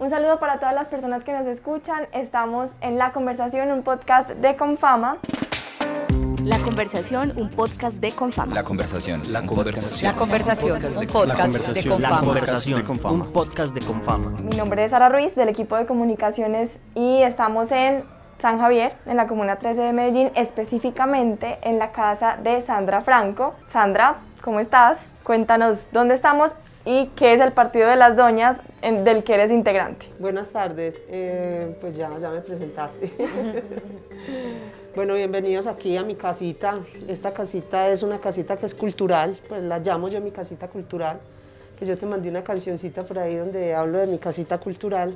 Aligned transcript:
Un 0.00 0.10
saludo 0.10 0.38
para 0.38 0.60
todas 0.60 0.76
las 0.76 0.86
personas 0.88 1.24
que 1.24 1.32
nos 1.32 1.44
escuchan. 1.48 2.06
Estamos 2.12 2.70
en 2.80 2.98
La 2.98 3.10
Conversación, 3.10 3.72
un 3.72 3.82
podcast 3.82 4.30
de 4.30 4.54
Confama. 4.54 5.18
La 6.44 6.60
Conversación, 6.60 7.32
un 7.36 7.50
podcast 7.50 7.96
de 7.96 8.12
Confama. 8.12 8.54
La 8.54 8.62
conversación. 8.62 9.20
La 9.32 9.42
conversación. 9.42 10.12
La 10.12 10.16
conversación, 10.16 10.78
un 10.96 11.06
podcast 11.08 11.52
de 11.52 11.82
La 11.82 11.90
Confama. 11.90 12.20
conversación. 12.20 12.84
Un 13.06 13.32
podcast 13.32 13.74
de 13.74 13.80
Confama. 13.80 14.30
Mi 14.44 14.56
nombre 14.56 14.84
es 14.84 14.92
Sara 14.92 15.08
Ruiz 15.08 15.34
del 15.34 15.48
equipo 15.48 15.74
de 15.76 15.86
comunicaciones 15.86 16.78
y 16.94 17.22
estamos 17.22 17.72
en 17.72 18.04
San 18.38 18.60
Javier, 18.60 18.94
en 19.06 19.16
la 19.16 19.26
Comuna 19.26 19.56
13 19.56 19.82
de 19.82 19.92
Medellín, 19.92 20.30
específicamente 20.36 21.58
en 21.62 21.80
la 21.80 21.90
casa 21.90 22.38
de 22.40 22.62
Sandra 22.62 23.00
Franco. 23.00 23.56
Sandra, 23.68 24.18
¿cómo 24.42 24.60
estás? 24.60 25.00
Cuéntanos 25.24 25.88
dónde 25.92 26.14
estamos 26.14 26.54
y 26.88 27.08
qué 27.16 27.34
es 27.34 27.40
el 27.42 27.52
Partido 27.52 27.86
de 27.86 27.96
las 27.96 28.16
Doñas 28.16 28.56
en- 28.80 29.04
del 29.04 29.22
que 29.22 29.34
eres 29.34 29.50
integrante. 29.52 30.06
Buenas 30.18 30.48
tardes, 30.48 31.02
eh, 31.10 31.76
pues 31.82 31.94
ya, 31.94 32.08
ya 32.16 32.30
me 32.30 32.40
presentaste. 32.40 33.12
bueno, 34.96 35.12
bienvenidos 35.12 35.66
aquí 35.66 35.98
a 35.98 36.02
mi 36.02 36.14
casita. 36.14 36.80
Esta 37.06 37.34
casita 37.34 37.90
es 37.90 38.02
una 38.02 38.18
casita 38.18 38.56
que 38.56 38.64
es 38.64 38.74
cultural, 38.74 39.38
pues 39.50 39.62
la 39.64 39.80
llamo 39.80 40.08
yo 40.08 40.18
mi 40.22 40.30
casita 40.30 40.68
cultural, 40.68 41.20
que 41.78 41.84
yo 41.84 41.98
te 41.98 42.06
mandé 42.06 42.30
una 42.30 42.42
cancioncita 42.42 43.02
por 43.02 43.18
ahí 43.18 43.36
donde 43.36 43.74
hablo 43.74 43.98
de 43.98 44.06
mi 44.06 44.16
casita 44.18 44.56
cultural. 44.56 45.14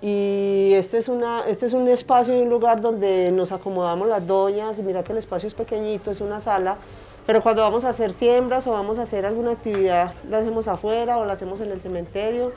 Y 0.00 0.72
este 0.74 0.98
es, 0.98 1.08
una, 1.08 1.42
este 1.46 1.66
es 1.66 1.74
un 1.74 1.86
espacio 1.86 2.36
y 2.36 2.42
un 2.42 2.50
lugar 2.50 2.80
donde 2.80 3.30
nos 3.30 3.52
acomodamos 3.52 4.08
las 4.08 4.26
doñas, 4.26 4.80
y 4.80 4.82
mira 4.82 5.04
que 5.04 5.12
el 5.12 5.18
espacio 5.18 5.46
es 5.46 5.54
pequeñito, 5.54 6.10
es 6.10 6.20
una 6.20 6.40
sala, 6.40 6.76
pero 7.26 7.42
cuando 7.42 7.62
vamos 7.62 7.84
a 7.84 7.90
hacer 7.90 8.12
siembras 8.12 8.66
o 8.66 8.72
vamos 8.72 8.98
a 8.98 9.02
hacer 9.02 9.26
alguna 9.26 9.52
actividad, 9.52 10.14
la 10.28 10.38
hacemos 10.38 10.68
afuera 10.68 11.18
o 11.18 11.24
la 11.24 11.34
hacemos 11.34 11.60
en 11.60 11.70
el 11.70 11.80
cementerio, 11.80 12.52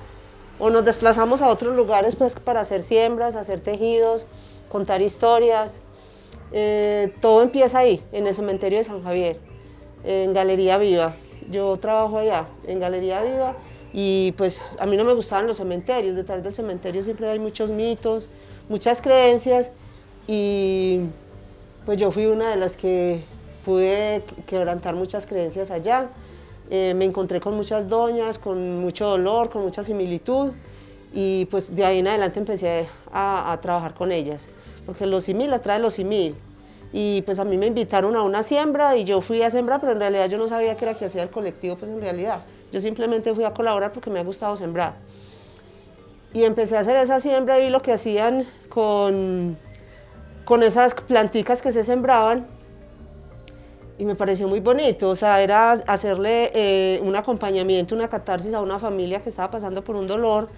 o 0.57 0.69
nos 0.69 0.85
desplazamos 0.85 1.41
a 1.41 1.49
otros 1.49 1.75
lugares 1.75 2.15
pues, 2.15 2.35
para 2.35 2.61
hacer 2.61 2.81
siembras, 2.81 3.35
hacer 3.35 3.59
tejidos, 3.59 4.27
contar 4.69 5.01
historias. 5.01 5.81
Eh, 6.51 7.13
todo 7.21 7.41
empieza 7.41 7.79
ahí, 7.79 8.03
en 8.11 8.27
el 8.27 8.35
cementerio 8.35 8.77
de 8.77 8.83
San 8.83 9.03
Javier, 9.03 9.39
en 10.03 10.33
Galería 10.33 10.77
Viva. 10.77 11.15
Yo 11.49 11.77
trabajo 11.77 12.19
allá, 12.19 12.47
en 12.65 12.79
Galería 12.79 13.21
Viva, 13.21 13.55
y 13.93 14.33
pues 14.37 14.77
a 14.79 14.85
mí 14.85 14.97
no 14.97 15.03
me 15.03 15.13
gustaban 15.13 15.45
los 15.45 15.57
cementerios. 15.57 16.15
Detrás 16.15 16.41
del 16.41 16.53
cementerio 16.53 17.01
siempre 17.01 17.29
hay 17.29 17.39
muchos 17.39 17.71
mitos, 17.71 18.29
muchas 18.69 19.01
creencias, 19.01 19.71
y 20.27 21.01
pues 21.85 21.97
yo 21.97 22.11
fui 22.11 22.25
una 22.25 22.49
de 22.49 22.55
las 22.55 22.77
que 22.77 23.23
pude 23.65 24.23
quebrantar 24.45 24.95
muchas 24.95 25.25
creencias 25.25 25.71
allá. 25.71 26.09
Eh, 26.69 26.93
me 26.95 27.05
encontré 27.05 27.41
con 27.41 27.55
muchas 27.55 27.89
doñas, 27.89 28.39
con 28.39 28.79
mucho 28.79 29.07
dolor, 29.07 29.49
con 29.49 29.63
mucha 29.63 29.83
similitud 29.83 30.51
y 31.13 31.45
pues 31.45 31.75
de 31.75 31.85
ahí 31.85 31.99
en 31.99 32.07
adelante 32.07 32.39
empecé 32.39 32.87
a, 33.11 33.51
a 33.51 33.61
trabajar 33.61 33.93
con 33.93 34.11
ellas, 34.11 34.49
porque 34.85 35.05
lo 35.05 35.21
simil 35.21 35.53
atrae 35.53 35.79
lo 35.79 35.89
simil. 35.89 36.35
Y 36.91 37.23
pues 37.23 37.39
a 37.39 37.45
mí 37.45 37.57
me 37.57 37.65
invitaron 37.65 38.15
a 38.15 38.21
una 38.21 38.43
siembra 38.43 38.95
y 38.95 39.03
yo 39.03 39.19
fui 39.21 39.41
a 39.41 39.49
sembrar, 39.49 39.79
pero 39.79 39.93
en 39.93 39.99
realidad 39.99 40.29
yo 40.29 40.37
no 40.37 40.47
sabía 40.47 40.77
qué 40.77 40.85
era 40.85 40.93
que 40.93 41.05
hacía 41.05 41.23
el 41.23 41.29
colectivo, 41.29 41.75
pues 41.75 41.91
en 41.91 41.99
realidad. 41.99 42.45
Yo 42.71 42.79
simplemente 42.79 43.33
fui 43.33 43.43
a 43.43 43.53
colaborar 43.53 43.91
porque 43.91 44.09
me 44.09 44.19
ha 44.19 44.23
gustado 44.23 44.55
sembrar. 44.55 44.95
Y 46.33 46.43
empecé 46.43 46.77
a 46.77 46.81
hacer 46.81 46.97
esa 46.97 47.19
siembra 47.19 47.59
y 47.59 47.69
lo 47.69 47.81
que 47.81 47.93
hacían 47.93 48.45
con, 48.69 49.57
con 50.45 50.63
esas 50.63 50.93
planticas 50.93 51.61
que 51.61 51.71
se 51.71 51.83
sembraban, 51.83 52.47
y 53.97 54.05
me 54.05 54.15
pareció 54.15 54.47
muy 54.47 54.59
bonito, 54.59 55.09
o 55.09 55.15
sea, 55.15 55.41
era 55.41 55.71
hacerle 55.71 56.51
eh, 56.53 56.99
un 57.03 57.15
acompañamiento, 57.15 57.95
una 57.95 58.09
catarsis 58.09 58.53
a 58.53 58.61
una 58.61 58.77
familia 58.77 59.21
que 59.21 59.29
estaba 59.29 59.49
pasando 59.49 59.83
por 59.83 59.95
un 59.95 60.05
dolor 60.05 60.49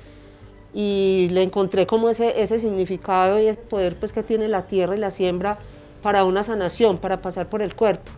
y 0.74 1.28
le 1.32 1.44
encontré 1.44 1.86
como 1.86 2.10
ese, 2.10 2.42
ese 2.42 2.60
significado 2.60 3.40
y 3.40 3.48
ese 3.48 3.60
poder 3.60 3.96
pues, 4.00 4.12
que 4.12 4.24
tiene 4.24 4.48
la 4.48 4.64
tierra 4.64 4.96
y 4.96 5.00
la 5.00 5.12
siembra 5.12 5.60
para 6.02 6.24
una 6.24 6.42
sanación, 6.42 6.98
para 6.98 7.22
pasar 7.22 7.48
por 7.48 7.62
el 7.62 7.76
cuerpo. 7.76 8.12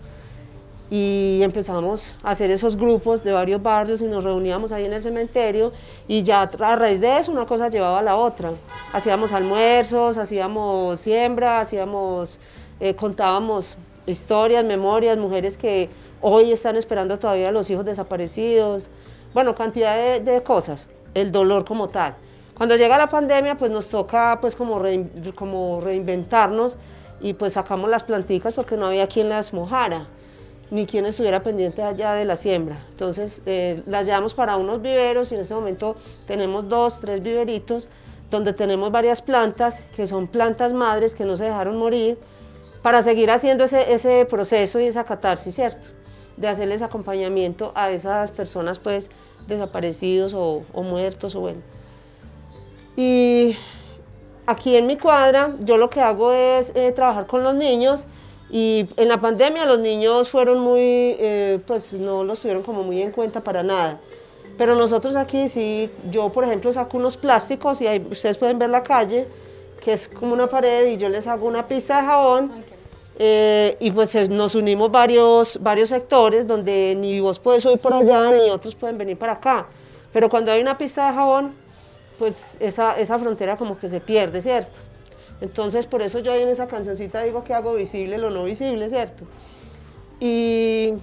Y 0.92 1.42
empezamos 1.44 2.18
a 2.24 2.32
hacer 2.32 2.50
esos 2.50 2.76
grupos 2.76 3.24
de 3.24 3.32
varios 3.32 3.62
barrios 3.62 4.02
y 4.02 4.06
nos 4.06 4.24
reuníamos 4.24 4.72
ahí 4.72 4.86
en 4.86 4.94
el 4.94 5.04
cementerio 5.04 5.72
y 6.08 6.24
ya 6.24 6.42
a 6.42 6.76
raíz 6.76 7.00
de 7.00 7.20
eso 7.20 7.32
una 7.32 7.46
cosa 7.46 7.70
llevaba 7.70 8.00
a 8.00 8.02
la 8.02 8.16
otra. 8.16 8.54
Hacíamos 8.94 9.32
almuerzos, 9.32 10.18
hacíamos 10.18 11.00
siembra, 11.00 11.60
hacíamos, 11.60 12.40
eh, 12.80 12.96
contábamos 12.96 13.78
historias, 14.10 14.64
memorias, 14.64 15.18
mujeres 15.18 15.58
que 15.58 15.90
hoy 16.22 16.52
están 16.52 16.76
esperando 16.76 17.20
todavía 17.20 17.50
a 17.50 17.52
los 17.52 17.70
hijos 17.70 17.86
desaparecidos, 17.86 18.90
bueno, 19.34 19.56
cantidad 19.56 20.20
de, 20.20 20.44
cosas, 20.44 20.90
el 21.14 21.32
dolor 21.32 21.66
como 21.66 21.90
tal. 21.90 22.16
Cuando 22.58 22.76
llega 22.76 22.98
la 22.98 23.08
pandemia, 23.08 23.56
pues 23.56 23.72
nos 23.72 23.88
toca 23.88 24.40
pues 24.42 24.56
como, 24.56 24.82
como 25.36 25.82
reinventarnos 25.82 26.78
y 27.22 27.34
pues 27.34 27.54
sacamos 27.54 27.90
las 27.90 28.04
planticas 28.04 28.54
porque 28.54 28.76
no 28.76 28.88
había 28.88 29.08
quien 29.08 29.30
las 29.30 29.54
mojara, 29.54 30.08
ni 30.72 30.86
quien 30.86 31.06
estuviera 31.06 31.42
pendiente 31.42 31.84
allá 31.84 32.14
de 32.14 32.26
la 32.26 32.36
siembra. 32.36 32.78
Entonces 32.90 33.42
eh, 33.46 33.82
las 33.86 34.06
llevamos 34.06 34.34
para 34.34 34.58
unos 34.58 34.82
viveros 34.82 35.32
y 35.32 35.36
en 35.36 35.42
este 35.42 35.54
momento 35.54 35.96
tenemos 36.26 36.68
dos, 36.68 37.00
tres 37.00 37.22
viveritos 37.22 37.90
donde 38.30 38.54
tenemos 38.54 38.92
varias 38.92 39.22
plantas 39.22 39.82
que 39.96 40.06
son 40.06 40.28
plantas 40.28 40.74
madres 40.74 41.16
que 41.16 41.26
no 41.26 41.36
se 41.36 41.46
dejaron 41.46 41.78
morir, 41.78 42.18
para 42.82 43.04
seguir 43.04 43.32
haciendo 43.32 43.66
ese, 43.66 43.94
ese 43.94 44.26
proceso 44.26 44.80
y 44.80 44.86
esa 44.86 45.04
catarsis, 45.04 45.56
¿cierto? 45.56 45.90
De 46.38 46.48
hacerles 46.48 46.82
acompañamiento 46.82 47.72
a 47.76 47.92
esas 47.92 48.32
personas, 48.32 48.80
pues, 48.80 49.10
desaparecidos 49.48 50.34
o, 50.34 50.64
muertos, 50.84 51.36
o 51.36 51.42
bueno. 51.42 51.62
Y 52.96 53.56
aquí 54.46 54.76
en 54.76 54.88
mi 54.88 54.98
cuadra, 54.98 55.56
yo 55.60 55.78
lo 55.78 55.90
que 55.90 56.02
hago 56.02 56.32
es 56.32 56.72
eh, 56.76 56.92
trabajar 56.92 57.28
con 57.28 57.44
los 57.44 57.56
niños 57.56 58.08
y 58.50 58.88
en 58.98 59.08
la 59.08 59.20
pandemia 59.20 59.66
los 59.66 59.80
niños 59.80 60.30
fueron 60.30 60.60
muy, 60.60 60.82
eh, 60.82 61.60
pues, 61.68 62.00
no 62.00 62.24
los 62.24 62.42
tuvieron 62.42 62.64
como 62.64 62.84
muy 62.84 63.02
en 63.02 63.12
cuenta 63.12 63.44
para 63.44 63.64
nada. 63.64 64.00
Pero 64.58 64.76
nosotros 64.76 65.16
aquí 65.16 65.48
sí, 65.48 65.90
yo 66.12 66.32
por 66.34 66.44
ejemplo 66.44 66.74
saco 66.74 66.98
unos 66.98 67.16
plásticos 67.16 67.80
y 67.82 67.88
ahí 67.88 68.06
ustedes 68.12 68.38
pueden 68.38 68.60
ver 68.60 68.70
la 68.70 68.84
calle, 68.84 69.26
que 69.82 69.94
es 69.94 70.10
como 70.10 70.34
una 70.34 70.48
pared 70.48 70.88
y 70.88 70.98
yo 70.98 71.10
les 71.10 71.28
hago 71.28 71.48
una 71.48 71.68
pista 71.68 72.02
de 72.02 72.08
jabón 72.08 72.52
eh, 73.18 73.78
y 73.80 73.92
pues 73.92 74.14
eh, 74.16 74.28
nos 74.28 74.56
unimos 74.56 74.92
varios, 74.92 75.60
varios 75.62 75.90
sectores 75.90 76.48
donde 76.48 76.96
ni 76.98 77.20
vos 77.20 77.40
puedes 77.40 77.64
subir 77.64 77.80
por 77.80 77.94
allá 77.94 78.32
ni 78.32 78.50
otros 78.50 78.76
pueden 78.76 78.98
venir 78.98 79.18
para 79.18 79.34
acá. 79.34 79.68
Pero 80.12 80.30
cuando 80.30 80.52
hay 80.52 80.62
una 80.62 80.78
pista 80.78 81.08
de 81.08 81.14
jabón, 81.14 81.54
pues 82.18 82.58
esa, 82.60 82.98
esa 83.00 83.18
frontera 83.20 83.58
como 83.58 83.78
que 83.78 83.88
se 83.88 84.02
pierde, 84.02 84.42
¿cierto? 84.42 84.80
Entonces 85.42 85.88
por 85.88 86.02
eso 86.02 86.20
yo 86.20 86.32
ahí 86.34 86.42
en 86.42 86.50
esa 86.50 86.68
cancioncita 86.68 87.22
digo 87.24 87.44
que 87.44 87.54
hago 87.54 87.74
visible 87.76 88.18
lo 88.18 88.30
no 88.30 88.44
visible, 88.44 88.90
¿cierto? 88.90 89.24
Y 90.20 90.94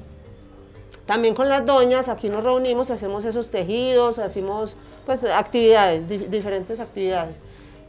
también 1.06 1.34
con 1.34 1.48
las 1.48 1.64
doñas, 1.64 2.08
aquí 2.08 2.28
nos 2.28 2.44
reunimos 2.44 2.90
hacemos 2.90 3.24
esos 3.24 3.48
tejidos, 3.48 4.18
hacemos 4.18 4.76
pues 5.06 5.24
actividades, 5.24 6.02
dif- 6.08 6.28
diferentes 6.28 6.80
actividades. 6.80 7.38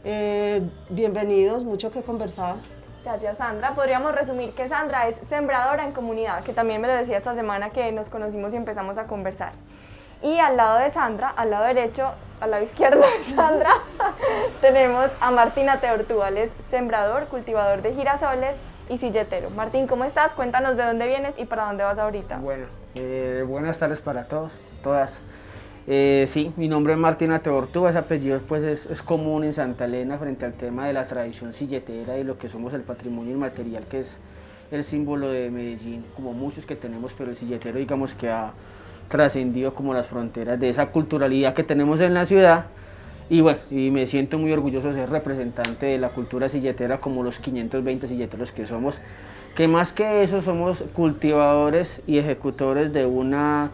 Eh, 0.04 0.62
bienvenidos, 0.90 1.64
mucho 1.64 1.90
que 1.90 2.02
conversar. 2.02 2.56
Gracias, 3.04 3.38
Sandra. 3.38 3.74
Podríamos 3.74 4.14
resumir 4.14 4.52
que 4.52 4.68
Sandra 4.68 5.08
es 5.08 5.16
sembradora 5.16 5.84
en 5.84 5.92
comunidad, 5.92 6.44
que 6.44 6.52
también 6.52 6.80
me 6.80 6.88
lo 6.88 6.94
decía 6.94 7.18
esta 7.18 7.34
semana 7.34 7.70
que 7.70 7.90
nos 7.92 8.08
conocimos 8.08 8.54
y 8.54 8.56
empezamos 8.56 8.98
a 8.98 9.06
conversar. 9.06 9.52
Y 10.22 10.38
al 10.38 10.56
lado 10.56 10.78
de 10.78 10.90
Sandra, 10.90 11.28
al 11.28 11.50
lado 11.50 11.64
derecho, 11.64 12.10
al 12.40 12.50
lado 12.50 12.62
izquierdo 12.62 13.00
de 13.00 13.34
Sandra, 13.34 13.70
tenemos 14.60 15.08
a 15.20 15.30
Martina 15.30 15.80
Teortúbal, 15.80 16.36
es 16.36 16.52
sembrador, 16.68 17.26
cultivador 17.26 17.82
de 17.82 17.94
girasoles 17.94 18.54
y 18.88 18.98
silletero. 18.98 19.50
Martín, 19.50 19.86
¿cómo 19.86 20.04
estás? 20.04 20.32
Cuéntanos 20.34 20.76
de 20.76 20.84
dónde 20.84 21.06
vienes 21.06 21.38
y 21.38 21.44
para 21.44 21.64
dónde 21.64 21.84
vas 21.84 21.98
ahorita. 21.98 22.38
Bueno, 22.38 22.66
eh, 22.94 23.44
buenas 23.46 23.78
tardes 23.78 24.00
para 24.00 24.24
todos, 24.24 24.58
todas. 24.82 25.20
Eh, 25.90 26.26
sí, 26.26 26.52
mi 26.58 26.68
nombre 26.68 26.92
es 26.92 26.98
Martina 26.98 27.38
Teortúa, 27.38 27.88
ese 27.88 27.96
apellido 27.96 28.38
pues 28.46 28.62
es, 28.62 29.02
común 29.02 29.42
en 29.42 29.54
Santa 29.54 29.86
Elena 29.86 30.18
frente 30.18 30.44
al 30.44 30.52
tema 30.52 30.86
de 30.86 30.92
la 30.92 31.06
tradición 31.06 31.54
silletera 31.54 32.18
y 32.18 32.24
lo 32.24 32.36
que 32.36 32.46
somos 32.46 32.74
el 32.74 32.82
patrimonio 32.82 33.32
inmaterial 33.32 33.86
que 33.86 34.00
es 34.00 34.20
el 34.70 34.84
símbolo 34.84 35.30
de 35.30 35.50
Medellín, 35.50 36.04
como 36.14 36.34
muchos 36.34 36.66
que 36.66 36.76
tenemos, 36.76 37.14
pero 37.14 37.30
el 37.30 37.36
silletero 37.36 37.78
digamos 37.78 38.14
que 38.14 38.28
ha 38.28 38.52
trascendido 39.08 39.72
como 39.72 39.94
las 39.94 40.08
fronteras 40.08 40.60
de 40.60 40.68
esa 40.68 40.90
culturalidad 40.90 41.54
que 41.54 41.64
tenemos 41.64 42.02
en 42.02 42.12
la 42.12 42.26
ciudad. 42.26 42.66
Y 43.30 43.40
bueno, 43.40 43.60
y 43.70 43.90
me 43.90 44.04
siento 44.04 44.38
muy 44.38 44.52
orgulloso 44.52 44.88
de 44.88 44.94
ser 44.94 45.08
representante 45.08 45.86
de 45.86 45.96
la 45.96 46.10
cultura 46.10 46.50
silletera 46.50 47.00
como 47.00 47.22
los 47.22 47.40
520 47.40 48.06
silleteros 48.06 48.52
que 48.52 48.66
somos, 48.66 49.00
que 49.56 49.66
más 49.68 49.94
que 49.94 50.22
eso 50.22 50.42
somos 50.42 50.84
cultivadores 50.92 52.02
y 52.06 52.18
ejecutores 52.18 52.92
de 52.92 53.06
una 53.06 53.70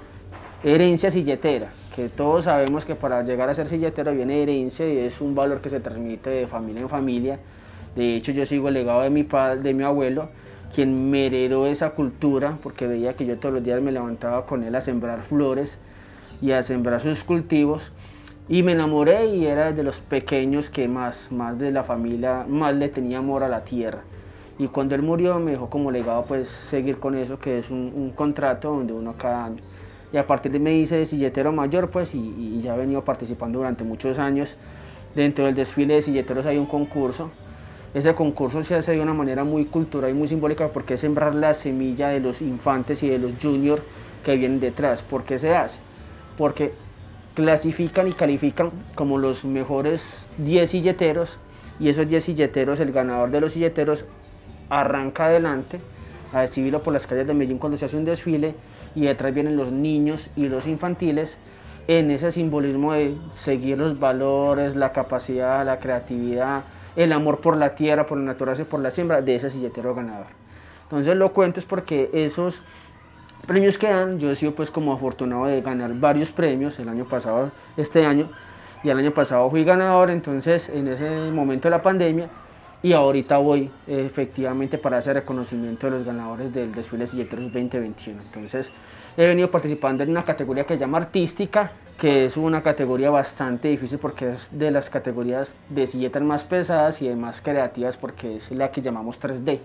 herencia 0.62 1.10
silletera, 1.10 1.72
que 1.94 2.08
todos 2.08 2.44
sabemos 2.44 2.84
que 2.84 2.94
para 2.94 3.22
llegar 3.22 3.48
a 3.48 3.54
ser 3.54 3.68
silletero 3.68 4.12
viene 4.12 4.42
herencia 4.42 4.86
y 4.92 4.98
es 4.98 5.20
un 5.20 5.34
valor 5.34 5.60
que 5.60 5.70
se 5.70 5.78
transmite 5.78 6.28
de 6.28 6.46
familia 6.46 6.82
en 6.82 6.88
familia. 6.88 7.38
De 7.94 8.16
hecho, 8.16 8.32
yo 8.32 8.44
sigo 8.44 8.68
el 8.68 8.74
legado 8.74 9.02
de 9.02 9.10
mi, 9.10 9.22
padre, 9.22 9.60
de 9.60 9.74
mi 9.74 9.84
abuelo, 9.84 10.28
quien 10.74 11.10
me 11.10 11.26
heredó 11.26 11.66
esa 11.66 11.90
cultura, 11.90 12.58
porque 12.62 12.88
veía 12.88 13.14
que 13.14 13.26
yo 13.26 13.38
todos 13.38 13.54
los 13.54 13.64
días 13.64 13.80
me 13.80 13.92
levantaba 13.92 14.44
con 14.44 14.64
él 14.64 14.74
a 14.74 14.80
sembrar 14.80 15.22
flores 15.22 15.78
y 16.42 16.50
a 16.50 16.62
sembrar 16.62 17.00
sus 17.00 17.22
cultivos. 17.22 17.92
Y 18.48 18.62
me 18.64 18.72
enamoré 18.72 19.26
y 19.26 19.46
era 19.46 19.72
de 19.72 19.82
los 19.84 20.00
pequeños 20.00 20.70
que 20.70 20.88
más, 20.88 21.30
más 21.30 21.58
de 21.60 21.70
la 21.70 21.84
familia, 21.84 22.44
más 22.48 22.74
le 22.74 22.88
tenía 22.88 23.18
amor 23.18 23.44
a 23.44 23.48
la 23.48 23.64
tierra. 23.64 24.02
Y 24.58 24.68
cuando 24.68 24.94
él 24.94 25.02
murió 25.02 25.38
me 25.38 25.52
dejó 25.52 25.70
como 25.70 25.90
legado 25.90 26.24
pues 26.26 26.48
seguir 26.48 26.98
con 26.98 27.14
eso, 27.14 27.38
que 27.38 27.58
es 27.58 27.70
un, 27.70 28.12
contrato 28.14 28.70
donde 28.70 28.92
uno 28.92 29.14
cada 29.16 29.46
año. 29.46 29.62
Y 30.14 30.16
a 30.16 30.28
partir 30.28 30.52
de 30.52 30.60
me 30.60 30.72
hice 30.72 31.04
silletero 31.06 31.50
mayor 31.50 31.90
pues 31.90 32.14
y, 32.14 32.60
ya 32.60 32.76
he 32.76 32.78
venido 32.78 33.04
participando 33.04 33.58
durante 33.58 33.82
muchos 33.82 34.20
años. 34.20 34.56
Dentro 35.16 35.44
del 35.44 35.56
desfile 35.56 35.94
de 35.94 36.02
silleteros 36.02 36.46
hay 36.46 36.56
un 36.56 36.66
concurso. 36.66 37.32
Ese 37.94 38.14
concurso 38.14 38.62
se 38.62 38.76
hace 38.76 38.92
de 38.92 39.00
una 39.00 39.12
manera 39.12 39.42
muy 39.42 39.64
cultural 39.64 40.12
y 40.12 40.14
muy 40.14 40.28
simbólica 40.28 40.68
porque 40.68 40.94
es 40.94 41.00
sembrar 41.00 41.34
la 41.34 41.52
semilla 41.52 42.10
de 42.10 42.20
los 42.20 42.42
infantes 42.42 43.02
y 43.02 43.08
de 43.08 43.18
los 43.18 43.32
juniors 43.42 43.82
que 44.24 44.36
vienen 44.36 44.60
detrás. 44.60 45.02
¿Por 45.02 45.24
qué 45.24 45.36
se 45.36 45.52
hace? 45.56 45.80
Porque 46.38 46.72
clasifican 47.34 48.06
y 48.06 48.12
califican 48.12 48.70
como 48.94 49.18
los 49.18 49.44
mejores 49.44 50.28
10 50.38 50.70
silleteros 50.70 51.40
y 51.80 51.88
esos 51.88 52.06
10 52.06 52.22
silleteros, 52.22 52.78
el 52.78 52.92
ganador 52.92 53.32
de 53.32 53.40
los 53.40 53.54
silleteros 53.54 54.06
arranca 54.70 55.26
adelante 55.26 55.80
a 56.32 56.42
recibirlo 56.42 56.84
por 56.84 56.92
las 56.92 57.04
calles 57.08 57.26
de 57.26 57.34
Medellín 57.34 57.58
cuando 57.58 57.76
se 57.76 57.86
hace 57.86 57.96
un 57.96 58.04
desfile 58.04 58.54
y 58.94 59.02
detrás 59.02 59.34
vienen 59.34 59.56
los 59.56 59.72
niños 59.72 60.30
y 60.36 60.48
los 60.48 60.66
infantiles 60.66 61.38
en 61.86 62.10
ese 62.10 62.30
simbolismo 62.30 62.92
de 62.92 63.16
seguir 63.30 63.78
los 63.78 63.98
valores, 63.98 64.74
la 64.74 64.92
capacidad, 64.92 65.64
la 65.64 65.78
creatividad, 65.78 66.64
el 66.96 67.12
amor 67.12 67.40
por 67.40 67.56
la 67.56 67.74
tierra, 67.74 68.06
por 68.06 68.18
la 68.18 68.24
naturaleza, 68.24 68.64
por 68.64 68.80
la 68.80 68.90
siembra 68.90 69.20
de 69.20 69.34
ese 69.34 69.50
silletero 69.50 69.94
ganador. 69.94 70.26
Entonces 70.84 71.16
lo 71.16 71.32
cuento 71.32 71.60
es 71.60 71.66
porque 71.66 72.10
esos 72.12 72.62
premios 73.46 73.78
que 73.78 73.88
dan, 73.88 74.18
yo 74.18 74.30
he 74.30 74.34
sido 74.34 74.54
pues 74.54 74.70
como 74.70 74.92
afortunado 74.92 75.46
de 75.46 75.60
ganar 75.60 75.92
varios 75.94 76.32
premios 76.32 76.78
el 76.78 76.88
año 76.88 77.04
pasado, 77.04 77.50
este 77.76 78.06
año, 78.06 78.30
y 78.82 78.90
el 78.90 78.98
año 78.98 79.12
pasado 79.12 79.48
fui 79.50 79.64
ganador, 79.64 80.10
entonces 80.10 80.68
en 80.68 80.88
ese 80.88 81.30
momento 81.30 81.68
de 81.68 81.70
la 81.70 81.82
pandemia, 81.82 82.28
y 82.84 82.92
ahorita 82.92 83.38
voy 83.38 83.70
efectivamente 83.86 84.76
para 84.76 84.98
ese 84.98 85.14
reconocimiento 85.14 85.86
de 85.86 85.92
los 85.92 86.04
ganadores 86.04 86.52
del 86.52 86.70
desfile 86.70 87.06
Silleteros 87.06 87.50
2021. 87.50 88.20
Entonces 88.20 88.70
he 89.16 89.26
venido 89.26 89.50
participando 89.50 90.04
en 90.04 90.10
una 90.10 90.22
categoría 90.22 90.64
que 90.64 90.74
se 90.74 90.80
llama 90.80 90.98
artística, 90.98 91.72
que 91.96 92.26
es 92.26 92.36
una 92.36 92.62
categoría 92.62 93.08
bastante 93.08 93.68
difícil 93.68 93.98
porque 93.98 94.32
es 94.32 94.50
de 94.52 94.70
las 94.70 94.90
categorías 94.90 95.56
de 95.70 95.86
silletas 95.86 96.22
más 96.22 96.44
pesadas 96.44 97.00
y 97.00 97.08
de 97.08 97.16
más 97.16 97.40
creativas 97.40 97.96
porque 97.96 98.36
es 98.36 98.50
la 98.50 98.70
que 98.70 98.82
llamamos 98.82 99.18
3D. 99.18 99.60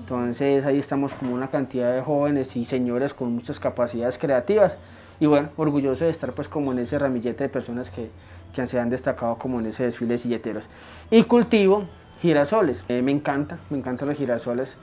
Entonces 0.00 0.66
ahí 0.66 0.76
estamos 0.76 1.14
como 1.14 1.32
una 1.32 1.48
cantidad 1.48 1.94
de 1.94 2.02
jóvenes 2.02 2.54
y 2.56 2.66
señores 2.66 3.14
con 3.14 3.32
muchas 3.32 3.58
capacidades 3.58 4.18
creativas 4.18 4.76
y 5.18 5.24
bueno, 5.24 5.48
orgulloso 5.56 6.04
de 6.04 6.10
estar 6.10 6.34
pues 6.34 6.50
como 6.50 6.72
en 6.72 6.80
ese 6.80 6.98
ramillete 6.98 7.44
de 7.44 7.48
personas 7.48 7.90
que, 7.90 8.10
que 8.52 8.66
se 8.66 8.78
han 8.78 8.90
destacado 8.90 9.38
como 9.38 9.58
en 9.60 9.66
ese 9.66 9.84
desfile 9.84 10.12
de 10.12 10.18
silleteros. 10.18 10.68
Y 11.10 11.22
cultivo 11.22 11.86
girasoles, 12.22 12.84
eh, 12.88 13.02
me 13.02 13.10
encanta, 13.10 13.58
me 13.68 13.78
encantan 13.78 14.08
los 14.08 14.16
girasoles. 14.16 14.78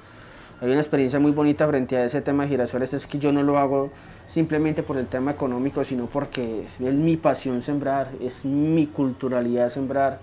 Hay 0.62 0.70
una 0.70 0.80
experiencia 0.80 1.20
muy 1.20 1.32
bonita 1.32 1.66
frente 1.68 1.96
a 1.96 2.04
ese 2.04 2.22
tema 2.22 2.44
de 2.44 2.50
girasoles, 2.50 2.94
es 2.94 3.08
que 3.08 3.18
yo 3.18 3.32
no 3.32 3.42
lo 3.44 3.58
hago 3.58 3.92
simplemente 4.28 4.84
por 4.84 4.98
el 4.98 5.08
tema 5.08 5.32
económico, 5.32 5.86
sino 5.86 6.08
porque 6.08 6.64
es 6.64 6.80
mi 6.82 7.16
pasión 7.16 7.62
sembrar, 7.62 8.12
es 8.20 8.46
mi 8.46 8.86
culturalidad 8.86 9.70
sembrar, 9.70 10.20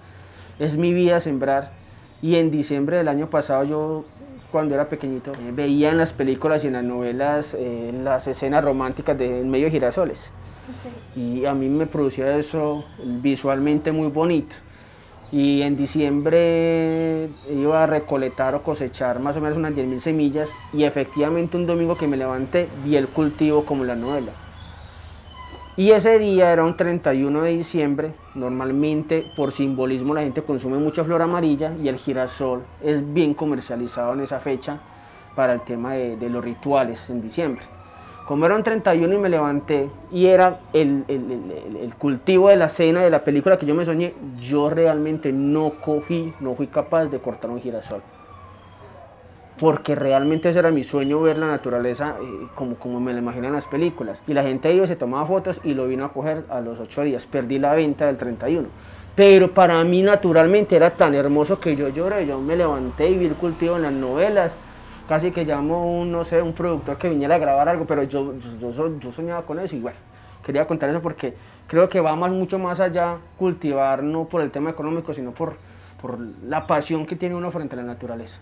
es 0.58 0.76
mi 0.76 0.92
vida 0.92 1.18
sembrar. 1.18 1.72
Y 2.20 2.36
en 2.36 2.50
diciembre 2.50 2.98
del 2.98 3.08
año 3.08 3.30
pasado 3.30 3.64
yo 3.64 4.04
cuando 4.52 4.74
era 4.74 4.88
pequeñito, 4.88 5.32
eh, 5.32 5.52
veía 5.52 5.90
en 5.90 5.98
las 5.98 6.12
películas 6.12 6.64
y 6.64 6.68
en 6.68 6.74
las 6.74 6.84
novelas 6.84 7.54
eh, 7.58 7.90
las 7.92 8.26
escenas 8.26 8.64
románticas 8.64 9.16
de 9.16 9.40
en 9.40 9.50
medio 9.50 9.66
de 9.66 9.70
girasoles. 9.70 10.30
Y 11.14 11.46
a 11.46 11.54
mí 11.54 11.68
me 11.68 11.86
producía 11.86 12.36
eso 12.36 12.84
visualmente 13.22 13.92
muy 13.92 14.08
bonito. 14.08 14.56
Y 15.32 15.62
en 15.62 15.76
diciembre 15.76 17.30
iba 17.50 17.82
a 17.82 17.86
recolectar 17.86 18.54
o 18.54 18.62
cosechar 18.62 19.18
más 19.18 19.36
o 19.36 19.40
menos 19.40 19.56
unas 19.56 19.74
10.000 19.74 19.98
semillas 19.98 20.52
y 20.72 20.84
efectivamente 20.84 21.56
un 21.56 21.66
domingo 21.66 21.96
que 21.96 22.06
me 22.06 22.16
levanté 22.16 22.68
vi 22.84 22.96
el 22.96 23.08
cultivo 23.08 23.64
como 23.64 23.84
la 23.84 23.96
novela. 23.96 24.32
Y 25.78 25.90
ese 25.90 26.18
día 26.18 26.52
era 26.52 26.64
un 26.64 26.74
31 26.74 27.42
de 27.42 27.50
diciembre, 27.50 28.14
normalmente 28.34 29.26
por 29.36 29.52
simbolismo 29.52 30.14
la 30.14 30.22
gente 30.22 30.42
consume 30.42 30.78
mucha 30.78 31.04
flor 31.04 31.20
amarilla 31.20 31.74
y 31.82 31.88
el 31.88 31.98
girasol 31.98 32.64
es 32.82 33.12
bien 33.12 33.34
comercializado 33.34 34.14
en 34.14 34.20
esa 34.20 34.40
fecha 34.40 34.80
para 35.34 35.52
el 35.52 35.60
tema 35.60 35.92
de, 35.92 36.30
los 36.30 36.42
rituales 36.42 37.10
en 37.10 37.20
diciembre. 37.20 37.62
Un 38.28 38.62
31 38.62 39.14
y 39.14 39.18
me 39.18 39.28
levanté 39.28 39.88
y 40.10 40.26
era 40.26 40.60
el, 40.72 41.04
el, 41.06 41.94
cultivo 41.96 42.48
de 42.48 42.56
la 42.56 42.68
cena 42.68 43.02
de 43.02 43.10
la 43.10 43.22
película 43.22 43.56
que 43.56 43.66
yo 43.66 43.74
me 43.74 43.84
soñé, 43.84 44.14
yo 44.40 44.68
realmente 44.68 45.32
no 45.32 45.74
cogí, 45.80 46.34
no 46.40 46.54
fui 46.54 46.66
capaz 46.66 47.06
de 47.06 47.20
cortar 47.20 47.50
un 47.50 47.60
girasol 47.60 48.02
porque 49.58 49.94
realmente 49.94 50.48
ese 50.48 50.58
era 50.58 50.70
mi 50.70 50.84
sueño, 50.84 51.20
ver 51.22 51.38
la 51.38 51.46
naturaleza 51.46 52.16
eh, 52.20 52.46
como, 52.54 52.76
como 52.76 53.00
me 53.00 53.12
la 53.12 53.20
imaginan 53.20 53.52
las 53.52 53.66
películas. 53.66 54.22
Y 54.26 54.34
la 54.34 54.42
gente 54.42 54.72
iba, 54.72 54.86
se 54.86 54.96
tomaba 54.96 55.24
fotos 55.24 55.60
y 55.64 55.74
lo 55.74 55.86
vino 55.86 56.04
a 56.04 56.12
coger 56.12 56.44
a 56.50 56.60
los 56.60 56.80
ocho 56.80 57.02
días. 57.02 57.26
Perdí 57.26 57.58
la 57.58 57.74
venta 57.74 58.06
del 58.06 58.16
31. 58.16 58.68
Pero 59.14 59.52
para 59.52 59.82
mí 59.84 60.02
naturalmente 60.02 60.76
era 60.76 60.90
tan 60.90 61.14
hermoso 61.14 61.58
que 61.58 61.74
yo 61.74 61.88
lloré, 61.88 62.26
yo 62.26 62.38
me 62.38 62.54
levanté 62.54 63.08
y 63.08 63.16
vi 63.16 63.26
el 63.26 63.34
cultivo 63.34 63.76
en 63.76 63.82
las 63.82 63.92
novelas. 63.92 64.58
Casi 65.08 65.30
que 65.30 65.44
llamo 65.44 66.00
un, 66.00 66.10
no 66.10 66.24
sé, 66.24 66.42
un 66.42 66.52
productor 66.52 66.98
que 66.98 67.08
viniera 67.08 67.36
a 67.36 67.38
grabar 67.38 67.68
algo, 67.68 67.86
pero 67.86 68.02
yo, 68.02 68.34
yo, 68.38 68.98
yo 68.98 69.12
soñaba 69.12 69.42
con 69.42 69.60
eso 69.60 69.76
y 69.76 69.80
bueno, 69.80 69.98
quería 70.44 70.64
contar 70.64 70.90
eso 70.90 71.00
porque 71.00 71.34
creo 71.68 71.88
que 71.88 72.00
va 72.00 72.16
más, 72.16 72.32
mucho 72.32 72.58
más 72.58 72.80
allá 72.80 73.18
cultivar, 73.38 74.02
no 74.02 74.24
por 74.24 74.40
el 74.42 74.50
tema 74.50 74.70
económico, 74.70 75.12
sino 75.12 75.30
por, 75.32 75.56
por 76.00 76.18
la 76.18 76.66
pasión 76.66 77.06
que 77.06 77.14
tiene 77.14 77.34
uno 77.34 77.50
frente 77.50 77.74
a 77.74 77.78
la 77.78 77.84
naturaleza. 77.84 78.40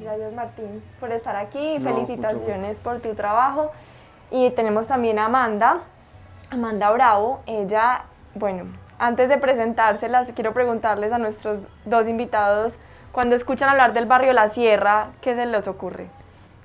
Gracias 0.00 0.32
Martín 0.32 0.82
por 0.98 1.12
estar 1.12 1.36
aquí, 1.36 1.78
felicitaciones 1.80 2.78
por 2.80 3.00
tu 3.00 3.14
trabajo. 3.14 3.70
Y 4.30 4.50
tenemos 4.50 4.86
también 4.86 5.18
a 5.18 5.26
Amanda, 5.26 5.80
Amanda 6.50 6.90
Bravo, 6.90 7.40
ella, 7.46 8.02
bueno, 8.34 8.64
antes 8.98 9.28
de 9.28 9.38
presentárselas, 9.38 10.32
quiero 10.32 10.52
preguntarles 10.52 11.12
a 11.12 11.18
nuestros 11.18 11.68
dos 11.84 12.08
invitados, 12.08 12.78
cuando 13.18 13.34
escuchan 13.34 13.68
hablar 13.68 13.94
del 13.94 14.06
barrio 14.06 14.32
La 14.32 14.48
Sierra, 14.48 15.10
¿qué 15.20 15.34
se 15.34 15.44
les 15.44 15.66
ocurre? 15.66 16.06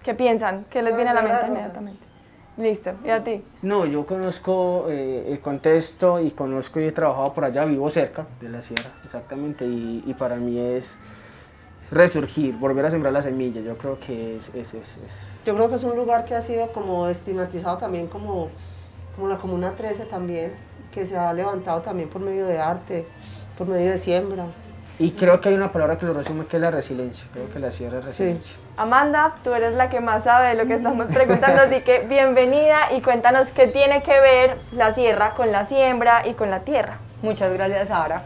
¿Qué 0.03 0.13
piensan? 0.13 0.67
¿Qué 0.69 0.83
les 0.83 0.95
viene 0.95 1.09
a 1.09 1.15
la 1.15 1.23
mente 1.23 1.47
inmediatamente? 1.47 2.05
Listo, 2.57 2.91
¿y 3.03 3.09
a 3.09 3.23
ti? 3.23 3.43
No, 3.63 3.87
yo 3.87 4.05
conozco 4.05 4.85
eh, 4.87 5.29
el 5.29 5.39
contexto 5.39 6.19
y 6.19 6.29
conozco 6.29 6.79
y 6.79 6.83
he 6.83 6.91
trabajado 6.91 7.33
por 7.33 7.45
allá, 7.45 7.65
vivo 7.65 7.89
cerca 7.89 8.27
de 8.39 8.49
la 8.49 8.61
sierra, 8.61 8.91
exactamente, 9.03 9.65
y, 9.65 10.03
y 10.05 10.13
para 10.13 10.35
mí 10.35 10.59
es 10.59 10.99
resurgir, 11.89 12.55
volver 12.55 12.85
a 12.85 12.91
sembrar 12.91 13.13
las 13.13 13.23
semillas. 13.23 13.63
Yo 13.63 13.75
creo 13.75 13.99
que 13.99 14.37
es, 14.37 14.49
es, 14.53 14.75
es, 14.75 15.41
Yo 15.43 15.55
creo 15.55 15.69
que 15.69 15.73
es 15.73 15.83
un 15.83 15.95
lugar 15.95 16.23
que 16.23 16.35
ha 16.35 16.41
sido 16.41 16.67
como 16.67 17.07
estigmatizado 17.07 17.79
también 17.79 18.05
como, 18.05 18.49
como 19.15 19.27
la 19.27 19.39
Comuna 19.39 19.71
13 19.71 20.05
también, 20.05 20.53
que 20.91 21.03
se 21.07 21.17
ha 21.17 21.33
levantado 21.33 21.81
también 21.81 22.09
por 22.09 22.21
medio 22.21 22.45
de 22.45 22.59
arte, 22.59 23.07
por 23.57 23.65
medio 23.65 23.89
de 23.89 23.97
siembra. 23.97 24.45
Y 24.99 25.11
creo 25.11 25.41
que 25.41 25.49
hay 25.49 25.55
una 25.55 25.71
palabra 25.71 25.97
que 25.97 26.05
lo 26.05 26.13
resume 26.13 26.45
que 26.45 26.57
es 26.57 26.61
la 26.61 26.69
resiliencia. 26.69 27.27
Creo 27.33 27.49
que 27.49 27.59
la 27.59 27.71
sierra 27.71 27.99
es 27.99 28.05
resiliencia. 28.05 28.55
Amanda, 28.77 29.35
tú 29.43 29.53
eres 29.53 29.73
la 29.73 29.89
que 29.89 30.01
más 30.01 30.23
sabe 30.23 30.49
de 30.49 30.55
lo 30.55 30.67
que 30.67 30.75
estamos 30.75 31.07
preguntando, 31.07 31.63
así 31.63 31.81
que 31.81 31.99
bienvenida 32.07 32.93
y 32.95 33.01
cuéntanos 33.01 33.51
qué 33.51 33.67
tiene 33.67 34.03
que 34.03 34.19
ver 34.19 34.57
la 34.71 34.93
sierra 34.93 35.33
con 35.33 35.51
la 35.51 35.65
siembra 35.65 36.27
y 36.27 36.33
con 36.33 36.51
la 36.51 36.59
tierra. 36.59 36.97
Muchas 37.23 37.51
gracias, 37.53 37.87
Sara. 37.87 38.23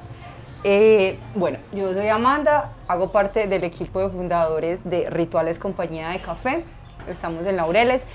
Eh, 0.64 1.20
bueno, 1.36 1.60
yo 1.72 1.94
soy 1.94 2.10
Amanda, 2.10 2.72
hago 2.88 3.12
parte 3.12 3.48
del 3.48 3.64
equipo 3.64 4.02
de 4.02 4.10
fundadores 4.10 4.84
de 4.84 5.10
Rituales 5.10 5.60
Compañía 5.60 6.10
de 6.10 6.20
Café, 6.20 6.66
estamos 7.08 7.46
en 7.46 7.56
Laureles, 7.56 8.08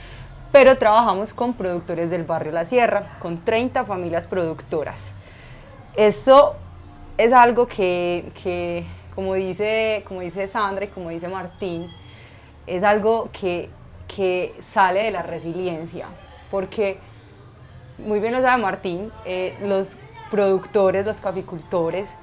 pero 0.50 0.76
trabajamos 0.76 1.32
con 1.32 1.54
productores 1.54 2.11
del 2.11 2.25
barrio 2.25 2.52
La 2.52 2.64
Sierra, 2.66 3.04
con 3.21 3.42
30 3.42 3.85
familias 3.85 4.26
productoras. 4.26 5.12
Esto 5.97 6.56
es 7.19 7.33
algo 7.33 7.66
que, 7.66 8.85
como, 9.14 9.35
dice, 9.35 10.04
como 10.07 10.21
dice 10.21 10.47
Sandra 10.47 10.85
y 10.85 10.88
como 10.88 11.11
dice 11.11 11.28
Martín, 11.28 11.90
es 12.66 12.83
algo 12.83 13.28
que, 13.33 13.69
que 14.09 14.54
sale 14.61 15.04
de 15.04 15.11
la 15.11 15.23
resiliencia, 15.23 16.07
porque 16.50 16.99
muy 17.99 18.21
bien 18.21 18.33
lo 18.33 18.40
sabe 18.40 18.62
Martín, 18.62 19.12
eh, 19.25 19.57
los 19.62 19.97
productores, 20.31 21.04
los 21.04 21.21
caficultores, 21.21 22.16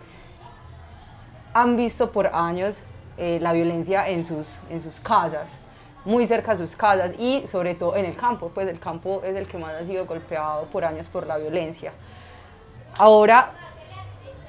han 1.54 1.76
visto 1.78 2.12
por 2.12 2.28
años 2.28 2.82
eh, 3.18 3.40
la 3.42 3.54
violencia 3.54 4.08
en 4.08 4.24
sus, 4.24 4.60
en 4.70 4.82
sus 4.82 5.00
casas, 5.00 5.60
muy 6.06 6.26
cerca 6.26 6.52
de 6.52 6.58
sus 6.58 6.76
casas 6.76 7.12
y 7.20 7.46
sobre 7.46 7.76
todo 7.76 7.96
en 7.96 8.06
el 8.06 8.16
campo, 8.16 8.52
pues 8.54 8.68
el 8.68 8.80
campo 8.80 9.22
es 9.24 9.36
el 9.36 9.48
que 9.48 9.58
más 9.58 9.74
ha 9.74 9.86
sido 9.86 10.06
golpeado 10.06 10.66
por 10.66 10.86
años 10.86 11.08
por 11.10 11.28
la 11.28 11.38
violencia. 11.38 11.92
Ahora 12.98 13.52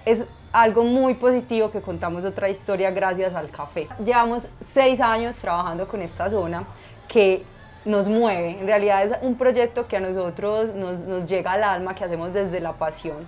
es 0.04 0.24
algo 0.52 0.84
muy 0.84 1.14
positivo 1.14 1.70
que 1.70 1.80
contamos 1.80 2.24
otra 2.24 2.48
historia 2.48 2.90
gracias 2.90 3.34
al 3.34 3.50
café. 3.50 3.88
Llevamos 4.04 4.48
seis 4.66 5.00
años 5.00 5.38
trabajando 5.38 5.86
con 5.86 6.02
esta 6.02 6.28
zona 6.30 6.64
que 7.08 7.44
nos 7.84 8.08
mueve, 8.08 8.58
en 8.60 8.66
realidad 8.66 9.04
es 9.04 9.12
un 9.22 9.36
proyecto 9.36 9.86
que 9.88 9.96
a 9.96 10.00
nosotros 10.00 10.74
nos, 10.74 11.02
nos 11.02 11.26
llega 11.26 11.52
al 11.52 11.64
alma, 11.64 11.94
que 11.94 12.04
hacemos 12.04 12.32
desde 12.32 12.60
la 12.60 12.74
pasión 12.74 13.26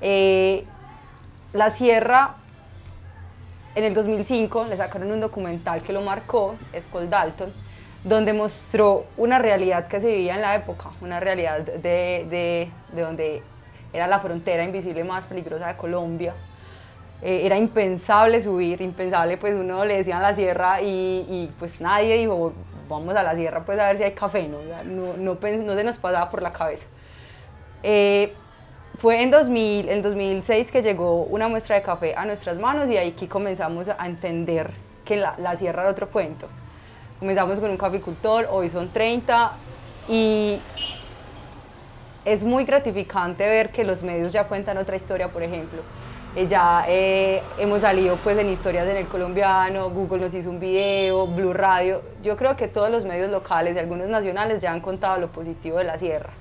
Eh, 0.00 0.64
la 1.52 1.70
sierra, 1.70 2.36
en 3.74 3.84
el 3.84 3.94
2005, 3.94 4.64
le 4.64 4.76
sacaron 4.76 5.12
un 5.12 5.20
documental 5.20 5.82
que 5.82 5.92
lo 5.92 6.00
marcó, 6.00 6.56
Skull 6.80 7.08
Dalton, 7.08 7.52
donde 8.02 8.32
mostró 8.32 9.04
una 9.16 9.38
realidad 9.38 9.86
que 9.86 10.00
se 10.00 10.08
vivía 10.08 10.34
en 10.34 10.40
la 10.40 10.54
época, 10.56 10.90
una 11.00 11.20
realidad 11.20 11.60
de, 11.60 12.26
de, 12.28 12.70
de 12.92 13.02
donde 13.02 13.42
era 13.92 14.06
la 14.06 14.18
frontera 14.20 14.64
invisible 14.64 15.04
más 15.04 15.26
peligrosa 15.26 15.68
de 15.68 15.76
Colombia. 15.76 16.34
Eh, 17.22 17.46
era 17.46 17.56
impensable 17.56 18.40
subir, 18.40 18.80
impensable, 18.80 19.36
pues 19.36 19.54
uno 19.54 19.84
le 19.84 19.98
decía 19.98 20.18
a 20.18 20.20
la 20.20 20.34
sierra 20.34 20.80
y, 20.82 21.50
pues 21.58 21.80
nadie 21.80 22.16
dijo, 22.16 22.52
vamos 22.88 23.14
a 23.14 23.22
la 23.22 23.34
sierra 23.36 23.64
pues 23.64 23.78
a 23.78 23.86
ver 23.86 23.96
si 23.96 24.02
hay 24.02 24.12
café, 24.12 24.48
no, 24.48 24.58
no, 24.84 25.16
no, 25.16 25.38
se 25.40 25.84
nos 25.84 25.98
pasaba 25.98 26.28
por 26.30 26.42
la 26.42 26.52
cabeza. 26.52 26.86
Eh, 27.82 28.32
fue 28.98 29.22
en, 29.22 29.30
2000, 29.30 29.88
en 29.88 30.02
2006 30.02 30.70
que 30.70 30.82
llegó 30.82 31.24
una 31.24 31.48
muestra 31.48 31.76
de 31.76 31.82
café 31.82 32.14
a 32.16 32.24
nuestras 32.24 32.58
manos 32.58 32.90
y 32.90 32.96
ahí 32.96 33.12
comenzamos 33.28 33.88
a 33.88 34.06
entender 34.06 34.70
que 35.04 35.16
la, 35.16 35.34
la 35.38 35.56
sierra 35.56 35.82
era 35.82 35.90
otro 35.92 36.08
cuento. 36.08 36.48
Comenzamos 37.20 37.60
con 37.60 37.70
un 37.70 37.76
caficultor, 37.76 38.48
hoy 38.50 38.68
son 38.68 38.92
30 38.92 39.52
y 40.08 40.58
es 42.24 42.44
muy 42.44 42.64
gratificante 42.64 43.44
ver 43.46 43.70
que 43.70 43.84
los 43.84 44.02
medios 44.02 44.32
ya 44.32 44.48
cuentan 44.48 44.78
otra 44.78 44.96
historia, 44.96 45.28
por 45.28 45.42
ejemplo. 45.42 45.82
Eh, 46.34 46.46
ya 46.46 46.86
eh, 46.88 47.42
hemos 47.58 47.82
salido 47.82 48.16
pues 48.16 48.38
en 48.38 48.48
historias 48.48 48.88
en 48.88 48.96
el 48.96 49.06
colombiano, 49.06 49.90
Google 49.90 50.22
nos 50.22 50.34
hizo 50.34 50.48
un 50.48 50.60
video, 50.60 51.26
Blue 51.26 51.52
Radio. 51.52 52.02
Yo 52.22 52.36
creo 52.36 52.56
que 52.56 52.68
todos 52.68 52.90
los 52.90 53.04
medios 53.04 53.30
locales 53.30 53.76
y 53.76 53.78
algunos 53.78 54.08
nacionales 54.08 54.62
ya 54.62 54.72
han 54.72 54.80
contado 54.80 55.18
lo 55.18 55.28
positivo 55.28 55.78
de 55.78 55.84
la 55.84 55.98
sierra. 55.98 56.32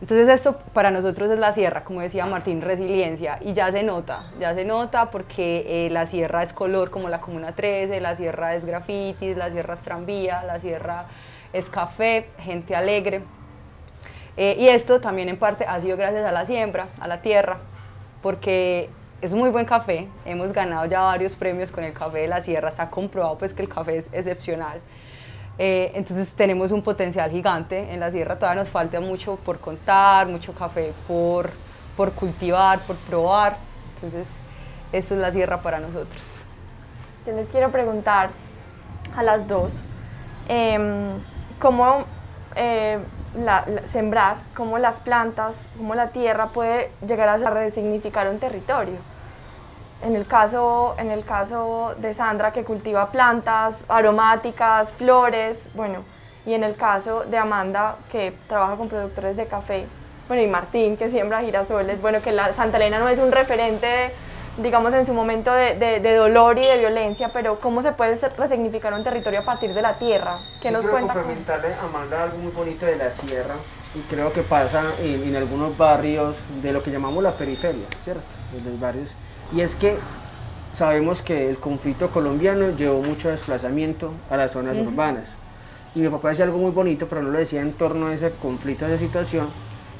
Entonces 0.00 0.28
esto 0.28 0.58
para 0.72 0.90
nosotros 0.90 1.30
es 1.30 1.38
la 1.38 1.52
sierra, 1.52 1.82
como 1.82 2.02
decía 2.02 2.26
Martín, 2.26 2.60
resiliencia 2.60 3.38
y 3.40 3.52
ya 3.52 3.72
se 3.72 3.82
nota, 3.82 4.24
ya 4.38 4.54
se 4.54 4.64
nota 4.64 5.10
porque 5.10 5.64
eh, 5.66 5.90
la 5.90 6.06
sierra 6.06 6.42
es 6.42 6.52
color 6.52 6.90
como 6.90 7.08
la 7.08 7.20
Comuna 7.20 7.52
13, 7.52 8.00
la 8.00 8.14
sierra 8.14 8.54
es 8.54 8.66
grafitis, 8.66 9.36
la 9.36 9.50
sierra 9.50 9.74
es 9.74 9.80
tranvía, 9.80 10.42
la 10.44 10.60
sierra 10.60 11.06
es 11.52 11.68
café, 11.70 12.28
gente 12.38 12.76
alegre. 12.76 13.22
Eh, 14.36 14.56
y 14.58 14.68
esto 14.68 15.00
también 15.00 15.28
en 15.28 15.38
parte 15.38 15.64
ha 15.66 15.80
sido 15.80 15.96
gracias 15.96 16.24
a 16.24 16.32
la 16.32 16.44
siembra, 16.44 16.88
a 16.98 17.06
la 17.06 17.22
tierra, 17.22 17.58
porque 18.22 18.90
es 19.20 19.32
muy 19.32 19.50
buen 19.50 19.64
café, 19.64 20.08
hemos 20.24 20.52
ganado 20.52 20.86
ya 20.86 21.00
varios 21.00 21.36
premios 21.36 21.70
con 21.70 21.84
el 21.84 21.94
café 21.94 22.18
de 22.18 22.28
la 22.28 22.42
sierra, 22.42 22.70
se 22.70 22.82
ha 22.82 22.90
comprobado 22.90 23.38
pues 23.38 23.54
que 23.54 23.62
el 23.62 23.68
café 23.68 23.98
es 23.98 24.06
excepcional. 24.12 24.80
Eh, 25.56 25.92
entonces 25.94 26.34
tenemos 26.34 26.72
un 26.72 26.82
potencial 26.82 27.30
gigante. 27.30 27.92
En 27.92 28.00
la 28.00 28.10
sierra 28.10 28.38
todavía 28.38 28.60
nos 28.60 28.70
falta 28.70 29.00
mucho 29.00 29.36
por 29.36 29.60
contar, 29.60 30.26
mucho 30.26 30.52
café 30.52 30.92
por, 31.06 31.50
por 31.96 32.12
cultivar, 32.12 32.80
por 32.80 32.96
probar. 32.96 33.56
Entonces 33.94 34.26
eso 34.92 35.14
es 35.14 35.20
la 35.20 35.30
sierra 35.30 35.62
para 35.62 35.78
nosotros. 35.78 36.42
Yo 37.26 37.32
les 37.32 37.48
quiero 37.48 37.70
preguntar 37.70 38.30
a 39.16 39.22
las 39.22 39.46
dos, 39.46 39.82
eh, 40.48 41.10
¿cómo 41.60 42.04
eh, 42.56 42.98
la, 43.36 43.64
la, 43.66 43.86
sembrar, 43.86 44.36
cómo 44.54 44.78
las 44.78 45.00
plantas, 45.00 45.56
cómo 45.76 45.94
la 45.94 46.08
tierra 46.08 46.48
puede 46.48 46.90
llegar 47.06 47.28
a 47.28 47.50
resignificar 47.50 48.28
un 48.28 48.38
territorio? 48.38 48.96
En 50.02 50.16
el, 50.16 50.26
caso, 50.26 50.94
en 50.98 51.10
el 51.10 51.24
caso 51.24 51.94
de 51.98 52.12
Sandra 52.12 52.52
que 52.52 52.64
cultiva 52.64 53.10
plantas 53.10 53.84
aromáticas, 53.88 54.92
flores, 54.92 55.66
bueno, 55.74 56.00
y 56.44 56.52
en 56.52 56.62
el 56.62 56.76
caso 56.76 57.24
de 57.24 57.38
Amanda 57.38 57.96
que 58.10 58.34
trabaja 58.48 58.76
con 58.76 58.88
productores 58.88 59.36
de 59.36 59.46
café, 59.46 59.86
bueno, 60.28 60.42
y 60.42 60.46
Martín 60.46 60.96
que 60.96 61.08
siembra 61.08 61.40
girasoles, 61.40 62.00
bueno, 62.02 62.20
que 62.20 62.32
la 62.32 62.52
Santa 62.52 62.76
Elena 62.76 62.98
no 62.98 63.08
es 63.08 63.18
un 63.18 63.32
referente, 63.32 64.12
digamos, 64.58 64.94
en 64.94 65.06
su 65.06 65.12
momento 65.12 65.52
de, 65.52 65.74
de, 65.74 66.00
de 66.00 66.14
dolor 66.14 66.58
y 66.58 66.62
de 66.62 66.78
violencia, 66.78 67.30
pero 67.32 67.58
¿cómo 67.60 67.82
se 67.82 67.92
puede 67.92 68.16
resignificar 68.36 68.94
un 68.94 69.02
territorio 69.02 69.40
a 69.40 69.44
partir 69.44 69.74
de 69.74 69.82
la 69.82 69.98
tierra? 69.98 70.38
¿Qué 70.60 70.70
nos 70.70 70.86
cuenta? 70.86 71.14
complementarle 71.14 71.74
a 71.74 71.82
Amanda 71.82 72.22
algo 72.22 72.38
muy 72.38 72.52
bonito 72.52 72.86
de 72.86 72.96
la 72.96 73.10
sierra, 73.10 73.54
y 73.94 74.00
creo 74.12 74.32
que 74.32 74.42
pasa 74.42 74.82
en, 75.00 75.22
en 75.22 75.36
algunos 75.36 75.76
barrios 75.76 76.44
de 76.62 76.72
lo 76.72 76.82
que 76.82 76.90
llamamos 76.90 77.22
la 77.22 77.32
periferia, 77.32 77.84
¿cierto? 78.00 78.22
En 78.56 78.64
los 78.70 78.80
barrios 78.80 79.14
y 79.52 79.60
es 79.60 79.74
que 79.76 79.96
sabemos 80.72 81.22
que 81.22 81.48
el 81.48 81.58
conflicto 81.58 82.08
colombiano 82.10 82.70
llevó 82.70 83.00
mucho 83.02 83.28
desplazamiento 83.28 84.12
a 84.30 84.36
las 84.36 84.52
zonas 84.52 84.78
uh 84.78 84.80
-huh. 84.80 84.88
urbanas. 84.88 85.36
Y 85.94 86.00
mi 86.00 86.08
papá 86.08 86.30
decía 86.30 86.44
algo 86.44 86.58
muy 86.58 86.72
bonito, 86.72 87.06
pero 87.06 87.22
no 87.22 87.30
lo 87.30 87.38
decía 87.38 87.60
en 87.60 87.72
torno 87.72 88.08
a 88.08 88.14
ese 88.14 88.32
conflicto, 88.32 88.84
a 88.84 88.88
esa 88.88 88.98
situación, 88.98 89.48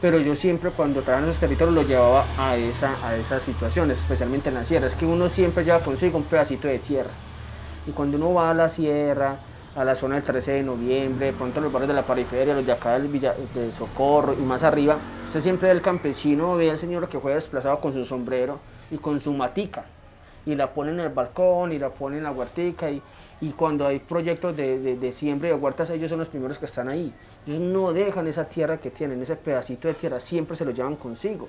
pero 0.04 0.18
yo 0.18 0.34
siempre 0.34 0.70
cuando 0.70 1.00
trabajaba 1.00 1.24
en 1.24 1.30
esos 1.30 1.40
territorios 1.40 1.74
lo 1.74 1.82
llevaba 1.82 2.26
a, 2.36 2.58
esa, 2.58 2.94
a 3.02 3.16
esas 3.16 3.42
situaciones, 3.42 3.98
especialmente 3.98 4.50
en 4.50 4.56
la 4.56 4.66
sierra. 4.66 4.86
Es 4.86 4.96
que 4.96 5.06
uno 5.06 5.30
siempre 5.30 5.64
lleva 5.64 5.80
consigo 5.80 6.18
un 6.18 6.24
pedacito 6.24 6.68
de 6.68 6.78
tierra. 6.78 7.08
Y 7.86 7.92
cuando 7.92 8.18
uno 8.18 8.34
va 8.34 8.50
a 8.50 8.52
la 8.52 8.68
sierra, 8.68 9.38
a 9.74 9.82
la 9.82 9.94
zona 9.94 10.16
del 10.16 10.24
13 10.24 10.52
de 10.52 10.62
noviembre, 10.62 11.24
de 11.28 11.32
pronto 11.32 11.58
los 11.62 11.72
barrios 11.72 11.88
de 11.88 11.94
la 11.94 12.02
periferia, 12.02 12.52
los 12.52 12.66
de 12.66 12.72
acá 12.72 12.98
del 12.98 13.08
Villa, 13.08 13.34
de 13.54 13.72
Socorro 13.72 14.34
y 14.34 14.42
más 14.42 14.62
arriba, 14.62 14.98
usted 15.24 15.40
siempre 15.40 15.68
ve 15.68 15.74
el 15.74 15.80
campesino, 15.80 16.54
ve 16.54 16.68
al 16.68 16.76
señor 16.76 17.08
que 17.08 17.16
juega 17.16 17.36
desplazado 17.36 17.80
con 17.80 17.94
su 17.94 18.04
sombrero 18.04 18.60
y 18.90 18.98
con 18.98 19.18
su 19.20 19.32
matica 19.32 19.86
y 20.46 20.54
la 20.54 20.70
pone 20.72 20.90
en 20.90 21.00
el 21.00 21.08
balcón 21.08 21.72
y 21.72 21.78
la 21.78 21.88
pone 21.88 22.18
en 22.18 22.24
la 22.24 22.30
huertica 22.30 22.90
y, 22.90 23.00
y 23.40 23.52
cuando 23.52 23.86
hay 23.86 23.98
proyectos 23.98 24.56
de, 24.56 24.78
de, 24.78 24.96
de 24.96 25.12
siembra 25.12 25.48
de 25.48 25.54
huertas 25.54 25.90
ellos 25.90 26.10
son 26.10 26.18
los 26.18 26.28
primeros 26.28 26.58
que 26.58 26.64
están 26.64 26.88
ahí 26.88 27.12
ellos 27.46 27.60
no 27.60 27.92
dejan 27.92 28.26
esa 28.26 28.44
tierra 28.48 28.78
que 28.78 28.90
tienen, 28.90 29.20
ese 29.20 29.36
pedacito 29.36 29.88
de 29.88 29.94
tierra 29.94 30.20
siempre 30.20 30.56
se 30.56 30.64
lo 30.64 30.70
llevan 30.70 30.96
consigo 30.96 31.48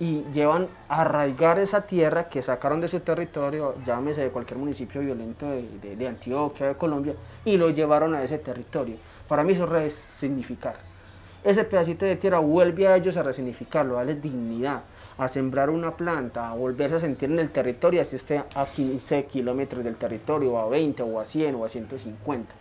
y 0.00 0.24
llevan 0.32 0.68
a 0.88 1.02
arraigar 1.02 1.58
esa 1.58 1.82
tierra 1.82 2.28
que 2.28 2.40
sacaron 2.40 2.80
de 2.80 2.88
su 2.88 3.00
territorio, 3.00 3.74
llámese 3.84 4.22
de 4.22 4.30
cualquier 4.30 4.58
municipio 4.58 5.00
violento 5.00 5.50
de, 5.50 5.66
de, 5.82 5.96
de 5.96 6.08
Antioquia, 6.08 6.68
de 6.68 6.74
Colombia, 6.76 7.14
y 7.44 7.56
lo 7.56 7.70
llevaron 7.70 8.14
a 8.14 8.22
ese 8.22 8.38
territorio. 8.38 8.96
Para 9.26 9.42
mí 9.42 9.52
eso 9.52 9.64
es 9.64 9.70
resignificar. 9.70 10.76
Ese 11.42 11.64
pedacito 11.64 12.04
de 12.04 12.16
tierra 12.16 12.38
vuelve 12.38 12.86
a 12.86 12.96
ellos 12.96 13.16
a 13.16 13.22
resignificarlo, 13.22 13.94
a 13.94 13.98
darles 13.98 14.22
dignidad, 14.22 14.82
a 15.18 15.26
sembrar 15.26 15.68
una 15.68 15.96
planta, 15.96 16.48
a 16.48 16.54
volverse 16.54 16.96
a 16.96 17.00
sentir 17.00 17.30
en 17.30 17.40
el 17.40 17.50
territorio, 17.50 18.00
así 18.00 18.16
esté 18.16 18.38
a 18.54 18.64
15 18.64 19.24
kilómetros 19.24 19.84
del 19.84 19.96
territorio, 19.96 20.52
o 20.52 20.58
a 20.58 20.68
20, 20.68 21.02
o 21.02 21.20
a 21.20 21.24
100, 21.24 21.54
o 21.56 21.64
a 21.64 21.68
150. 21.68 22.54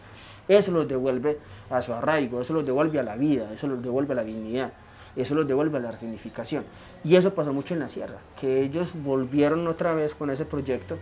Eso 0.48 0.72
los 0.72 0.88
devuelve 0.88 1.38
a 1.70 1.82
su 1.82 1.94
arraigo, 1.94 2.42
eso 2.42 2.54
los 2.54 2.66
devuelve 2.66 3.00
a 3.00 3.04
la 3.04 3.16
vida, 3.16 3.54
eso 3.54 3.68
los 3.68 3.82
devuelve 3.82 4.14
a 4.14 4.16
la 4.16 4.24
dignidad, 4.24 4.72
eso 5.16 5.36
los 5.36 5.48
devuelve 5.48 5.78
a 5.78 5.82
la 5.82 5.92
resignificación. 5.92 6.64
Y 7.04 7.16
eso 7.16 7.34
pasó 7.36 7.54
mucho 7.54 7.76
en 7.76 7.82
la 7.82 7.90
sierra, 7.90 8.18
que 8.40 8.64
ellos 8.64 8.94
volvieron 8.96 9.68
otra 9.68 9.94
vez 9.94 10.16
con 10.16 10.32
ese 10.32 10.46
proyecto 10.46 10.98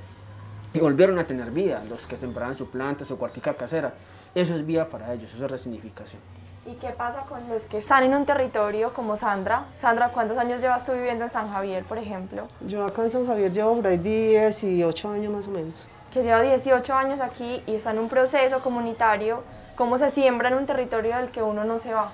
y 0.74 0.80
volvieron 0.80 1.18
a 1.20 1.26
tener 1.26 1.52
vida, 1.52 1.86
los 1.90 2.06
que 2.06 2.18
sembraban 2.18 2.56
su 2.56 2.70
planta, 2.70 3.06
su 3.06 3.18
cuartica 3.18 3.54
casera. 3.54 3.94
Eso 4.34 4.56
es 4.56 4.66
vida 4.66 4.88
para 4.88 5.14
ellos, 5.14 5.34
eso 5.34 5.46
es 5.46 5.52
resignificación. 5.52 6.22
¿Y 6.68 6.74
qué 6.78 6.90
pasa 6.90 7.22
con 7.30 7.48
los 7.48 7.68
que 7.68 7.78
están 7.78 8.04
en 8.06 8.16
un 8.16 8.26
territorio 8.26 8.92
como 8.92 9.18
Sandra? 9.18 9.66
Sandra, 9.80 10.10
¿cuántos 10.10 10.36
años 10.36 10.62
llevas 10.62 10.84
tú 10.84 10.94
viviendo 10.94 11.24
en 11.24 11.32
San 11.32 11.52
Javier, 11.52 11.84
por 11.86 12.00
ejemplo? 12.00 12.48
Yo 12.62 12.84
acá 12.84 13.04
en 13.04 13.12
San 13.12 13.28
Javier 13.28 13.52
llevo 13.52 13.76
por 13.76 13.86
ahí 13.86 13.98
18 13.98 15.10
años 15.12 15.32
más 15.32 15.48
o 15.48 15.52
menos. 15.52 15.86
Que 16.12 16.24
lleva 16.24 16.42
18 16.42 16.92
años 16.96 17.22
aquí 17.22 17.62
y 17.68 17.76
está 17.76 17.92
en 17.92 18.00
un 18.00 18.10
proceso 18.10 18.62
comunitario. 18.62 19.44
¿Cómo 19.76 20.00
se 20.00 20.10
siembra 20.10 20.50
en 20.50 20.56
un 20.56 20.66
territorio 20.66 21.16
del 21.18 21.30
que 21.30 21.44
uno 21.44 21.66
no 21.66 21.78
se 21.78 21.94
va? 21.94 22.12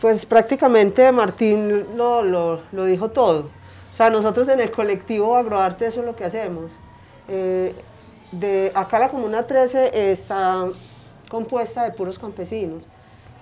Pues 0.00 0.24
prácticamente 0.24 1.12
Martín 1.12 1.94
lo, 1.94 2.22
lo, 2.22 2.62
lo 2.72 2.84
dijo 2.86 3.10
todo. 3.10 3.50
O 3.92 3.94
sea, 3.94 4.08
nosotros 4.08 4.48
en 4.48 4.60
el 4.60 4.70
colectivo 4.70 5.36
Agroarte 5.36 5.84
eso 5.84 6.00
es 6.00 6.06
lo 6.06 6.16
que 6.16 6.24
hacemos. 6.24 6.78
Eh, 7.28 7.74
de 8.32 8.72
acá 8.74 8.98
la 8.98 9.10
Comuna 9.10 9.46
13 9.46 10.10
está 10.10 10.64
compuesta 11.28 11.82
de 11.82 11.90
puros 11.90 12.18
campesinos 12.18 12.88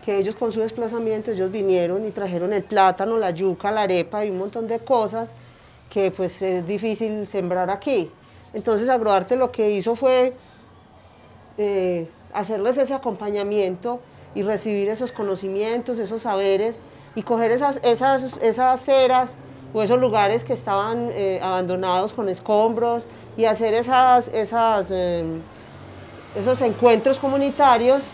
que 0.05 0.19
ellos 0.19 0.37
con 0.37 0.53
su 0.53 0.61
desplazamiento, 0.61 1.31
ellos 1.31 1.51
vinieron 1.51 2.07
y 2.07 2.11
trajeron 2.11 2.53
el 2.53 2.65
plátano, 2.65 3.17
la 3.17 3.31
yuca, 3.31 3.71
la 3.71 3.83
arepa 3.83 4.25
y 4.25 4.31
un 4.31 4.39
montón 4.39 4.67
de 4.67 4.79
cosas 4.79 5.33
que 5.91 6.11
pues 6.11 6.41
es 6.43 6.67
difícil 6.67 7.27
sembrar 7.27 7.71
aquí. 7.71 8.11
Entonces 8.53 8.89
Agroarte 8.89 9.37
lo 9.37 9.53
que 9.53 9.71
hizo 9.71 9.97
fue 9.97 10.35
eh, 11.59 12.09
hacerles 12.33 12.79
ese 12.79 12.95
acompañamiento 12.95 14.01
y 14.35 14.43
recibir 14.43 14.89
esos 14.89 15.13
conocimientos, 15.13 15.99
esos 15.99 16.23
saberes 16.23 16.81
y 17.15 17.23
coger 17.23 17.51
esas, 17.51 17.81
esas, 17.83 18.39
esas 18.43 18.81
ceras 18.81 19.37
o 19.75 19.83
esos 19.83 19.99
lugares 20.01 20.45
que 20.45 20.53
estaban 20.53 21.11
eh, 21.13 21.41
abandonados 21.43 22.15
con 22.15 22.29
escombros 22.29 23.05
y 23.37 23.45
hacer 23.45 23.75
esas, 23.75 24.29
esas, 24.29 24.91
eh, 24.91 25.25
esos 26.37 26.61
encuentros 26.63 27.19
comunitarios 27.19 28.09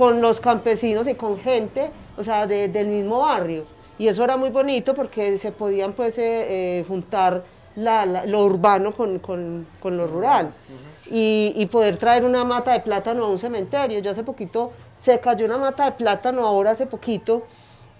con 0.00 0.22
los 0.22 0.40
campesinos 0.40 1.06
y 1.08 1.14
con 1.14 1.38
gente, 1.38 1.90
o 2.16 2.24
sea, 2.24 2.46
de, 2.46 2.68
del 2.68 2.88
mismo 2.88 3.20
barrio. 3.20 3.66
Y 3.98 4.08
eso 4.08 4.24
era 4.24 4.38
muy 4.38 4.48
bonito 4.48 4.94
porque 4.94 5.36
se 5.36 5.52
podían 5.52 5.92
pues 5.92 6.16
eh, 6.16 6.78
eh, 6.78 6.84
juntar 6.88 7.44
lo 7.76 8.44
urbano 8.46 8.92
con, 8.92 9.18
con, 9.18 9.66
con 9.78 9.98
lo 9.98 10.06
rural 10.06 10.54
y, 11.10 11.66
poder 11.70 11.98
traer 11.98 12.24
una 12.24 12.46
mata 12.46 12.72
de 12.72 12.80
plátano 12.80 13.26
a 13.26 13.28
un 13.28 13.36
cementerio. 13.36 13.98
Yo 13.98 14.12
hace 14.12 14.24
poquito 14.24 14.72
se 14.98 15.20
cayó 15.20 15.44
una 15.44 15.58
mata 15.58 15.84
de 15.84 15.92
plátano 15.92 16.46
ahora 16.46 16.70
hace 16.70 16.86
poquito 16.86 17.42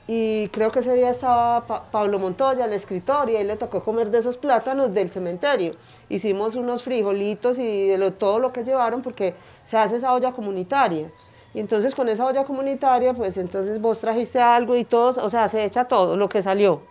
y 0.09 0.49
creo 0.49 0.73
que 0.73 0.79
ese 0.79 0.95
día 0.95 1.11
estaba 1.11 1.91
Pablo 1.91 2.19
Montoya, 2.19 2.65
el 2.65 2.73
escritor, 2.73 3.29
y 3.29 3.37
él 3.37 3.49
le 3.49 3.57
tocó 3.57 3.85
comer 3.85 4.11
de 4.11 4.21
esos 4.21 4.39
plátanos 4.39 4.95
del 4.95 5.11
cementerio. 5.11 5.75
Hicimos 6.09 6.55
unos 6.57 6.83
frijolitos 6.83 7.59
y 7.59 7.89
de 7.89 8.11
todo 8.13 8.39
lo 8.39 8.55
que 8.55 8.65
llevaron 8.65 9.03
porque 9.03 9.35
se 9.65 9.77
hace 9.77 9.97
esa 9.97 10.15
olla 10.15 10.33
comunitaria. 10.33 11.13
Y 11.55 11.61
entonces 11.61 11.95
con 11.95 12.09
esa 12.09 12.27
olla 12.27 12.45
comunitaria, 12.45 13.13
pues 13.15 13.37
entonces 13.37 13.81
vos 13.81 14.01
trajiste 14.01 14.41
algo 14.41 14.77
y 14.77 14.85
todos, 14.85 15.19
o 15.19 15.29
sea, 15.29 15.49
se 15.49 15.65
echa 15.65 15.85
todo 15.85 16.17
lo 16.17 16.29
que 16.29 16.43
salió. 16.43 16.83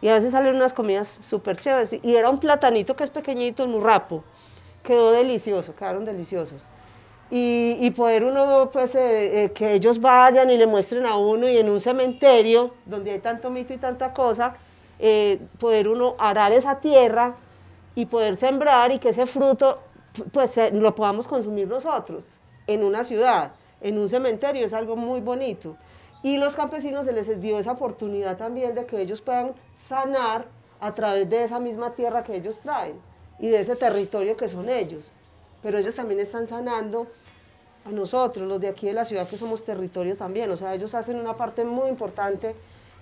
Y 0.00 0.08
a 0.08 0.14
veces 0.14 0.32
salen 0.32 0.56
unas 0.56 0.72
comidas 0.72 1.18
súper 1.22 1.58
chéveres. 1.58 1.94
Y 2.02 2.14
era 2.14 2.30
un 2.30 2.40
platanito 2.40 2.96
que 2.96 3.04
es 3.04 3.10
pequeñito, 3.10 3.62
el 3.62 3.68
murrapo. 3.68 4.24
Quedó 4.82 5.12
delicioso, 5.12 5.74
quedaron 5.74 6.06
deliciosos 6.06 6.64
y, 7.30 7.90
poder 7.92 8.24
uno, 8.24 8.68
pues, 8.72 8.94
eh, 8.96 9.44
eh, 9.44 9.52
que 9.52 9.74
ellos 9.74 10.00
vayan 10.00 10.50
y 10.50 10.56
le 10.56 10.66
muestren 10.66 11.06
a 11.06 11.16
uno 11.16 11.48
y 11.48 11.56
en 11.58 11.68
un 11.68 11.78
cementerio 11.78 12.74
donde 12.84 13.12
hay 13.12 13.20
tanto 13.20 13.50
mito 13.50 13.72
y 13.72 13.76
tanta 13.76 14.12
cosa, 14.12 14.56
eh, 14.98 15.40
poder 15.58 15.86
uno 15.88 16.16
arar 16.18 16.50
esa 16.52 16.80
tierra 16.80 17.36
y 17.94 18.06
poder 18.06 18.36
sembrar 18.36 18.90
y 18.90 18.98
que 18.98 19.10
ese 19.10 19.26
fruto, 19.26 19.80
pues, 20.32 20.58
lo 20.72 20.94
podamos 20.96 21.28
consumir 21.28 21.68
nosotros 21.68 22.28
en 22.66 22.82
una 22.82 23.04
ciudad, 23.04 23.52
en 23.80 23.98
un 23.98 24.08
cementerio, 24.08 24.64
es 24.64 24.72
algo 24.72 24.96
muy 24.96 25.20
bonito. 25.20 25.76
Y 26.22 26.36
los 26.36 26.54
campesinos 26.54 27.06
se 27.06 27.12
les 27.12 27.40
dio 27.40 27.58
esa 27.58 27.72
oportunidad 27.72 28.36
también 28.36 28.74
de 28.74 28.84
que 28.84 29.00
ellos 29.00 29.22
puedan 29.22 29.54
sanar 29.72 30.46
a 30.80 30.94
través 30.94 31.28
de 31.28 31.44
esa 31.44 31.60
misma 31.60 31.94
tierra 31.94 32.22
que 32.22 32.36
ellos 32.36 32.60
traen 32.60 33.00
y 33.38 33.48
de 33.48 33.60
ese 33.60 33.76
territorio 33.76 34.36
que 34.36 34.48
son 34.48 34.68
ellos. 34.68 35.10
Pero 35.62 35.78
ellos 35.78 35.94
también 35.94 36.20
están 36.20 36.46
sanando 36.46 37.06
a 37.84 37.90
nosotros, 37.90 38.46
los 38.46 38.60
de 38.60 38.68
aquí 38.68 38.86
de 38.86 38.92
la 38.92 39.04
ciudad, 39.04 39.28
que 39.28 39.36
somos 39.36 39.64
territorio 39.64 40.16
también. 40.16 40.50
O 40.50 40.56
sea, 40.56 40.74
ellos 40.74 40.94
hacen 40.94 41.18
una 41.18 41.34
parte 41.34 41.64
muy 41.64 41.88
importante 41.88 42.54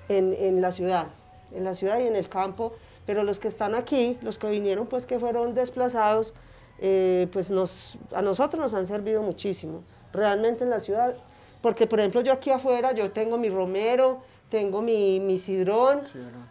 en, 0.08 0.32
en, 0.35 0.61
la 0.61 0.70
ciudad, 0.70 1.06
en 1.52 1.64
la 1.64 1.75
ciudad 1.75 1.99
y 1.99 2.06
en 2.06 2.14
el 2.14 2.28
campo, 2.28 2.73
pero 3.04 3.25
los 3.25 3.40
que 3.40 3.49
están 3.49 3.75
aquí, 3.75 4.18
los 4.23 4.38
que 4.38 4.49
vinieron, 4.50 4.87
pues 4.87 5.06
que 5.06 5.18
fueron 5.18 5.54
desplazados, 5.54 6.35
eh, 6.80 7.26
pues 7.32 7.50
nos, 7.50 7.99
a 8.12 8.23
nosotros 8.23 8.61
nos 8.61 8.75
han 8.75 8.87
servido 8.87 9.23
muchísimo, 9.23 9.82
realmente 10.12 10.64
en 10.64 10.70
la 10.70 10.80
ciudad, 10.80 11.14
porque 11.60 11.86
por 11.86 11.98
ejemplo 11.98 12.20
yo 12.20 12.32
aquí 12.32 12.50
afuera, 12.50 12.92
yo 12.92 13.10
tengo 13.10 13.38
mi 13.38 13.50
romero, 13.50 14.20
tengo 14.48 14.80
mi, 14.80 15.20
mi 15.20 15.38
sidrón, 15.38 16.02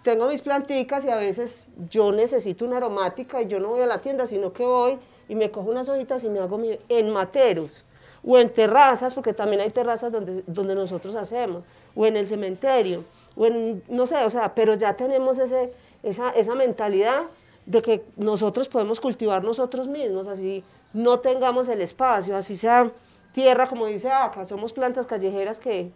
tengo 0.04 0.28
mis 0.28 0.42
planticas 0.42 1.04
y 1.06 1.10
a 1.10 1.18
veces 1.18 1.68
yo 1.90 2.12
necesito 2.12 2.66
una 2.66 2.78
aromática 2.78 3.42
y 3.42 3.48
yo 3.48 3.60
no 3.60 3.70
voy 3.70 3.82
a 3.82 3.88
la 3.88 3.98
tienda, 4.00 4.28
sino 4.28 4.54
que 4.54 4.64
voy 4.64 5.00
y 5.28 5.36
me 5.36 5.50
cojo 5.52 5.72
unas 5.72 5.90
hojitas 5.90 6.24
y 6.24 6.30
me 6.30 6.40
hago 6.40 6.58
mi, 6.58 6.78
en 6.90 7.10
materos 7.10 7.86
o 8.24 8.38
en 8.38 8.52
terrazas, 8.52 9.14
porque 9.14 9.34
también 9.34 9.62
hay 9.62 9.70
terrazas 9.70 10.12
donde, 10.12 10.44
donde 10.48 10.76
nosotros 10.76 11.16
hacemos, 11.16 11.64
o 11.96 12.06
en 12.06 12.18
el 12.18 12.28
cementerio, 12.28 13.04
o 13.36 13.46
en, 13.46 13.84
no 13.88 14.06
sé, 14.06 14.24
o 14.26 14.30
sea, 14.30 14.54
pero 14.54 14.74
ya 14.76 14.96
tenemos 14.96 15.40
ese, 15.40 15.72
esa, 16.04 16.32
esa 16.32 16.56
mentalidad 16.56 17.24
de 17.66 17.82
que 17.82 18.06
nosotros 18.16 18.68
podemos 18.68 19.00
cultivar 19.00 19.44
nosotros 19.44 19.88
mismos, 19.88 20.28
así 20.28 20.64
no 20.94 21.20
tengamos 21.20 21.68
el 21.68 21.82
espacio, 21.82 22.36
así 22.36 22.58
sea 22.58 22.92
tierra, 23.38 23.68
como 23.68 23.86
dice 23.86 24.10
acá, 24.10 24.48
somos 24.48 24.74
plantas 24.74 25.06
callejeras 25.06 25.60
que, 25.60 25.92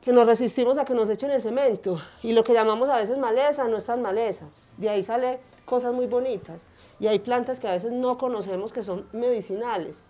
que 0.00 0.12
nos 0.14 0.24
resistimos 0.24 0.78
a 0.78 0.86
que 0.86 0.94
nos 0.94 1.10
echen 1.10 1.30
el 1.30 1.42
cemento. 1.42 2.00
Y 2.22 2.32
lo 2.32 2.42
que 2.42 2.54
llamamos 2.54 2.88
a 2.88 2.96
veces 2.96 3.18
maleza 3.18 3.68
no 3.68 3.76
es 3.76 3.84
tan 3.84 4.00
maleza. 4.00 4.46
De 4.78 4.88
ahí 4.88 5.02
sale 5.02 5.40
cosas 5.66 5.92
muy 5.92 6.06
bonitas. 6.06 6.64
Y 7.00 7.06
hay 7.06 7.18
plantas 7.18 7.60
que 7.60 7.68
a 7.68 7.72
veces 7.72 7.92
no 7.92 8.16
conocemos 8.16 8.72
que 8.72 8.82
son 8.82 9.06
medicinales. 9.12 10.00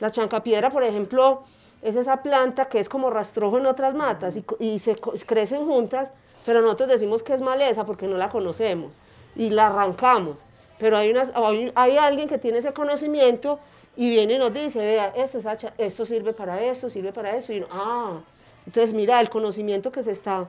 La 0.00 0.10
chancapiedra, 0.10 0.70
por 0.70 0.82
ejemplo, 0.82 1.42
es 1.82 1.96
esa 1.96 2.22
planta 2.22 2.70
que 2.70 2.80
es 2.80 2.88
como 2.88 3.10
rastrojo 3.10 3.58
en 3.58 3.66
otras 3.66 3.94
matas 3.94 4.38
y, 4.60 4.78
se 4.78 4.96
crecen 4.96 5.66
juntas, 5.66 6.10
pero 6.46 6.62
nosotros 6.62 6.88
decimos 6.88 7.22
que 7.22 7.34
es 7.34 7.42
maleza 7.42 7.84
porque 7.84 8.08
no 8.08 8.16
la 8.16 8.30
conocemos 8.30 8.98
y 9.36 9.50
la 9.50 9.66
arrancamos. 9.66 10.46
Pero 10.78 10.96
hay, 10.96 11.10
unas, 11.10 11.34
hay, 11.74 11.98
alguien 11.98 12.28
que 12.28 12.38
tiene 12.38 12.60
ese 12.60 12.72
conocimiento 12.72 13.60
y 13.96 14.08
viene 14.08 14.34
y 14.34 14.38
nos 14.38 14.52
dice, 14.52 14.78
vea, 14.78 15.12
este 15.16 15.38
esto 15.78 16.04
sirve 16.04 16.32
para 16.32 16.60
esto, 16.60 16.88
sirve 16.88 17.12
para 17.12 17.34
eso. 17.36 17.52
Y, 17.52 17.64
ah, 17.70 18.20
entonces 18.66 18.94
mira, 18.94 19.20
el 19.20 19.28
conocimiento 19.28 19.92
que 19.92 20.02
se 20.02 20.12
está, 20.12 20.46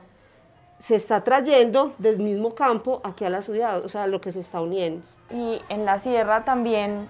se 0.78 0.94
está 0.94 1.22
trayendo 1.22 1.92
del 1.98 2.18
mismo 2.18 2.54
campo 2.54 3.00
aquí 3.04 3.24
a 3.24 3.30
la 3.30 3.42
ciudad, 3.42 3.84
o 3.84 3.88
sea, 3.88 4.06
lo 4.06 4.20
que 4.20 4.32
se 4.32 4.40
está 4.40 4.60
uniendo. 4.60 5.06
Y 5.30 5.60
en 5.68 5.84
la 5.84 5.98
sierra 5.98 6.44
también 6.44 7.08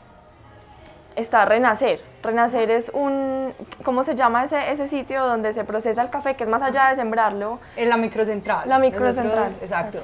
está 1.16 1.44
Renacer. 1.44 2.00
Renacer 2.22 2.70
es 2.70 2.90
un, 2.92 3.52
¿cómo 3.84 4.04
se 4.04 4.16
llama 4.16 4.44
ese, 4.44 4.72
ese 4.72 4.88
sitio 4.88 5.24
donde 5.26 5.52
se 5.52 5.64
procesa 5.64 6.02
el 6.02 6.10
café, 6.10 6.34
que 6.34 6.44
es 6.44 6.50
más 6.50 6.62
allá 6.62 6.90
de 6.90 6.96
sembrarlo? 6.96 7.60
En 7.76 7.88
la 7.88 7.96
microcentral. 7.96 8.68
La 8.68 8.78
microcentral. 8.78 9.54
exacto. 9.60 10.00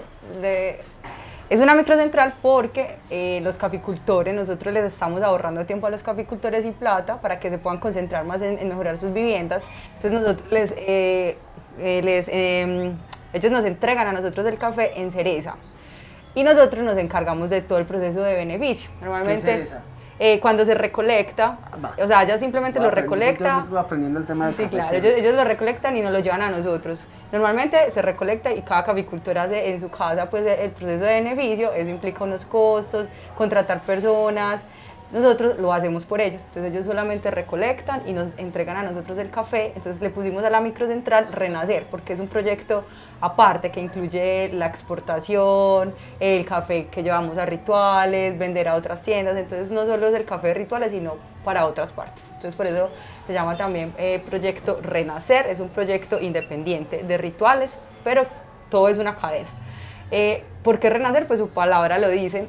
Es 1.50 1.60
una 1.60 1.74
microcentral 1.74 2.34
porque 2.40 2.96
eh, 3.10 3.40
los 3.42 3.56
caficultores, 3.56 4.32
nosotros 4.32 4.72
les 4.72 4.84
estamos 4.84 5.20
ahorrando 5.20 5.66
tiempo 5.66 5.88
a 5.88 5.90
los 5.90 6.00
caficultores 6.04 6.64
y 6.64 6.70
plata 6.70 7.20
para 7.20 7.40
que 7.40 7.50
se 7.50 7.58
puedan 7.58 7.80
concentrar 7.80 8.24
más 8.24 8.40
en, 8.40 8.68
mejorar 8.68 8.98
sus 8.98 9.12
viviendas. 9.12 9.64
Entonces 9.96 10.12
nosotros 10.12 10.52
les, 10.52 10.72
eh, 10.78 11.36
eh, 11.80 12.00
les 12.04 12.28
em, 12.28 12.96
ellos 13.32 13.50
nos 13.50 13.64
entregan 13.64 14.06
a 14.06 14.12
nosotros 14.12 14.46
el 14.46 14.58
café 14.58 15.00
en 15.00 15.10
cereza 15.10 15.56
y 16.36 16.44
nosotros 16.44 16.84
nos 16.84 16.96
encargamos 16.96 17.50
de 17.50 17.62
todo 17.62 17.78
el 17.78 17.84
proceso 17.84 18.22
de 18.22 18.34
beneficio. 18.34 18.88
Normalmente. 19.00 19.42
¿Qué 19.42 19.50
cereza? 19.50 19.82
Eh, 20.22 20.38
cuando 20.38 20.66
se 20.66 20.74
recolecta, 20.74 21.56
o 21.96 22.06
sea, 22.06 22.22
ella 22.24 22.38
simplemente 22.38 22.78
lo 22.78 22.90
recolecta. 22.90 23.64
aprendiendo 23.74 24.18
el 24.18 24.26
tema 24.26 24.52
Sí, 24.52 24.66
claro, 24.66 24.94
ellos, 24.94 25.34
lo 25.34 25.44
recolectan 25.44 25.96
y 25.96 26.02
nos 26.02 26.12
lo 26.12 26.18
llevan 26.18 26.42
a 26.42 26.50
nosotros. 26.50 27.06
Normalmente 27.32 27.90
se 27.90 28.02
recolecta 28.02 28.52
y 28.52 28.60
cada 28.60 28.84
caficultor 28.84 29.38
hace 29.38 29.70
en 29.70 29.80
su 29.80 29.88
casa 29.88 30.28
pues 30.28 30.44
el 30.46 30.72
proceso 30.72 31.04
de 31.04 31.22
beneficio, 31.22 31.72
eso 31.72 31.88
implica 31.88 32.22
unos 32.22 32.44
costos, 32.44 33.08
contratar 33.34 33.80
personas, 33.80 34.60
nosotros 35.12 35.58
lo 35.58 35.72
hacemos 35.72 36.04
por 36.04 36.20
ellos. 36.20 36.42
Entonces 36.44 36.72
ellos 36.72 36.86
solamente 36.86 37.30
recolectan 37.30 38.02
y 38.06 38.12
nos 38.12 38.38
entregan 38.38 38.76
a 38.76 38.82
nosotros 38.82 39.18
el 39.18 39.30
café. 39.30 39.72
Entonces 39.74 40.00
le 40.00 40.10
pusimos 40.10 40.44
a 40.44 40.50
la 40.50 40.60
microcentral 40.60 41.32
Renacer, 41.32 41.86
porque 41.90 42.12
es 42.12 42.20
un 42.20 42.28
proyecto 42.28 42.84
aparte 43.20 43.70
que 43.70 43.80
incluye 43.80 44.50
la 44.52 44.66
exportación, 44.66 45.94
el 46.20 46.44
café 46.46 46.86
que 46.86 47.02
llevamos 47.02 47.38
a 47.38 47.46
rituales, 47.46 48.38
vender 48.38 48.68
a 48.68 48.76
otras 48.76 49.02
tiendas. 49.02 49.36
Entonces 49.36 49.70
no 49.70 49.84
solo 49.84 50.06
es 50.06 50.14
el 50.14 50.24
café 50.24 50.48
de 50.48 50.54
rituales, 50.54 50.92
sino 50.92 51.14
para 51.44 51.66
otras 51.66 51.92
partes. 51.92 52.24
Entonces 52.28 52.54
por 52.54 52.66
eso 52.66 52.90
se 53.26 53.32
llama 53.32 53.56
también 53.56 53.92
eh, 53.98 54.22
proyecto 54.24 54.80
Renacer. 54.80 55.46
Es 55.46 55.58
un 55.58 55.70
proyecto 55.70 56.20
independiente 56.20 57.02
de 57.02 57.18
rituales, 57.18 57.72
pero 58.04 58.26
todo 58.68 58.88
es 58.88 58.98
una 58.98 59.16
cadena. 59.16 59.48
Eh, 60.12 60.44
¿Por 60.62 60.78
qué 60.78 60.90
Renacer? 60.90 61.26
Pues 61.26 61.40
su 61.40 61.48
palabra 61.48 61.98
lo 61.98 62.08
dice, 62.08 62.48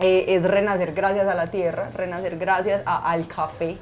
eh, 0.00 0.24
es 0.28 0.44
renacer 0.44 0.92
gracias 0.94 1.26
a 1.26 1.34
la 1.34 1.50
tierra, 1.50 1.90
renacer 1.94 2.38
gracias 2.38 2.82
al 2.86 3.26
café, 3.28 3.78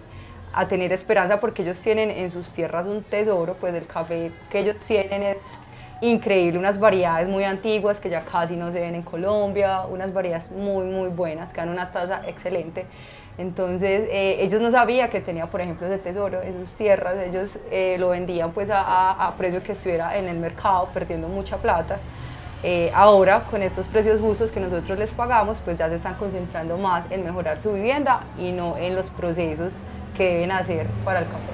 a 0.53 0.67
tener 0.69 0.93
esperanza 0.93 1.39
porque 1.41 1.63
ellos 1.63 1.81
tienen 1.81 2.11
en 2.11 2.31
sus 2.31 2.53
tierras 2.53 2.87
un 2.87 3.05
tesoro, 3.05 3.55
pues 3.59 3.75
el 3.75 3.87
café 3.87 4.33
que 4.51 4.61
ellos 4.61 4.81
tienen 4.85 5.23
es 5.23 5.61
increíble, 6.01 6.59
unas 6.59 6.79
variedades 6.79 7.29
muy 7.29 7.45
antiguas 7.45 8.01
que 8.01 8.09
ya 8.11 8.25
casi 8.25 8.57
no 8.57 8.73
se 8.73 8.81
ven 8.81 8.95
en 8.95 9.03
Colombia, 9.03 9.83
unas 9.87 10.13
variedades 10.13 10.51
muy 10.51 10.87
muy 10.87 11.09
buenas 11.09 11.53
que 11.53 11.61
dan 11.61 11.69
una 11.69 11.91
tasa 11.93 12.23
excelente. 12.27 12.87
Entonces 13.39 14.05
eh, 14.11 14.37
ellos 14.41 14.61
no 14.61 14.71
sabían 14.71 15.09
que 15.11 15.21
tenía, 15.21 15.47
por 15.51 15.61
ejemplo, 15.61 15.87
ese 15.87 15.99
tesoro 15.99 16.43
en 16.43 16.59
sus 16.59 16.77
tierras, 16.77 17.17
ellos 17.19 17.59
eh, 17.71 17.97
lo 17.99 18.11
vendían 18.11 18.53
pues 18.53 18.71
a, 18.71 19.13
a 19.13 19.37
precio 19.37 19.63
que 19.63 19.73
estuviera 19.73 20.17
en 20.19 20.29
el 20.29 20.39
mercado, 20.39 20.91
perdiendo 20.93 21.29
mucha 21.29 21.61
plata. 21.63 22.03
Eh, 22.63 22.93
ahora 22.95 23.41
con 23.51 23.63
estos 23.63 23.89
precios 23.89 24.21
justos 24.21 24.53
que 24.53 24.61
nosotros 24.61 24.99
les 24.99 25.15
pagamos, 25.15 25.61
pues 25.61 25.79
ya 25.79 25.89
se 25.89 25.95
están 25.95 26.17
concentrando 26.17 26.77
más 26.77 27.11
en 27.11 27.25
mejorar 27.25 27.59
su 27.59 27.73
vivienda 27.73 28.21
y 28.37 28.53
no 28.53 28.77
en 28.77 28.95
los 28.95 29.09
procesos 29.09 29.83
que 30.15 30.35
deben 30.35 30.53
hacer 30.53 30.87
para 31.03 31.21
el 31.21 31.25
café. 31.25 31.53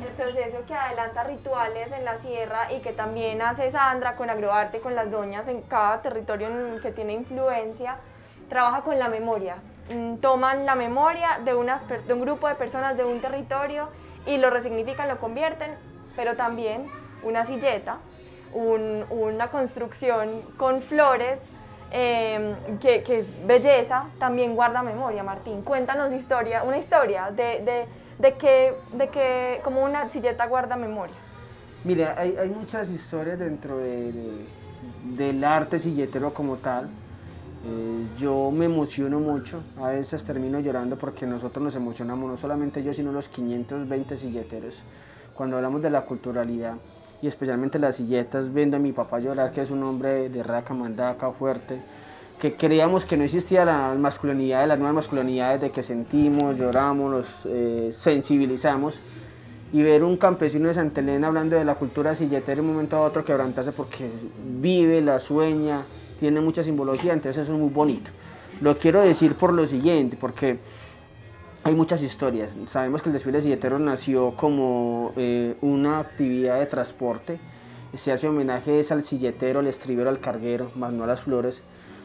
El 0.00 0.12
proceso 0.12 0.58
que 0.64 0.74
adelanta 0.74 1.24
rituales 1.24 1.90
en 1.90 2.04
la 2.04 2.18
sierra 2.18 2.72
y 2.72 2.78
que 2.82 2.92
también 2.92 3.42
hace 3.42 3.68
Sandra 3.72 4.14
con 4.14 4.30
Agroarte, 4.30 4.78
con 4.78 4.94
las 4.94 5.10
doñas 5.10 5.48
en 5.48 5.60
cada 5.62 6.02
territorio 6.02 6.48
que 6.80 6.92
tiene 6.92 7.14
influencia, 7.14 7.96
trabaja 8.48 8.82
con 8.82 8.96
la 8.96 9.08
memoria. 9.08 9.56
Mm, 9.92 10.18
toman 10.18 10.66
la 10.66 10.76
memoria 10.76 11.40
de, 11.44 11.52
unas, 11.54 11.82
de 11.88 12.14
un 12.14 12.20
grupo 12.20 12.46
de 12.46 12.54
personas 12.54 12.96
de 12.96 13.04
un 13.04 13.20
territorio 13.20 13.88
y 14.24 14.36
lo 14.36 14.50
resignifican, 14.50 15.08
lo 15.08 15.18
convierten, 15.18 15.72
pero 16.14 16.36
también 16.36 16.86
una 17.24 17.44
silleta 17.44 17.98
una 18.54 19.50
construcción 19.50 20.42
con 20.56 20.82
flores 20.82 21.40
em, 21.90 22.54
que, 22.78 23.02
es 23.06 23.46
belleza, 23.46 24.06
también 24.18 24.54
guarda 24.54 24.82
memoria, 24.82 25.22
Martín. 25.22 25.62
Cuéntanos 25.62 26.12
historia, 26.12 26.62
una 26.62 26.78
historia 26.78 27.30
de, 27.30 27.86
que, 28.38 28.74
de 28.92 29.08
que 29.08 29.60
como 29.62 29.82
una 29.82 30.08
silleta 30.10 30.46
guarda 30.46 30.76
memoria. 30.76 31.16
Mira, 31.84 32.14
hay, 32.16 32.48
muchas 32.48 32.90
historias 32.90 33.38
dentro 33.38 33.76
del 33.78 35.44
arte 35.44 35.78
silletero 35.78 36.32
como 36.32 36.56
tal. 36.56 36.88
Eh, 37.66 38.06
yo 38.18 38.50
me 38.50 38.66
emociono 38.66 39.18
mucho, 39.20 39.62
a 39.78 39.88
veces 39.88 40.22
termino 40.24 40.60
llorando 40.60 40.98
porque 40.98 41.26
nosotros 41.26 41.64
nos 41.64 41.74
emocionamos, 41.74 42.28
no 42.28 42.36
solamente 42.36 42.82
yo, 42.82 42.92
sino 42.92 43.10
los 43.10 43.28
520 43.30 44.16
silleteros, 44.16 44.84
cuando 45.34 45.56
hablamos 45.56 45.80
de 45.80 45.88
la 45.88 46.02
culturalidad 46.02 46.74
y 47.22 47.26
especialmente 47.26 47.78
las 47.78 47.96
silletas, 47.96 48.52
viendo 48.52 48.76
a 48.76 48.80
mi 48.80 48.92
papá 48.92 49.18
llorar, 49.18 49.52
que 49.52 49.60
es 49.60 49.70
un 49.70 49.82
hombre 49.82 50.28
de 50.28 50.42
raca, 50.42 50.74
mandaca, 50.74 51.30
fuerte, 51.32 51.80
que 52.38 52.54
creíamos 52.56 53.04
que 53.04 53.16
no 53.16 53.24
existía 53.24 53.64
la 53.64 53.94
masculinidad 53.94 54.62
de 54.62 54.66
las 54.66 54.78
nuevas 54.78 54.94
masculinidades, 54.94 55.60
de 55.60 55.70
que 55.70 55.82
sentimos, 55.82 56.58
lloramos, 56.58 57.10
nos 57.10 57.46
eh, 57.46 57.90
sensibilizamos, 57.92 59.00
y 59.72 59.82
ver 59.82 60.04
un 60.04 60.16
campesino 60.16 60.68
de 60.68 60.74
Santa 60.74 61.00
Elena 61.00 61.26
hablando 61.26 61.56
de 61.56 61.64
la 61.64 61.74
cultura 61.74 62.14
silletera 62.14 62.60
en 62.60 62.66
un 62.66 62.74
momento 62.74 62.96
a 62.96 63.00
otro 63.00 63.24
quebrantarse 63.24 63.72
porque 63.72 64.08
vive, 64.60 65.00
la 65.00 65.18
sueña, 65.18 65.84
tiene 66.18 66.40
mucha 66.40 66.62
simbología, 66.62 67.12
entonces 67.12 67.42
eso 67.42 67.54
es 67.54 67.58
muy 67.58 67.70
bonito. 67.70 68.10
Lo 68.60 68.78
quiero 68.78 69.00
decir 69.00 69.34
por 69.34 69.52
lo 69.52 69.66
siguiente, 69.66 70.16
porque 70.20 70.58
hay 71.64 71.74
muchas 71.74 72.02
historias. 72.02 72.56
Sabemos 72.66 73.00
que 73.00 73.08
el 73.08 73.14
desfile 73.14 73.38
de 73.38 73.44
silleteros 73.44 73.80
nació 73.80 74.36
como 74.36 75.12
eh, 75.16 75.56
una 75.62 75.98
actividad 75.98 76.58
de 76.58 76.66
transporte. 76.66 77.40
Se 77.94 78.12
hace 78.12 78.28
homenaje 78.28 78.80
al 78.90 79.02
silletero, 79.02 79.60
al 79.60 79.66
estribero, 79.66 80.10
al 80.10 80.20
carguero, 80.20 80.70
más 80.74 80.92
no 80.92 81.04
a 81.04 81.06
las 81.06 81.22
flores. 81.22 81.62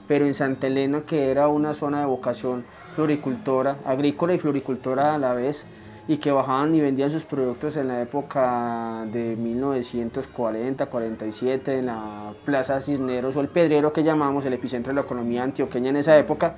Pero 0.08 0.26
en 0.26 0.34
Santa 0.34 0.67
Elena, 0.67 1.02
que 1.02 1.30
era 1.30 1.50
una 1.50 1.74
zona 1.74 2.00
de 2.00 2.06
vocación 2.06 2.63
floricultora, 2.95 3.78
agrícola 3.86 4.34
y 4.34 4.38
floricultora 4.38 5.15
a 5.15 5.17
la 5.17 5.34
vez, 5.34 5.67
y 6.08 6.17
que 6.17 6.32
bajaban 6.32 6.74
y 6.74 6.82
vendían 6.82 7.12
sus 7.12 7.26
productos 7.26 7.78
en 7.78 7.89
la 7.89 8.02
época 8.02 9.06
de 9.12 9.36
1940, 9.36 10.86
47, 10.86 11.80
en 11.80 11.86
la 11.86 12.34
Plaza 12.45 12.80
Cisneros 12.80 13.36
o 13.36 13.41
el 13.41 13.50
Pedrero 13.50 13.93
que 13.93 14.04
llamamos 14.04 14.45
el 14.45 14.54
epicentro 14.54 14.91
de 14.91 14.95
la 14.95 15.02
economía 15.02 15.43
antioqueña 15.43 15.89
en 15.89 15.98
esa 15.98 16.17
época, 16.17 16.56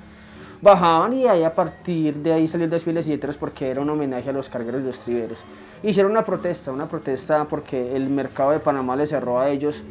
bajaban 0.62 1.12
y 1.12 1.26
ahí 1.26 1.42
a 1.42 1.52
partir 1.52 2.14
de 2.14 2.32
ahí 2.32 2.46
salió 2.46 2.64
el 2.64 2.70
desfile 2.70 3.02
de 3.02 3.18
porque 3.38 3.68
era 3.68 3.80
un 3.80 3.90
homenaje 3.90 4.30
a 4.30 4.32
los 4.32 4.48
cargueros 4.48 4.80
y 4.80 4.84
los 4.84 5.00
triberos. 5.00 5.44
Hicieron 5.82 6.12
una 6.12 6.24
protesta, 6.24 6.70
una 6.70 6.88
protesta 6.88 7.44
porque 7.46 7.94
el 7.94 8.08
mercado 8.08 8.52
de 8.52 8.60
Panamá 8.60 8.94
les 8.94 9.10
cerró 9.10 9.40
a 9.40 9.50
ellos 9.50 9.84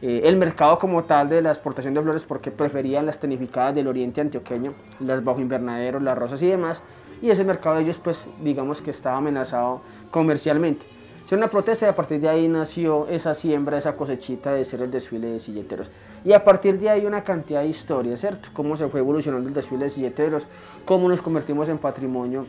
eh, 0.00 0.22
el 0.24 0.36
mercado 0.36 0.78
como 0.78 1.04
tal 1.04 1.28
de 1.28 1.42
la 1.42 1.50
exportación 1.50 1.92
de 1.92 2.02
flores 2.02 2.24
porque 2.24 2.50
preferían 2.50 3.04
las 3.04 3.18
tenificadas 3.18 3.74
del 3.74 3.86
oriente 3.86 4.22
antioqueño, 4.22 4.72
las 5.00 5.22
bajo 5.22 5.40
invernaderos, 5.40 6.02
las 6.02 6.16
rosas 6.16 6.42
y 6.42 6.46
demás, 6.46 6.82
y 7.20 7.30
ese 7.30 7.44
mercado 7.44 7.76
de 7.76 7.82
ellos 7.82 7.98
pues 7.98 8.30
digamos 8.42 8.80
que 8.80 8.90
estaba 8.90 9.18
amenazado 9.18 9.82
comercialmente. 10.10 10.86
Hicieron 11.24 11.42
una 11.42 11.50
protesta 11.50 11.86
y 11.86 11.88
a 11.88 11.96
partir 11.96 12.20
de 12.20 12.28
ahí 12.28 12.48
nació 12.48 13.08
esa 13.08 13.32
siembra, 13.32 13.78
esa 13.78 13.96
cosechita 13.96 14.52
de 14.52 14.62
ser 14.62 14.82
el 14.82 14.90
desfile 14.90 15.28
de 15.28 15.40
silleteros. 15.40 15.90
Y 16.22 16.34
a 16.34 16.44
partir 16.44 16.78
de 16.78 16.90
ahí 16.90 17.06
una 17.06 17.24
cantidad 17.24 17.62
de 17.62 17.68
historias, 17.68 18.20
¿cierto? 18.20 18.50
Cómo 18.52 18.76
se 18.76 18.88
fue 18.88 19.00
evolucionando 19.00 19.48
el 19.48 19.54
desfile 19.54 19.84
de 19.84 19.90
silleteros, 19.90 20.46
cómo 20.84 21.08
nos 21.08 21.22
convertimos 21.22 21.70
en 21.70 21.78
patrimonio 21.78 22.44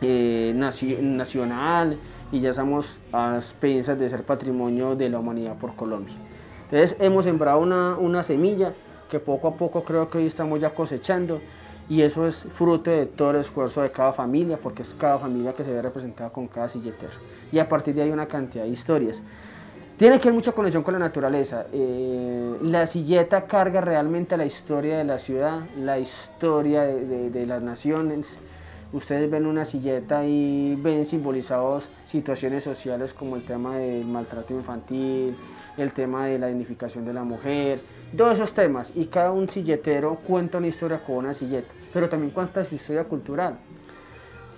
eh, 0.00 0.52
nacional 0.52 1.96
y 2.32 2.40
ya 2.40 2.50
estamos 2.50 2.98
a 3.12 3.36
expensas 3.36 3.96
de 3.96 4.08
ser 4.08 4.24
patrimonio 4.24 4.96
de 4.96 5.08
la 5.08 5.20
humanidad 5.20 5.56
por 5.56 5.76
Colombia. 5.76 6.16
Entonces 6.64 6.96
hemos 6.98 7.22
sembrado 7.24 7.60
una, 7.60 7.96
una 7.96 8.24
semilla 8.24 8.74
que 9.08 9.20
poco 9.20 9.46
a 9.46 9.54
poco 9.54 9.84
creo 9.84 10.08
que 10.08 10.18
hoy 10.18 10.26
estamos 10.26 10.58
ya 10.58 10.74
cosechando 10.74 11.40
y 11.88 12.02
eso 12.02 12.26
es 12.26 12.46
fruto 12.54 12.90
de 12.90 13.06
todo 13.06 13.30
el 13.30 13.36
esfuerzo 13.36 13.82
de 13.82 13.90
cada 13.90 14.12
familia, 14.12 14.58
porque 14.58 14.82
es 14.82 14.94
cada 14.94 15.18
familia 15.18 15.52
que 15.52 15.64
se 15.64 15.72
ve 15.72 15.82
representada 15.82 16.30
con 16.30 16.46
cada 16.46 16.68
silletero. 16.68 17.12
Y 17.50 17.58
a 17.58 17.68
partir 17.68 17.94
de 17.94 18.02
ahí 18.02 18.10
una 18.10 18.26
cantidad 18.26 18.64
de 18.64 18.70
historias. 18.70 19.22
Tiene 19.98 20.18
que 20.18 20.28
haber 20.28 20.34
mucha 20.34 20.52
conexión 20.52 20.82
con 20.82 20.94
la 20.94 20.98
naturaleza. 20.98 21.66
Eh, 21.72 22.56
la 22.62 22.86
silleta 22.86 23.46
carga 23.46 23.80
realmente 23.80 24.36
la 24.36 24.46
historia 24.46 24.98
de 24.98 25.04
la 25.04 25.18
ciudad, 25.18 25.60
la 25.76 25.98
historia 25.98 26.82
de, 26.82 27.30
de, 27.30 27.46
las 27.46 27.62
naciones. 27.62 28.38
Ustedes 28.92 29.30
ven 29.30 29.46
una 29.46 29.64
silleta 29.64 30.24
y 30.24 30.74
ven 30.76 31.06
simbolizados 31.06 31.90
situaciones 32.04 32.64
sociales 32.64 33.14
como 33.14 33.36
el 33.36 33.44
tema 33.44 33.76
del 33.76 34.06
maltrato 34.06 34.54
infantil, 34.54 35.36
el 35.76 35.92
tema 35.92 36.26
de 36.26 36.38
la 36.38 36.48
dignificación 36.48 37.04
de 37.04 37.12
la 37.12 37.22
mujer, 37.22 37.80
todos 38.16 38.32
esos 38.34 38.52
temas. 38.52 38.92
Y 38.94 39.06
cada 39.06 39.32
un 39.32 39.48
silletero 39.48 40.16
cuenta 40.26 40.58
una 40.58 40.68
historia 40.68 41.02
con 41.04 41.16
una 41.16 41.34
silleta 41.34 41.72
pero 41.92 42.08
también 42.08 42.30
cuenta 42.30 42.64
su 42.64 42.74
historia 42.74 43.04
cultural. 43.04 43.58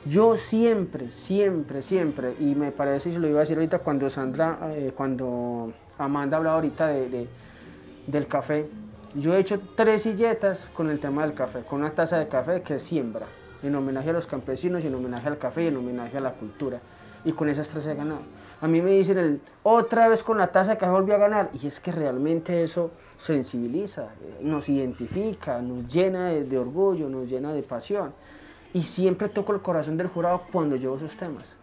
Yo 0.06 0.36
siempre, 0.36 1.10
siempre, 1.10 1.82
siempre, 1.82 2.34
y 2.38 2.54
me 2.54 2.70
parece, 2.72 3.08
y 3.08 3.12
se 3.12 3.18
lo 3.18 3.26
iba 3.26 3.38
a 3.38 3.40
decir 3.40 3.56
ahorita 3.56 3.78
cuando 3.78 4.08
Sandra, 4.10 4.58
eh, 4.72 4.92
cuando 4.94 5.72
Amanda 5.96 6.36
hablaba 6.36 6.56
ahorita 6.56 6.88
de, 6.88 7.26
del 8.06 8.26
café, 8.26 8.68
yo 9.14 9.34
he 9.34 9.38
hecho 9.38 9.60
tres 9.74 10.02
silletas 10.02 10.70
con 10.74 10.90
el 10.90 11.00
tema 11.00 11.22
del 11.22 11.34
café, 11.34 11.60
con 11.60 11.80
una 11.80 11.90
taza 11.90 12.18
de 12.18 12.28
café 12.28 12.60
que 12.60 12.78
siembra, 12.78 13.26
en 13.62 13.74
homenaje 13.74 14.10
a 14.10 14.12
los 14.12 14.26
campesinos, 14.26 14.84
en 14.84 14.94
homenaje 14.94 15.26
al 15.26 15.38
café 15.38 15.64
y 15.64 15.66
en 15.68 15.76
homenaje 15.78 16.18
a 16.18 16.20
la 16.20 16.32
cultura. 16.32 16.80
Y 17.24 17.32
con 17.32 17.48
esas 17.48 17.68
tres 17.68 17.86
he 17.86 17.94
ganado. 17.94 18.20
A 18.64 18.66
mí 18.66 18.80
me 18.80 18.92
dicen, 18.92 19.18
el, 19.18 19.40
otra 19.62 20.08
vez 20.08 20.22
con 20.22 20.38
la 20.38 20.46
taza 20.46 20.70
de 20.70 20.78
café 20.78 20.90
volví 20.90 21.12
a 21.12 21.18
ganar. 21.18 21.50
Y 21.52 21.66
es 21.66 21.80
que 21.80 21.92
realmente 21.92 22.62
eso 22.62 22.92
sensibiliza, 23.18 24.08
nos 24.40 24.70
identifica, 24.70 25.60
nos 25.60 25.86
llena 25.86 26.28
de, 26.28 26.58
orgullo, 26.58 27.10
nos 27.10 27.28
llena 27.28 27.52
de 27.52 27.62
pasión. 27.62 28.14
Y 28.72 28.80
siempre 28.80 29.28
toco 29.28 29.52
el 29.52 29.60
corazón 29.60 29.98
del 29.98 30.06
jurado 30.06 30.44
cuando 30.50 30.76
llevo 30.76 30.96
esos 30.96 31.14
temas. 31.14 31.58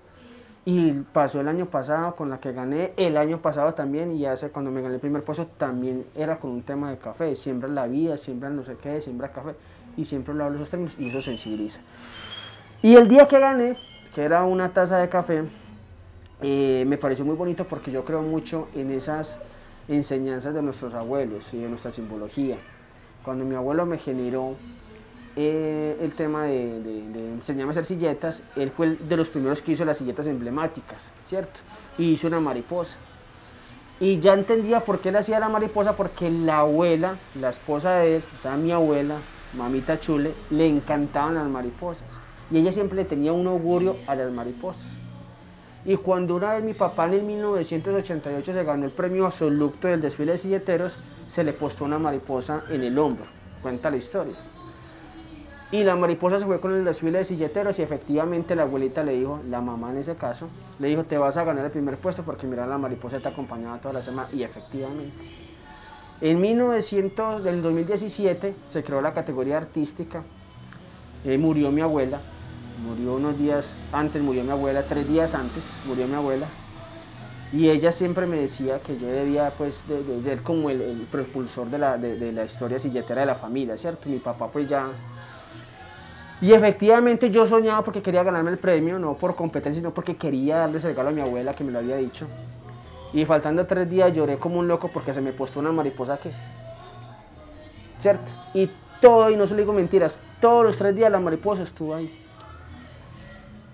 Y 0.64 0.92
pasó 0.92 1.42
el 1.42 1.48
año 1.48 1.66
pasado 1.66 2.16
con 2.16 2.30
la 2.30 2.40
que 2.40 2.52
gané, 2.52 2.94
el 2.98 3.18
año 3.18 3.42
pasado 3.42 3.74
también, 3.74 4.12
y 4.12 4.28
hace 4.28 4.50
cuando 4.50 4.70
me 4.70 4.84
gané 4.84 4.94
el 4.94 5.02
primer 5.02 5.24
puesto 5.24 5.48
también 5.48 6.06
era 6.16 6.38
con 6.38 6.52
un 6.52 6.62
tema 6.62 6.92
de 6.92 7.00
café. 7.00 7.36
Siembra 7.36 7.68
la 7.68 7.88
vida, 7.88 8.16
siembra 8.16 8.52
no 8.52 8.64
sé 8.64 8.76
qué, 8.76 9.02
siembra 9.02 9.32
café. 9.32 9.56
Y 9.98 10.06
siempre 10.06 10.36
lo 10.36 10.44
hablo 10.44 10.58
esos 10.58 10.70
términos 10.70 10.96
y 11.00 11.10
eso 11.10 11.20
sensibiliza. 11.20 11.82
Y 12.84 12.96
el 12.96 13.08
día 13.08 13.28
que 13.28 13.40
gané, 13.40 13.76
que 14.14 14.22
era 14.22 14.44
una 14.44 14.72
taza 14.72 15.00
de 15.00 15.10
café, 15.10 15.46
eh, 16.42 16.84
me 16.88 16.98
pareció 16.98 17.24
muy 17.24 17.36
bonito 17.36 17.66
porque 17.66 17.92
yo 17.92 18.04
creo 18.04 18.22
mucho 18.22 18.68
en 18.74 18.92
esas 18.92 19.40
enseñanzas 19.88 20.54
de 20.54 20.62
nuestros 20.62 20.94
abuelos 20.96 21.54
y 21.54 21.60
de 21.60 21.70
nuestra 21.70 21.92
simbología. 21.92 22.58
Cuando 23.24 23.46
mi 23.46 23.56
abuelo 23.56 23.86
me 23.86 23.98
generó 23.98 24.56
eh, 25.36 25.98
el 26.02 26.14
tema 26.16 26.46
de, 26.46 26.78
enseñarme 27.34 27.70
a 27.70 27.72
hacer 27.72 27.86
silletas, 27.86 28.44
él 28.56 28.72
fue 28.72 28.96
de 28.96 29.18
los 29.18 29.30
primeros 29.30 29.62
que 29.62 29.74
hizo 29.74 29.86
las 29.86 29.98
silletas 29.98 30.28
emblemáticas, 30.28 31.14
¿cierto? 31.26 31.62
Y 31.98 32.14
hizo 32.14 32.28
una 32.28 32.40
mariposa. 32.40 32.98
Y 34.00 34.20
ya 34.20 34.34
entendía 34.34 34.80
por 34.80 35.00
qué 35.00 35.10
él 35.10 35.18
hacía 35.18 35.40
la 35.40 35.48
mariposa, 35.48 35.96
porque 35.96 36.32
la 36.32 36.60
abuela, 36.60 37.18
la 37.40 37.50
esposa 37.50 37.98
de 37.98 38.16
él, 38.18 38.24
o 38.36 38.40
sea, 38.40 38.58
mi 38.58 38.72
abuela, 38.72 39.18
mamita 39.54 40.00
chule, 40.00 40.34
le 40.50 40.68
encantaban 40.68 41.36
las 41.36 41.48
mariposas. 41.48 42.20
Y 42.50 42.58
ella 42.58 42.72
siempre 42.72 42.96
le 42.96 43.06
tenía 43.06 43.32
un 43.32 43.46
augurio 43.46 43.98
a 44.08 44.16
las 44.16 44.32
mariposas. 44.32 45.00
Y 45.84 45.98
cuando 45.98 46.36
una 46.36 46.54
vez 46.54 46.64
mi 46.64 46.74
papá 46.74 47.08
en 47.08 47.14
el 47.14 47.24
1988 47.24 48.54
se 48.54 48.64
ganó 48.64 48.86
el 48.86 48.92
premio 48.92 49.26
absoluto 49.26 49.88
del 49.88 50.02
desfile 50.02 50.34
de 50.34 50.38
silleteros, 50.38 51.00
se 51.28 51.44
le 51.44 51.54
postó 51.54 51.86
una 51.86 51.98
mariposa 51.98 52.64
en 52.70 52.84
el 52.84 52.98
hombro. 53.00 53.26
Cuenta 53.62 53.90
la 53.90 53.98
historia. 53.98 54.36
Y 55.72 55.84
la 55.84 55.96
mariposa 55.96 56.38
se 56.38 56.46
fue 56.46 56.60
con 56.60 56.74
el 56.74 56.84
desfile 56.84 57.20
de 57.20 57.24
silleteros 57.24 57.80
y 57.80 57.82
efectivamente 57.82 58.56
la 58.56 58.64
abuelita 58.64 59.04
le 59.04 59.14
dijo, 59.14 59.40
la 59.48 59.62
mamá 59.62 59.92
en 59.92 59.98
ese 59.98 60.16
caso, 60.16 60.50
le 60.80 60.90
dijo, 60.90 61.06
te 61.06 61.18
vas 61.18 61.38
a 61.38 61.46
ganar 61.46 61.66
el 61.66 61.72
primer 61.72 61.98
puesto 61.98 62.24
porque 62.24 62.46
mira, 62.46 62.68
la 62.68 62.78
mariposa 62.78 63.20
te 63.20 63.30
acompañaba 63.30 63.80
toda 63.80 63.96
la 63.96 64.02
semana. 64.02 64.30
Y 64.34 64.44
efectivamente. 64.44 65.16
En 66.20 66.40
1900, 66.40 67.44
del 67.44 67.64
2017 67.64 68.54
se 68.68 68.84
creó 68.84 69.02
la 69.02 69.14
categoría 69.14 69.58
artística, 69.58 70.24
eh, 71.24 71.38
murió 71.38 71.72
mi 71.72 71.82
abuela, 71.82 72.22
Murió 72.86 73.14
unos 73.14 73.38
días 73.38 73.84
antes, 73.92 74.22
murió 74.22 74.44
mi 74.44 74.50
abuela, 74.50 74.84
tres 74.84 75.08
días 75.08 75.36
antes 75.36 75.80
murió 75.86 76.08
mi 76.08 76.16
abuela. 76.16 76.48
Y 77.54 77.70
ella 77.70 77.92
siempre 77.92 78.26
me 78.26 78.38
decía 78.38 78.80
que 78.80 78.98
yo 78.98 79.08
debía 79.08 79.54
pues 79.58 79.86
de, 79.88 80.24
ser 80.24 80.42
como 80.42 80.70
el, 80.70 81.06
propulsor 81.12 81.70
de 81.70 81.78
la, 81.78 81.98
de, 81.98 82.32
la 82.32 82.46
historia 82.46 82.80
silletera 82.80 83.22
de 83.22 83.28
la 83.28 83.36
familia, 83.36 83.78
¿cierto? 83.78 84.10
Mi 84.10 84.20
papá 84.20 84.48
pues 84.48 84.68
ya... 84.68 84.88
Y 86.40 86.54
efectivamente 86.54 87.30
yo 87.30 87.46
soñaba 87.46 87.84
porque 87.84 88.02
quería 88.02 88.24
ganarme 88.24 88.52
el 88.52 88.58
premio, 88.58 88.98
no 88.98 89.14
por 89.16 89.36
competencia, 89.36 89.82
sino 89.82 89.94
porque 89.94 90.16
quería 90.16 90.58
darle 90.58 90.78
ese 90.78 90.88
regalo 90.88 91.10
a 91.10 91.12
mi 91.12 91.22
abuela 91.22 91.54
que 91.54 91.64
me 91.64 91.72
lo 91.72 91.80
había 91.80 91.98
dicho. 91.98 92.26
Y 93.14 93.26
faltando 93.26 93.68
tres 93.68 93.88
días 93.90 94.14
lloré 94.14 94.38
como 94.38 94.58
un 94.58 94.68
loco 94.68 94.88
porque 94.88 95.14
se 95.14 95.22
me 95.22 95.34
postó 95.34 95.60
una 95.60 95.72
mariposa 95.72 96.18
que... 96.18 96.32
¿Cierto? 98.00 98.32
Y 98.54 98.72
todo, 99.02 99.30
y 99.30 99.36
no 99.36 99.46
se 99.46 99.56
le 99.56 99.62
digo 99.62 99.74
mentiras, 99.74 100.20
todos 100.40 100.64
los 100.64 100.78
tres 100.78 100.96
días 100.96 101.12
la 101.12 101.20
mariposa 101.20 101.64
estuvo 101.64 101.94
ahí. 101.94 102.31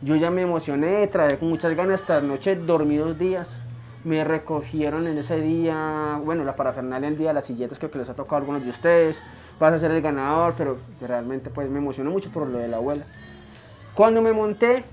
Yo 0.01 0.15
ya 0.15 0.29
me 0.29 0.43
emocioné, 0.43 1.07
traje 1.07 1.39
con 1.39 1.49
muchas 1.49 1.75
ganas 1.75 2.01
esta 2.01 2.21
noche, 2.21 2.55
dormí 2.55 2.97
dos 2.97 3.17
días. 3.17 3.59
Me 4.03 4.23
recogieron 4.23 5.07
en 5.07 5.17
ese 5.17 5.41
día, 5.41 6.21
bueno, 6.23 6.43
la 6.43 6.55
parafernalia 6.55 7.09
el 7.09 7.17
día 7.17 7.29
de 7.29 7.33
las 7.33 7.45
silletas, 7.45 7.79
creo 7.79 7.89
que 7.89 7.97
les 7.97 8.09
ha 8.09 8.13
tocado 8.13 8.35
a 8.35 8.39
algunos 8.39 8.63
de 8.63 8.69
ustedes. 8.69 9.23
Vas 9.59 9.73
a 9.73 9.77
ser 9.79 9.89
el 9.89 10.01
ganador, 10.03 10.53
pero 10.55 10.77
realmente 11.01 11.49
pues 11.49 11.67
me 11.71 11.79
emocionó 11.79 12.11
mucho 12.11 12.29
por 12.31 12.47
lo 12.47 12.59
de 12.59 12.67
la 12.67 12.77
abuela. 12.77 13.05
Cuando 13.95 14.21
me 14.21 14.33
monté 14.33 14.83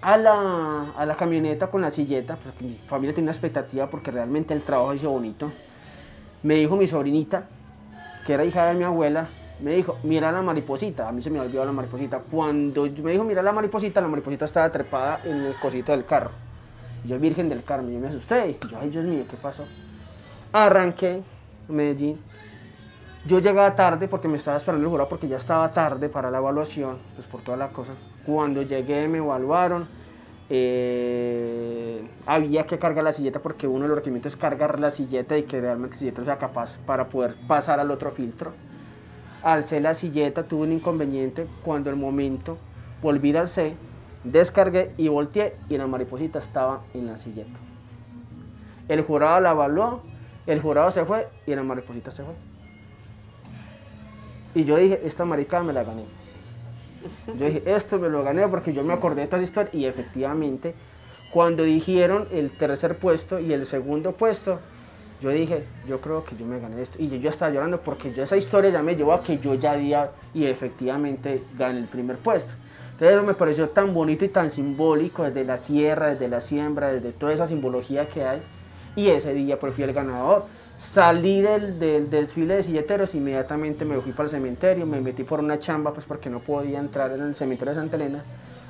a 0.00 0.16
la, 0.16 0.90
a 0.96 1.06
la 1.06 1.14
camioneta 1.14 1.68
con 1.68 1.80
la 1.80 1.92
silleta, 1.92 2.34
porque 2.34 2.64
mi 2.64 2.74
familia 2.74 3.14
tenía 3.14 3.26
una 3.26 3.32
expectativa 3.32 3.88
porque 3.88 4.10
realmente 4.10 4.52
el 4.52 4.62
trabajo 4.62 4.92
hizo 4.92 5.08
bonito, 5.08 5.52
me 6.42 6.54
dijo 6.54 6.74
mi 6.74 6.88
sobrinita, 6.88 7.44
que 8.26 8.34
era 8.34 8.44
hija 8.44 8.66
de 8.66 8.74
mi 8.74 8.82
abuela, 8.82 9.28
me 9.62 9.74
dijo, 9.74 9.98
mira 10.02 10.32
la 10.32 10.42
mariposita. 10.42 11.08
A 11.08 11.12
mí 11.12 11.22
se 11.22 11.30
me 11.30 11.40
olvidó 11.40 11.64
la 11.64 11.72
mariposita. 11.72 12.18
Cuando 12.18 12.84
me 13.02 13.12
dijo, 13.12 13.24
mira 13.24 13.42
la 13.42 13.52
mariposita, 13.52 14.00
la 14.00 14.08
mariposita 14.08 14.44
estaba 14.44 14.70
trepada 14.70 15.20
en 15.24 15.46
el 15.46 15.54
cosito 15.58 15.92
del 15.92 16.04
carro. 16.04 16.30
yo, 17.04 17.18
Virgen 17.18 17.48
del 17.48 17.62
Carmen, 17.64 17.94
yo 17.94 18.00
me 18.00 18.08
asusté. 18.08 18.58
Yo, 18.68 18.78
ay, 18.80 18.90
Dios 18.90 19.04
mío, 19.04 19.24
¿qué 19.28 19.36
pasó? 19.36 19.64
Arranqué 20.52 21.22
Medellín. 21.68 22.18
Yo 23.26 23.38
llegaba 23.38 23.76
tarde 23.76 24.08
porque 24.08 24.28
me 24.28 24.36
estaba 24.36 24.56
esperando 24.56 24.86
el 24.86 24.90
jurado 24.90 25.08
porque 25.08 25.28
ya 25.28 25.36
estaba 25.36 25.70
tarde 25.70 26.08
para 26.08 26.30
la 26.30 26.38
evaluación, 26.38 26.98
pues 27.14 27.26
por 27.26 27.42
todas 27.42 27.58
las 27.58 27.70
cosas. 27.70 27.96
Cuando 28.24 28.62
llegué 28.62 29.08
me 29.08 29.18
evaluaron, 29.18 29.86
eh, 30.48 32.02
había 32.26 32.64
que 32.64 32.78
cargar 32.78 33.04
la 33.04 33.12
silleta 33.12 33.40
porque 33.40 33.68
uno 33.68 33.82
de 33.82 33.88
los 33.88 33.98
requerimientos 33.98 34.32
es 34.32 34.36
cargar 34.36 34.80
la 34.80 34.90
silleta 34.90 35.36
y 35.36 35.42
que 35.42 35.60
realmente 35.60 35.96
la 35.96 35.98
silleta 35.98 36.24
sea 36.24 36.38
capaz 36.38 36.78
para 36.78 37.08
poder 37.08 37.36
pasar 37.46 37.78
al 37.78 37.90
otro 37.90 38.10
filtro. 38.10 38.52
Alcé 39.42 39.80
la 39.80 39.94
silleta, 39.94 40.44
tuve 40.44 40.64
un 40.64 40.72
inconveniente 40.72 41.46
cuando 41.62 41.88
el 41.90 41.96
momento 41.96 42.58
volví 43.02 43.34
al 43.34 43.48
C, 43.48 43.74
descargué 44.24 44.92
y 44.98 45.08
volteé 45.08 45.56
y 45.68 45.78
la 45.78 45.86
mariposita 45.86 46.38
estaba 46.38 46.82
en 46.92 47.06
la 47.06 47.16
silleta. 47.16 47.58
El 48.88 49.02
jurado 49.02 49.40
la 49.40 49.52
evaluó, 49.52 50.02
el 50.46 50.60
jurado 50.60 50.90
se 50.90 51.04
fue 51.04 51.28
y 51.46 51.54
la 51.54 51.62
mariposita 51.62 52.10
se 52.10 52.24
fue. 52.24 52.34
Y 54.54 54.64
yo 54.64 54.76
dije, 54.76 55.00
esta 55.04 55.24
marica 55.24 55.62
me 55.62 55.72
la 55.72 55.84
gané. 55.84 56.04
Yo 57.36 57.46
dije, 57.46 57.62
esto 57.66 57.98
me 57.98 58.08
lo 58.08 58.22
gané 58.22 58.46
porque 58.48 58.72
yo 58.72 58.84
me 58.84 58.92
acordé 58.92 59.16
de 59.16 59.22
estas 59.22 59.42
historias 59.42 59.74
y 59.74 59.86
efectivamente, 59.86 60.74
cuando 61.32 61.62
dijeron 61.62 62.28
el 62.30 62.50
tercer 62.50 62.98
puesto 62.98 63.38
y 63.38 63.52
el 63.52 63.64
segundo 63.64 64.12
puesto, 64.12 64.58
yo 65.20 65.30
dije, 65.30 65.64
yo 65.86 66.00
creo 66.00 66.24
que 66.24 66.34
yo 66.36 66.46
me 66.46 66.58
gané 66.58 66.82
esto. 66.82 67.00
Y 67.00 67.08
yo, 67.08 67.16
yo 67.16 67.28
estaba 67.30 67.52
llorando 67.52 67.80
porque 67.80 68.12
ya 68.12 68.22
esa 68.22 68.36
historia 68.36 68.70
ya 68.70 68.82
me 68.82 68.96
llevó 68.96 69.12
a 69.12 69.22
que 69.22 69.38
yo 69.38 69.54
ya 69.54 69.72
había 69.72 70.12
y 70.32 70.46
efectivamente 70.46 71.42
gané 71.58 71.80
el 71.80 71.88
primer 71.88 72.16
puesto. 72.16 72.54
Entonces 72.92 73.16
eso 73.16 73.26
me 73.26 73.34
pareció 73.34 73.68
tan 73.68 73.94
bonito 73.94 74.24
y 74.24 74.28
tan 74.28 74.50
simbólico 74.50 75.24
desde 75.24 75.44
la 75.44 75.58
tierra, 75.58 76.08
desde 76.08 76.28
la 76.28 76.40
siembra, 76.40 76.92
desde 76.92 77.12
toda 77.12 77.32
esa 77.32 77.46
simbología 77.46 78.08
que 78.08 78.24
hay. 78.24 78.42
Y 78.96 79.08
ese 79.08 79.32
día 79.34 79.58
pues 79.58 79.74
fui 79.74 79.84
el 79.84 79.92
ganador. 79.92 80.44
Salí 80.76 81.42
del, 81.42 81.78
del, 81.78 82.08
desfile 82.08 82.56
de 82.56 82.62
silleteros, 82.62 83.14
inmediatamente 83.14 83.84
me 83.84 84.00
fui 84.00 84.12
para 84.12 84.24
el 84.24 84.30
cementerio, 84.30 84.86
me 84.86 85.00
metí 85.00 85.24
por 85.24 85.40
una 85.40 85.58
chamba 85.58 85.92
pues 85.92 86.06
porque 86.06 86.30
no 86.30 86.40
podía 86.40 86.78
entrar 86.78 87.12
en 87.12 87.20
el 87.20 87.34
cementerio 87.34 87.74
de 87.74 87.80
Santa 87.80 87.96
Elena. 87.96 88.24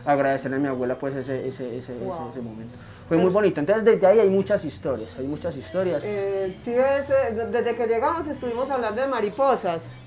Agradecerle 0.04 0.56
a 0.56 0.60
mi 0.60 0.66
abuela 0.66 0.98
pues 0.98 1.14
ese, 1.14 1.46
ese, 1.46 1.76
ese, 1.76 1.96
ese, 1.96 2.28
ese 2.28 2.40
momento. 2.40 2.74
Fue 3.10 3.18
muy 3.18 3.30
bonito. 3.30 3.58
Entonces 3.58 3.84
desde 3.84 4.06
ahí 4.06 4.20
hay 4.20 4.30
muchas 4.30 4.64
historias, 4.64 5.16
hay 5.18 5.26
muchas 5.26 5.56
historias. 5.56 6.04
Eh, 6.06 6.56
sí, 6.62 6.72
ves, 6.72 7.10
eh, 7.10 7.46
desde 7.50 7.74
que 7.74 7.88
llegamos 7.88 8.28
estuvimos 8.28 8.70
hablando 8.70 9.00
de 9.02 9.08
mariposas. 9.08 9.98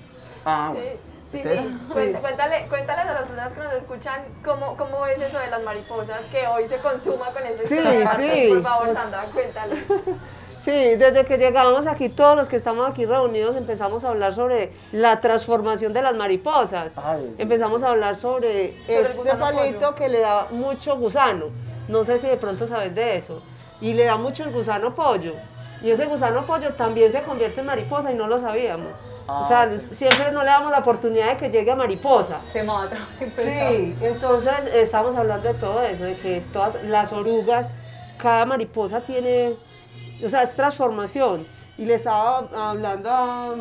Ah, 0.42 0.70
bueno. 0.72 0.88
Sí, 1.30 1.42
sí, 1.44 2.16
Cuéntale, 2.22 2.66
cuéntales 2.70 3.04
a 3.06 3.12
las 3.12 3.22
personas 3.28 3.52
que 3.52 3.60
nos 3.60 3.72
escuchan 3.74 4.22
cómo, 4.42 4.74
cómo 4.78 5.04
es 5.06 5.20
eso 5.20 5.36
de 5.38 5.48
las 5.48 5.62
mariposas 5.62 6.20
que 6.32 6.46
hoy 6.46 6.66
se 6.66 6.78
consuma 6.78 7.30
con 7.34 7.42
esta 7.42 7.68
Sí, 7.68 7.74
historia. 7.74 8.16
sí. 8.18 8.48
Por 8.54 8.62
favor, 8.62 8.86
Pues- 8.86 8.98
Sandra, 8.98 9.24
cuéntale. 9.34 9.76
Sí, 10.60 10.70
desde 10.96 11.26
que 11.26 11.36
llegamos 11.36 11.86
aquí, 11.86 12.08
todos 12.08 12.36
los 12.38 12.48
que 12.48 12.56
estamos 12.56 12.88
aquí 12.88 13.04
reunidos 13.04 13.54
empezamos 13.56 14.02
a 14.04 14.08
hablar 14.08 14.32
sobre 14.32 14.72
la 14.92 15.20
transformación 15.20 15.92
de 15.92 16.00
las 16.00 16.14
mariposas. 16.14 16.94
Ay, 16.96 17.34
empezamos 17.36 17.82
a 17.82 17.90
hablar 17.90 18.16
sobre, 18.16 18.68
este 18.88 19.36
palito 19.36 19.78
pollo. 19.80 19.94
que 19.94 20.08
le 20.08 20.20
da 20.20 20.46
mucho 20.52 20.96
gusano. 20.96 21.50
No 21.88 22.04
sé 22.04 22.18
si 22.18 22.26
de 22.26 22.36
pronto 22.36 22.66
sabes 22.66 22.94
de 22.94 23.16
eso. 23.16 23.42
Y 23.80 23.92
le 23.94 24.04
da 24.04 24.16
mucho 24.16 24.44
el 24.44 24.50
gusano 24.52 24.94
pollo. 24.94 25.34
Y 25.82 25.90
ese 25.90 26.06
gusano 26.06 26.46
pollo 26.46 26.72
también 26.74 27.12
se 27.12 27.22
convierte 27.22 27.60
en 27.60 27.66
mariposa 27.66 28.10
y 28.10 28.14
no 28.14 28.26
lo 28.26 28.38
sabíamos. 28.38 28.92
o 29.26 29.44
sea, 29.44 29.62
Ah, 29.62 29.76
siempre 29.78 30.32
no 30.32 30.40
le 30.40 30.50
damos 30.50 30.70
la 30.70 30.78
oportunidad 30.78 31.30
de 31.30 31.36
que 31.36 31.50
llegue 31.50 31.70
a 31.70 31.76
mariposa. 31.76 32.40
Se 32.52 32.62
mata. 32.62 32.96
Sí, 33.36 33.96
entonces 34.00 34.66
estamos 34.74 35.14
hablando 35.14 35.48
de 35.48 35.54
todo 35.54 35.82
eso, 35.82 36.04
de 36.04 36.16
que 36.16 36.40
todas 36.52 36.82
las 36.84 37.12
orugas, 37.12 37.68
cada 38.18 38.46
mariposa 38.46 39.00
tiene, 39.00 39.56
o 40.22 40.28
sea, 40.28 40.42
es 40.42 40.54
transformación. 40.54 41.46
Y 41.76 41.84
le 41.86 41.94
estaba 41.94 42.48
hablando 42.54 43.10
a, 43.10 43.54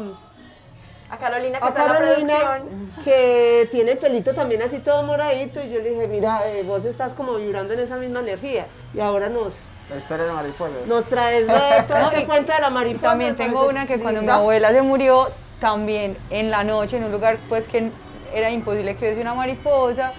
A 1.13 1.17
Carolina, 1.17 1.59
que 1.59 1.65
a 1.65 1.67
está 1.67 1.83
en 1.83 1.87
la 1.89 1.93
Carolina, 1.99 2.33
producción. 2.39 2.91
que 3.03 3.67
tiene 3.71 3.91
el 3.91 3.97
pelito 3.99 4.33
también 4.33 4.63
así 4.63 4.79
todo 4.79 5.03
moradito, 5.03 5.61
y 5.61 5.69
yo 5.69 5.79
le 5.79 5.91
dije, 5.91 6.07
mira, 6.07 6.41
eh, 6.49 6.63
vos 6.63 6.85
estás 6.85 7.13
como 7.13 7.35
vibrando 7.35 7.73
en 7.75 7.81
esa 7.81 7.97
misma 7.97 8.21
energía, 8.21 8.65
y 8.95 8.99
ahora 8.99 9.29
nos, 9.29 9.67
La 9.91 9.97
historia 9.97 10.25
de 10.25 10.31
mariposa. 10.31 10.71
nos 10.87 11.05
traes 11.05 11.45
de 11.45 11.53
todo 11.87 11.99
No, 11.99 12.07
este 12.07 12.21
y- 12.21 12.25
cuento 12.25 12.51
de 12.51 12.59
la 12.61 12.69
mariposa. 12.71 13.09
También 13.09 13.31
me 13.31 13.37
tengo 13.37 13.67
una 13.67 13.85
que 13.85 13.99
cuando 13.99 14.23
mi 14.23 14.29
abuela 14.29 14.71
se 14.71 14.81
murió, 14.81 15.29
también 15.59 16.17
en 16.31 16.49
la 16.49 16.63
noche, 16.63 16.97
en 16.97 17.03
un 17.03 17.11
lugar 17.11 17.37
pues 17.47 17.67
que 17.67 17.91
era 18.33 18.49
imposible 18.49 18.95
que 18.95 19.05
hubiese 19.05 19.21
una 19.21 19.35
mariposa, 19.35 20.13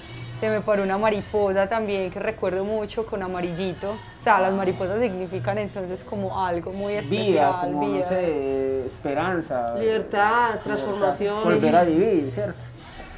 se 0.44 0.50
me 0.50 0.60
paró 0.60 0.82
una 0.82 0.98
mariposa 0.98 1.66
también 1.70 2.10
que 2.10 2.18
recuerdo 2.18 2.66
mucho 2.66 3.06
con 3.06 3.22
amarillito. 3.22 3.92
O 3.92 4.22
sea, 4.22 4.40
las 4.40 4.52
mariposas 4.52 5.00
significan 5.00 5.56
entonces 5.56 6.04
como 6.04 6.38
algo 6.44 6.70
muy 6.70 6.96
especial, 6.96 7.26
vida, 7.26 7.60
como, 7.62 7.86
no 7.86 7.92
vida. 7.94 8.02
sé, 8.02 8.84
esperanza. 8.84 9.74
Libertad, 9.78 10.60
transformación. 10.62 11.34
Volver 11.44 11.76
a 11.76 11.84
vivir, 11.84 12.30
¿cierto? 12.30 12.58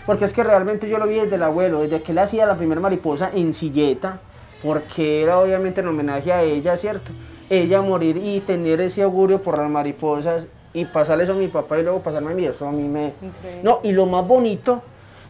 Porque 0.07 0.25
es 0.25 0.33
que 0.33 0.45
realmente 0.45 0.89
yo 0.89 0.99
lo 0.99 1.09
vi 1.09 1.17
desde 1.17 1.35
el 1.35 1.43
abuelo, 1.43 1.81
desde 1.81 2.01
que 2.01 2.12
él 2.12 2.19
hacía 2.21 2.47
la 2.47 2.55
primera 2.55 2.81
mariposa 2.81 3.29
en 3.35 3.55
silleta, 3.55 4.21
porque 4.62 5.23
era 5.23 5.41
obviamente 5.41 5.81
en 5.81 5.89
homenaje 5.89 6.33
a 6.33 6.43
ella, 6.43 6.77
¿cierto? 6.77 7.11
Ella 7.51 7.83
morir 7.83 8.19
y 8.19 8.39
tener 8.39 8.81
ese 8.81 9.03
augurio 9.03 9.43
por 9.43 9.59
las 9.59 9.69
mariposas 9.69 10.47
y 10.73 10.85
pasarle 10.85 11.25
eso 11.25 11.33
a 11.33 11.37
mi 11.37 11.49
papá 11.49 11.77
y 11.77 11.83
luego 11.83 11.99
pasarme 11.99 12.31
a 12.31 12.35
mí, 12.37 12.45
eso 12.45 12.69
a 12.69 12.71
mí 12.71 12.87
me... 12.87 13.15
Increíble. 13.21 13.62
No, 13.65 13.81
y 13.83 13.91
lo 13.91 14.07
más 14.07 14.25
bonito 14.25 14.81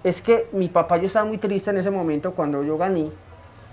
es 0.07 0.23
que 0.23 0.47
mi 0.53 0.69
papá, 0.69 0.99
yo 0.99 1.07
estaba 1.07 1.27
muy 1.27 1.37
triste 1.37 1.71
en 1.71 1.79
ese 1.79 1.91
momento 1.91 2.31
cuando 2.31 2.63
yo 2.63 2.79
gané, 2.79 3.11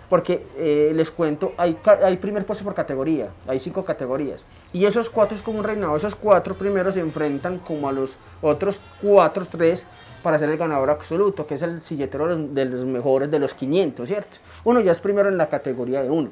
porque 0.10 0.44
eh, 0.58 0.92
les 0.96 1.12
cuento, 1.12 1.54
hay, 1.58 1.78
hay 2.04 2.18
primer 2.18 2.44
puesto 2.44 2.66
por 2.66 2.74
categoría, 2.74 3.30
hay 3.48 3.60
cinco 3.60 3.86
categorías. 3.86 4.44
Y 4.74 4.86
esos 4.86 5.12
cuatro 5.12 5.38
es 5.38 5.44
como 5.44 5.60
un 5.60 5.64
reinado, 5.64 5.96
esos 5.96 6.16
cuatro 6.16 6.56
primeros 6.56 6.96
se 6.96 7.02
enfrentan 7.02 7.60
como 7.60 7.88
a 7.88 7.92
los 7.92 8.18
otros 8.42 8.82
cuatro, 9.00 9.46
tres, 9.46 9.86
para 10.24 10.40
ser 10.40 10.50
el 10.50 10.58
ganador 10.58 10.90
absoluto, 10.90 11.46
que 11.46 11.54
es 11.54 11.62
el 11.62 11.82
silletero 11.82 12.26
de 12.26 12.36
los, 12.36 12.56
de 12.56 12.66
los 12.66 12.86
mejores 12.86 13.30
de 13.30 13.38
los 13.38 13.54
500, 13.54 14.10
¿cierto? 14.10 14.38
Uno 14.64 14.80
ya 14.80 14.92
es 14.92 15.00
primero 15.00 15.30
en 15.30 15.38
la 15.38 15.50
categoría 15.50 16.02
de 16.02 16.10
uno, 16.10 16.32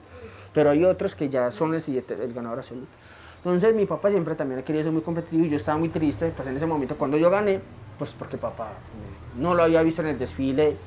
pero 0.51 0.71
hay 0.71 0.83
otros 0.83 1.15
que 1.15 1.29
ya 1.29 1.51
son 1.51 1.75
el, 1.75 1.83
silletero, 1.83 2.23
el 2.23 2.33
ganador 2.33 2.57
absoluto. 2.57 2.91
Entonces 3.43 3.73
mi 3.73 3.85
papá 3.85 4.11
siempre 4.11 4.35
también 4.35 4.61
quería 4.61 4.83
ser 4.83 4.91
muy 4.91 5.01
competitivo 5.01 5.45
y 5.45 5.49
yo 5.49 5.55
estaba 5.55 5.77
muy 5.77 5.89
triste, 5.89 6.31
pues 6.35 6.47
en 6.47 6.55
ese 6.55 6.67
momento 6.67 6.95
cuando 6.95 7.17
yo 7.17 7.29
gané, 7.31 7.59
pues 7.97 8.13
porque 8.13 8.37
papá 8.37 8.69
no 9.35 9.55
lo 9.55 9.63
había 9.63 9.81
visto 9.81 10.03
en 10.03 10.09
el 10.09 10.19
desfile, 10.19 10.77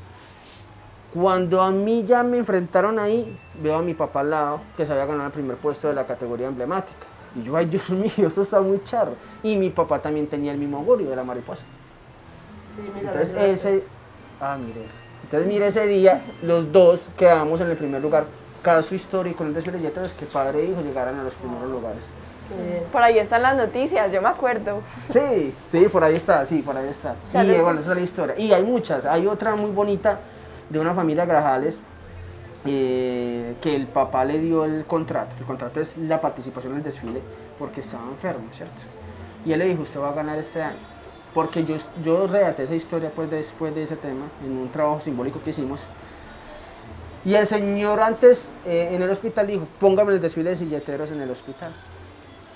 cuando 1.15 1.63
a 1.63 1.71
mí 1.71 2.05
ya 2.05 2.25
me 2.25 2.39
enfrentaron 2.39 2.99
ahí, 2.99 3.39
veo 3.63 3.77
a 3.77 3.83
mi 3.83 3.95
papá 3.95 4.21
al 4.21 4.31
lado, 4.31 4.61
que 4.77 4.85
se 4.85 4.93
había 4.93 5.07
ganado 5.07 5.27
el 5.27 5.33
primer 5.33 5.57
puesto 5.57 5.87
de 5.87 5.95
la 5.95 6.07
categoría 6.07 6.49
emblemática. 6.49 7.07
Y 7.37 7.43
yo, 7.45 7.57
ay, 7.57 7.67
Dios 7.67 7.89
mío, 7.91 8.27
esto 8.27 8.43
está 8.43 8.61
muy 8.61 8.83
charro. 8.83 9.13
Y 9.43 9.57
mi 9.57 9.71
papá 9.71 10.03
también 10.03 10.27
tenía 10.27 10.51
el 10.51 10.59
mismo 10.59 10.79
augurio 10.79 11.09
de 11.09 11.15
la 11.15 11.23
mariposa. 11.23 11.67
Sí, 12.75 12.83
mira, 12.93 13.13
Entonces 13.13 13.33
mira, 13.33 13.47
ese, 13.47 13.85
ah, 14.41 14.59
mire 14.59 14.87
ese. 14.87 14.97
Entonces 15.23 15.49
mire 15.49 15.67
ese 15.69 15.87
día, 15.87 16.21
los 16.43 16.73
dos 16.73 17.09
quedamos 17.17 17.61
en 17.61 17.71
el 17.71 17.77
primer 17.77 18.03
lugar. 18.03 18.27
Caso 18.63 18.95
histórico 18.95 19.45
en 19.45 19.51
el 19.51 19.55
desfile 19.55 19.79
de 19.79 19.85
yetas, 19.85 20.15
que 20.15 20.27
padre 20.27 20.65
e 20.65 20.71
hijo 20.71 20.81
llegaran 20.81 21.19
a 21.21 21.23
los 21.23 21.37
primeros 21.37 21.71
lugares. 21.71 22.07
Eh, 22.53 22.87
Por 22.93 23.03
ahí 23.03 23.19
están 23.19 23.43
las 23.43 23.57
noticias, 23.57 24.13
yo 24.13 24.21
me 24.21 24.29
acuerdo. 24.29 24.83
Sí, 25.09 25.55
sí, 25.69 25.89
por 25.89 26.05
ahí 26.05 26.15
está, 26.15 26.45
sí, 26.45 26.63
por 26.63 26.77
ahí 26.77 26.89
está. 26.89 27.15
Claro. 27.31 27.49
Y 27.49 27.55
eh, 27.55 27.63
bueno, 27.63 27.81
esa 27.81 27.93
es 27.93 27.97
la 27.97 28.03
historia. 28.03 28.39
Y 28.39 28.53
hay 28.53 28.63
muchas, 28.63 29.05
hay 29.05 29.27
otra 29.27 29.57
muy 29.57 29.71
bonita 29.71 30.21
de 30.69 30.79
una 30.79 30.95
familia 30.95 31.25
Grajales 31.25 31.81
eh, 32.67 33.57
que 33.61 33.75
el 33.75 33.87
papá 33.87 34.25
le 34.25 34.39
dio 34.39 34.65
el 34.65 34.85
contrato. 34.85 35.35
El 35.39 35.45
contrato 35.45 35.81
es 35.81 35.97
la 35.97 36.21
participación 36.21 36.75
en 36.75 36.79
el 36.79 36.85
desfile 36.85 37.23
porque 37.59 37.81
estaba 37.81 38.05
enfermo, 38.09 38.47
¿cierto? 38.51 38.83
Y 39.45 39.53
él 39.53 39.59
le 39.59 39.67
dijo, 39.67 39.83
usted 39.83 40.01
va 40.01 40.11
a 40.11 40.15
ganar 40.15 40.39
este 40.39 40.63
año. 40.63 40.79
Porque 41.35 41.65
yo, 41.65 41.77
yo 42.03 42.27
redacté 42.27 42.63
esa 42.63 42.75
historia 42.75 43.11
pues, 43.15 43.31
después 43.31 43.75
de 43.75 43.83
ese 43.83 43.97
tema 43.97 44.27
en 44.45 44.57
un 44.57 44.71
trabajo 44.71 45.01
simbólico 45.01 45.43
que 45.43 45.51
hicimos. 45.51 45.87
Y 47.25 47.35
el 47.35 47.47
señor 47.47 48.01
antes 48.01 48.53
eh, 48.67 48.91
en 48.93 49.03
el 49.03 49.11
hospital 49.11 49.47
dijo, 49.47 49.67
póngame 49.81 50.13
el 50.13 50.21
desfile 50.21 50.51
de 50.51 50.57
silleteros 50.57 51.11
en 51.11 51.23
el 51.23 51.31
hospital 51.31 51.75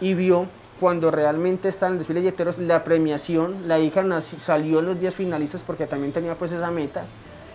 y 0.01 0.15
vio 0.15 0.47
cuando 0.81 1.11
realmente 1.11 1.69
está 1.69 1.87
en 1.87 1.95
el 1.95 1.99
desfile 1.99 2.21
de 2.21 2.31
yeteros 2.31 2.59
la 2.59 2.85
premiación, 2.85 3.67
la 3.67 3.81
hija 3.81 4.05
salió 4.21 4.79
en 4.79 4.87
los 4.87 5.01
días 5.01 5.17
finalistas 5.17 5.65
porque 5.65 5.87
también 5.87 6.13
tenía 6.13 6.37
pues 6.37 6.53
esa 6.53 6.71
meta 6.71 7.05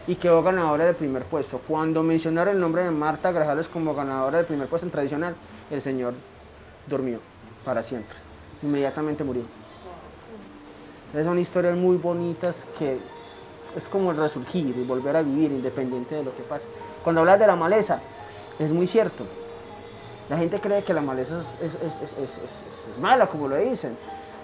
y 0.07 0.15
quedó 0.15 0.43
ganadora 0.43 0.85
del 0.85 0.95
primer 0.95 1.23
puesto. 1.23 1.61
Cuando 1.65 2.03
mencionaron 2.03 2.55
el 2.55 2.59
nombre 2.59 2.83
de 2.83 2.91
Marta 2.91 3.31
Grajales 3.31 3.69
como 3.69 3.95
ganadora 3.95 4.37
del 4.37 4.45
primer 4.45 4.67
puesto 4.67 4.85
en 4.85 4.91
tradicional, 4.91 5.35
el 5.71 5.79
señor 5.79 6.13
durmió 6.87 7.19
para 7.63 7.81
siempre, 7.81 8.17
inmediatamente 8.61 9.23
murió. 9.23 9.43
Esas 11.13 11.25
son 11.25 11.39
historias 11.39 11.77
muy 11.77 11.95
bonitas 11.95 12.67
que 12.77 12.97
es 13.75 13.87
como 13.87 14.11
el 14.11 14.17
resurgir 14.17 14.75
y 14.77 14.83
volver 14.83 15.15
a 15.15 15.21
vivir 15.21 15.51
independiente 15.51 16.15
de 16.15 16.23
lo 16.23 16.35
que 16.35 16.43
pase. 16.43 16.67
Cuando 17.03 17.21
hablas 17.21 17.39
de 17.39 17.47
la 17.47 17.55
maleza, 17.55 18.01
es 18.59 18.73
muy 18.73 18.87
cierto. 18.87 19.25
La 20.29 20.37
gente 20.37 20.59
cree 20.59 20.83
que 20.83 20.93
la 20.93 21.01
maleza 21.01 21.41
es, 21.61 21.75
es- 21.75 21.77
es- 22.01 22.41
es- 22.91 22.99
mala, 22.99 23.27
como 23.27 23.47
lo 23.47 23.55
dicen, 23.57 23.97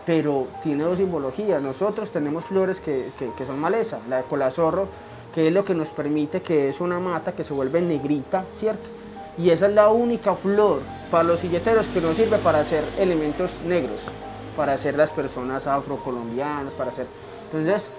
pero 0.06 0.48
tiene 0.62 0.84
dos 0.84 0.98
simbologías. 0.98 1.62
Nosotros 1.62 2.12
tenemos 2.12 2.46
flores 2.46 2.82
que, 2.82 3.12
que- 3.18 3.46
son 3.46 3.60
maleza, 3.60 4.00
la 4.10 4.18
de 4.18 4.24
colazorro, 4.24 4.88
que 5.34 5.48
es 5.48 5.54
lo 5.54 5.63
que 5.63 5.74
nos 5.76 5.89
permite 5.89 6.42
que 6.42 6.70
es 6.70 6.82
una 6.82 7.00
mata 7.00 7.32
que 7.34 7.44
se 7.44 7.54
vuelve 7.54 7.82
negrita, 7.82 8.46
¿cierto? 8.54 8.89
Y 9.38 9.52
esa 9.52 9.68
es 9.68 9.74
la 9.74 9.89
única 9.89 10.36
flor 10.36 10.82
para 11.10 11.24
los 11.24 11.39
silleteros 11.39 11.88
que 11.88 12.02
no 12.02 12.13
sirve 12.13 12.38
para 12.39 12.60
hacer 12.60 12.84
elementos 12.98 13.62
negros, 13.65 14.12
para 14.58 14.74
hacer 14.74 14.96
las 14.98 15.12
personas 15.12 15.65
afrocolombianas, 15.68 16.74
para 16.74 16.89
hacer... 16.89 17.06
Entonces, 17.46 17.89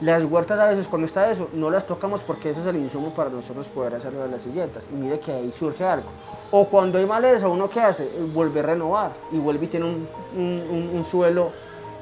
las 0.00 0.22
huertas 0.24 0.60
a 0.60 0.68
veces 0.68 0.88
cuando 0.88 1.06
está 1.06 1.30
eso, 1.30 1.48
no 1.52 1.70
las 1.70 1.86
tocamos 1.86 2.22
porque 2.22 2.50
ese 2.50 2.60
es 2.60 2.66
el 2.66 2.76
insumo 2.76 3.10
para 3.14 3.30
nosotros 3.30 3.68
poder 3.68 3.96
hacer 3.96 4.12
las 4.12 4.42
silletas. 4.42 4.88
Y 4.92 4.96
mire 4.96 5.18
que 5.18 5.32
ahí 5.32 5.50
surge 5.50 5.84
algo. 5.84 6.08
O 6.50 6.66
cuando 6.68 6.98
hay 6.98 7.06
maleza, 7.06 7.48
uno 7.48 7.68
qué 7.68 7.80
hace? 7.80 8.08
Vuelve 8.32 8.60
a 8.60 8.62
renovar 8.62 9.12
y 9.32 9.38
vuelve 9.38 9.66
y 9.66 9.68
tiene 9.68 9.86
un, 9.86 11.04
suelo 11.04 11.50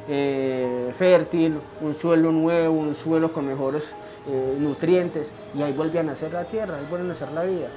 eh, 0.08 0.92
fértil, 0.98 1.58
un 1.80 1.94
suelo 1.94 2.30
nuevo, 2.32 2.74
un 2.74 2.94
suelo 2.94 3.32
con 3.32 3.46
mejores 3.46 3.96
eh, 4.28 4.56
nutrientes 4.58 5.32
y 5.54 5.62
ahí 5.62 5.72
vuelve 5.72 5.98
a 5.98 6.02
nacer 6.02 6.32
la 6.32 6.44
tierra, 6.44 6.76
ahí 6.76 6.86
vuelve 6.88 7.06
a 7.06 7.08
nacer 7.08 7.32
la 7.32 7.44
vida. 7.44 7.68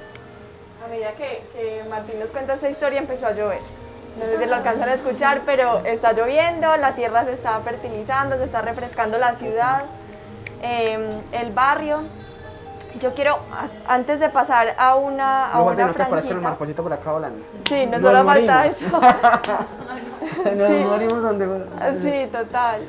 A 0.85 0.89
medida 0.89 1.13
que, 1.13 1.43
que 1.53 1.83
Martín 1.89 2.19
nos 2.19 2.31
cuenta 2.31 2.55
esta 2.55 2.69
historia 2.69 2.99
empezó 2.99 3.27
a 3.27 3.33
llover. 3.33 3.61
No 4.19 4.25
sé 4.25 4.37
si 4.37 4.45
lo 4.49 4.55
alcanzan 4.55 4.89
a 4.89 4.93
escuchar, 4.95 5.41
pero 5.45 5.85
está 5.85 6.11
lloviendo, 6.11 6.75
la 6.77 6.93
tierra 6.93 7.23
se 7.23 7.33
está 7.33 7.59
fertilizando, 7.61 8.37
se 8.37 8.43
está 8.43 8.61
refrescando 8.61 9.17
la 9.17 9.33
ciudad, 9.33 9.85
em, 10.61 11.21
el 11.31 11.51
barrio. 11.51 12.03
Yo 12.99 13.13
quiero, 13.13 13.37
antes 13.87 14.19
de 14.19 14.29
pasar 14.29 14.75
a 14.77 14.95
una, 14.95 15.51
a 15.51 15.57
no, 15.57 15.65
una 15.65 15.93
parezca 15.93 16.33
el 16.33 16.41
marcosito 16.41 16.81
por 16.81 16.91
acá 16.91 17.11
volando. 17.11 17.45
Sí, 17.67 17.85
no 17.85 17.99
solo 17.99 18.25
falta 18.25 18.65
eso. 18.65 18.99
Nos 20.57 20.67
sí. 20.67 20.83
morimos 20.85 21.21
donde... 21.21 21.65
Sí, 22.01 22.29
total. 22.31 22.81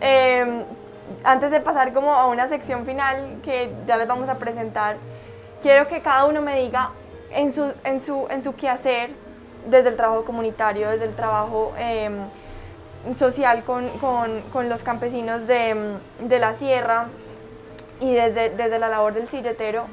Eh, 0.00 0.64
antes 1.24 1.50
de 1.50 1.60
pasar 1.60 1.92
como 1.92 2.12
a 2.12 2.26
una 2.26 2.48
sección 2.48 2.86
final 2.86 3.38
que 3.42 3.72
ya 3.86 3.96
les 3.96 4.06
vamos 4.06 4.28
a 4.28 4.36
presentar, 4.36 4.96
quiero 5.60 5.88
que 5.88 6.00
cada 6.00 6.26
uno 6.26 6.40
me 6.40 6.60
diga 6.60 6.90
en 7.30 7.52
su, 7.52 7.72
en 7.84 8.00
su, 8.00 8.26
en 8.30 8.44
su 8.44 8.54
quehacer, 8.54 9.10
desde 9.66 9.88
el 9.88 9.96
trabajo 9.96 10.24
comunitario, 10.24 10.90
desde 10.90 11.06
el 11.06 11.14
trabajo 11.14 11.72
em, 11.78 12.18
social 13.16 13.64
con, 13.64 13.88
con, 13.98 14.42
con, 14.52 14.68
los 14.68 14.82
campesinos 14.82 15.46
de, 15.46 15.96
de, 16.20 16.38
la 16.38 16.54
sierra 16.54 17.06
y 18.00 18.12
desde, 18.12 18.50
desde 18.50 18.78
la 18.78 18.88
labor 18.88 19.14
del 19.14 19.28
silletero, 19.28 19.86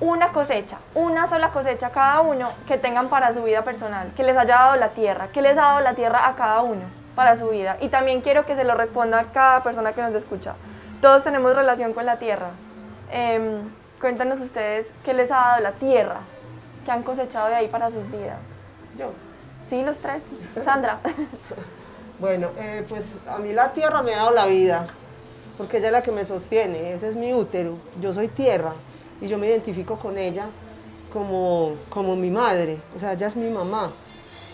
una 0.00 0.32
cosecha, 0.32 0.78
una 0.94 1.26
sola 1.26 1.50
cosecha 1.50 1.90
cada 1.90 2.20
uno 2.20 2.50
que 2.66 2.78
tengan 2.78 3.08
para 3.08 3.32
su 3.32 3.42
vida 3.42 3.62
personal, 3.62 4.12
que 4.16 4.22
les 4.22 4.36
haya 4.36 4.56
dado 4.56 4.76
la 4.76 4.88
tierra, 4.90 5.28
que 5.28 5.42
les 5.42 5.52
ha 5.52 5.62
dado 5.62 5.80
la 5.80 5.94
tierra 5.94 6.28
a 6.28 6.34
cada 6.34 6.62
uno 6.62 6.82
para 7.14 7.36
su 7.36 7.48
vida. 7.48 7.76
Y 7.80 7.88
también 7.88 8.20
quiero 8.20 8.44
que 8.44 8.56
se 8.56 8.64
lo 8.64 8.74
responda 8.74 9.20
a 9.20 9.24
cada 9.24 9.62
persona 9.62 9.92
que 9.92 10.02
nos 10.02 10.14
escucha. 10.14 10.54
Todos 11.00 11.24
tenemos 11.24 11.54
relación 11.54 11.92
con 11.94 12.06
la 12.06 12.18
tierra. 12.18 12.50
Eh, 13.10 13.60
cuéntanos 14.00 14.40
ustedes 14.40 14.92
qué 15.04 15.14
les 15.14 15.30
ha 15.30 15.36
dado 15.36 15.60
la 15.60 15.72
tierra, 15.72 16.16
que 16.84 16.90
han 16.90 17.02
cosechado 17.02 17.48
de 17.48 17.54
ahí 17.54 17.68
para 17.68 17.90
sus 17.90 18.10
vidas. 18.10 18.40
Yo. 18.98 19.12
Sí, 19.68 19.82
los 19.82 19.98
tres. 19.98 20.22
Sandra. 20.62 20.98
bueno, 22.18 22.50
eh, 22.58 22.84
pues 22.88 23.18
a 23.28 23.38
mí 23.38 23.52
la 23.52 23.72
tierra 23.72 24.02
me 24.02 24.14
ha 24.14 24.18
dado 24.18 24.30
la 24.30 24.46
vida, 24.46 24.86
porque 25.56 25.78
ella 25.78 25.86
es 25.86 25.92
la 25.92 26.02
que 26.02 26.12
me 26.12 26.24
sostiene, 26.24 26.92
ese 26.92 27.08
es 27.08 27.16
mi 27.16 27.32
útero, 27.32 27.76
yo 28.00 28.12
soy 28.12 28.28
tierra 28.28 28.74
y 29.20 29.26
yo 29.26 29.38
me 29.38 29.46
identifico 29.46 29.98
con 29.98 30.18
ella 30.18 30.46
como, 31.12 31.74
como 31.88 32.16
mi 32.16 32.30
madre, 32.30 32.78
o 32.94 32.98
sea, 32.98 33.12
ella 33.12 33.26
es 33.26 33.36
mi 33.36 33.50
mamá 33.50 33.92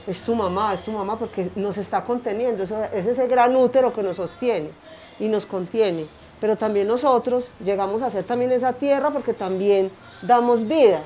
es 0.06 0.22
tu 0.22 0.34
mamá, 0.34 0.74
es 0.74 0.82
tu 0.82 0.92
mamá 0.92 1.16
porque 1.16 1.50
nos 1.56 1.78
está 1.78 2.02
conteniendo, 2.04 2.62
es 2.62 3.06
ese 3.06 3.26
gran 3.26 3.54
útero 3.54 3.92
que 3.92 4.02
nos 4.02 4.16
sostiene 4.16 4.70
y 5.18 5.28
nos 5.28 5.46
contiene. 5.46 6.06
Pero 6.40 6.56
también 6.56 6.88
nosotros 6.88 7.50
llegamos 7.62 8.02
a 8.02 8.10
ser 8.10 8.24
también 8.24 8.50
esa 8.52 8.72
tierra 8.72 9.10
porque 9.10 9.34
también 9.34 9.90
damos 10.22 10.66
vida, 10.66 11.02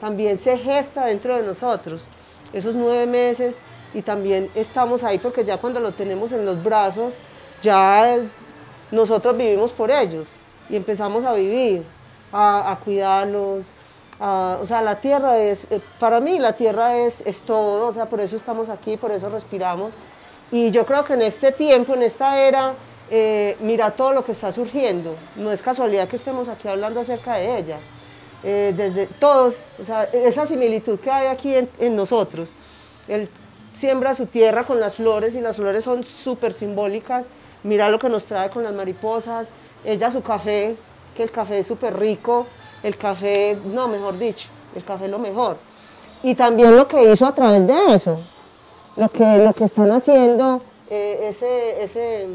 también 0.00 0.38
se 0.38 0.56
gesta 0.56 1.06
dentro 1.06 1.36
de 1.36 1.42
nosotros. 1.42 2.08
Esos 2.52 2.74
nueve 2.74 3.06
meses 3.06 3.56
y 3.94 4.02
también 4.02 4.50
estamos 4.54 5.04
ahí 5.04 5.18
porque 5.18 5.44
ya 5.44 5.56
cuando 5.58 5.80
lo 5.80 5.92
tenemos 5.92 6.32
en 6.32 6.44
los 6.44 6.62
brazos, 6.62 7.18
ya 7.62 8.16
nosotros 8.90 9.36
vivimos 9.36 9.72
por 9.72 9.90
ellos 9.90 10.30
y 10.68 10.76
empezamos 10.76 11.24
a 11.24 11.32
vivir, 11.32 11.84
a, 12.32 12.78
cuidarlos, 12.84 13.72
o 14.20 14.66
sea, 14.66 14.82
la 14.82 15.00
tierra 15.00 15.38
es, 15.38 15.66
eh, 15.70 15.80
para 15.98 16.20
mí 16.20 16.38
la 16.38 16.52
tierra 16.54 16.96
es, 16.96 17.22
es 17.22 17.42
todo, 17.42 17.88
o 17.88 17.92
sea, 17.92 18.06
por 18.06 18.20
eso 18.20 18.36
estamos 18.36 18.68
aquí, 18.68 18.96
por 18.96 19.10
eso 19.10 19.28
respiramos. 19.28 19.94
Y 20.50 20.70
yo 20.70 20.84
creo 20.86 21.04
que 21.04 21.14
en 21.14 21.22
este 21.22 21.52
tiempo, 21.52 21.94
en 21.94 22.02
esta 22.02 22.40
era, 22.40 22.74
eh, 23.10 23.56
mira 23.60 23.90
todo 23.90 24.12
lo 24.12 24.24
que 24.24 24.32
está 24.32 24.50
surgiendo. 24.50 25.14
No 25.36 25.52
es 25.52 25.62
casualidad 25.62 26.08
que 26.08 26.16
estemos 26.16 26.48
aquí 26.48 26.68
hablando 26.68 27.00
acerca 27.00 27.34
de 27.34 27.58
ella. 27.58 27.78
Eh, 28.42 28.72
desde 28.76 29.06
todos, 29.06 29.64
o 29.80 29.84
sea, 29.84 30.04
esa 30.04 30.46
similitud 30.46 30.98
que 31.00 31.10
hay 31.10 31.26
aquí 31.26 31.54
en, 31.54 31.68
en, 31.78 31.96
nosotros. 31.96 32.54
Él 33.08 33.28
siembra 33.72 34.14
su 34.14 34.26
tierra 34.26 34.64
con 34.64 34.80
las 34.80 34.96
flores 34.96 35.34
y 35.34 35.40
las 35.40 35.56
flores 35.56 35.84
son 35.84 36.04
súper 36.04 36.52
simbólicas. 36.52 37.28
Mira 37.62 37.88
lo 37.88 37.98
que 37.98 38.08
nos 38.08 38.24
trae 38.24 38.50
con 38.50 38.62
las 38.62 38.72
mariposas. 38.72 39.48
Ella 39.84 40.10
su 40.10 40.22
café, 40.22 40.76
que 41.16 41.22
el 41.22 41.30
café 41.30 41.58
es 41.58 41.66
súper 41.66 41.96
rico 41.98 42.46
el 42.82 42.96
café, 42.96 43.58
no, 43.64 43.88
mejor 43.88 44.18
dicho, 44.18 44.48
el 44.74 44.84
café 44.84 45.06
es 45.06 45.10
lo 45.10 45.18
mejor. 45.18 45.56
Y 46.22 46.34
también 46.34 46.76
lo 46.76 46.86
que 46.86 47.10
hizo 47.10 47.26
a 47.26 47.34
través 47.34 47.66
de 47.66 47.94
eso, 47.94 48.20
lo 48.96 49.08
que, 49.08 49.38
lo 49.38 49.52
que 49.52 49.64
están 49.64 49.90
haciendo, 49.90 50.62
eh, 50.90 51.26
ese, 51.28 51.82
ese, 51.82 52.28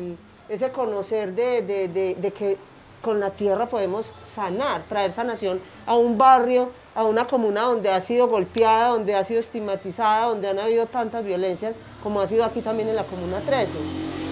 ese, 0.50 0.72
conocer 0.72 1.34
de, 1.34 1.62
de, 1.62 2.16
de, 2.16 2.32
que 2.32 2.58
con 3.02 3.20
la 3.20 3.32
tierra 3.32 3.66
podemos 3.66 4.14
sanar, 4.22 4.84
traer 4.88 5.12
sanación 5.12 5.60
a 5.86 5.96
un 5.96 6.18
barrio, 6.18 6.70
a 6.96 7.04
una 7.04 7.26
comuna 7.26 7.62
donde 7.62 7.90
ha 7.90 8.00
sido 8.02 8.28
golpeada, 8.28 8.90
donde 8.90 9.16
ha 9.16 9.24
sido 9.24 9.40
estigmatizada, 9.40 10.28
donde 10.28 10.50
han 10.50 10.60
habido 10.60 10.86
tantas 10.86 11.24
violencias, 11.24 11.76
como 12.04 12.22
ha 12.22 12.28
sido 12.28 12.44
aquí 12.46 12.62
también 12.62 12.90
en 12.90 12.96
la 12.96 13.04
Comuna 13.04 13.40
13, 13.46 13.72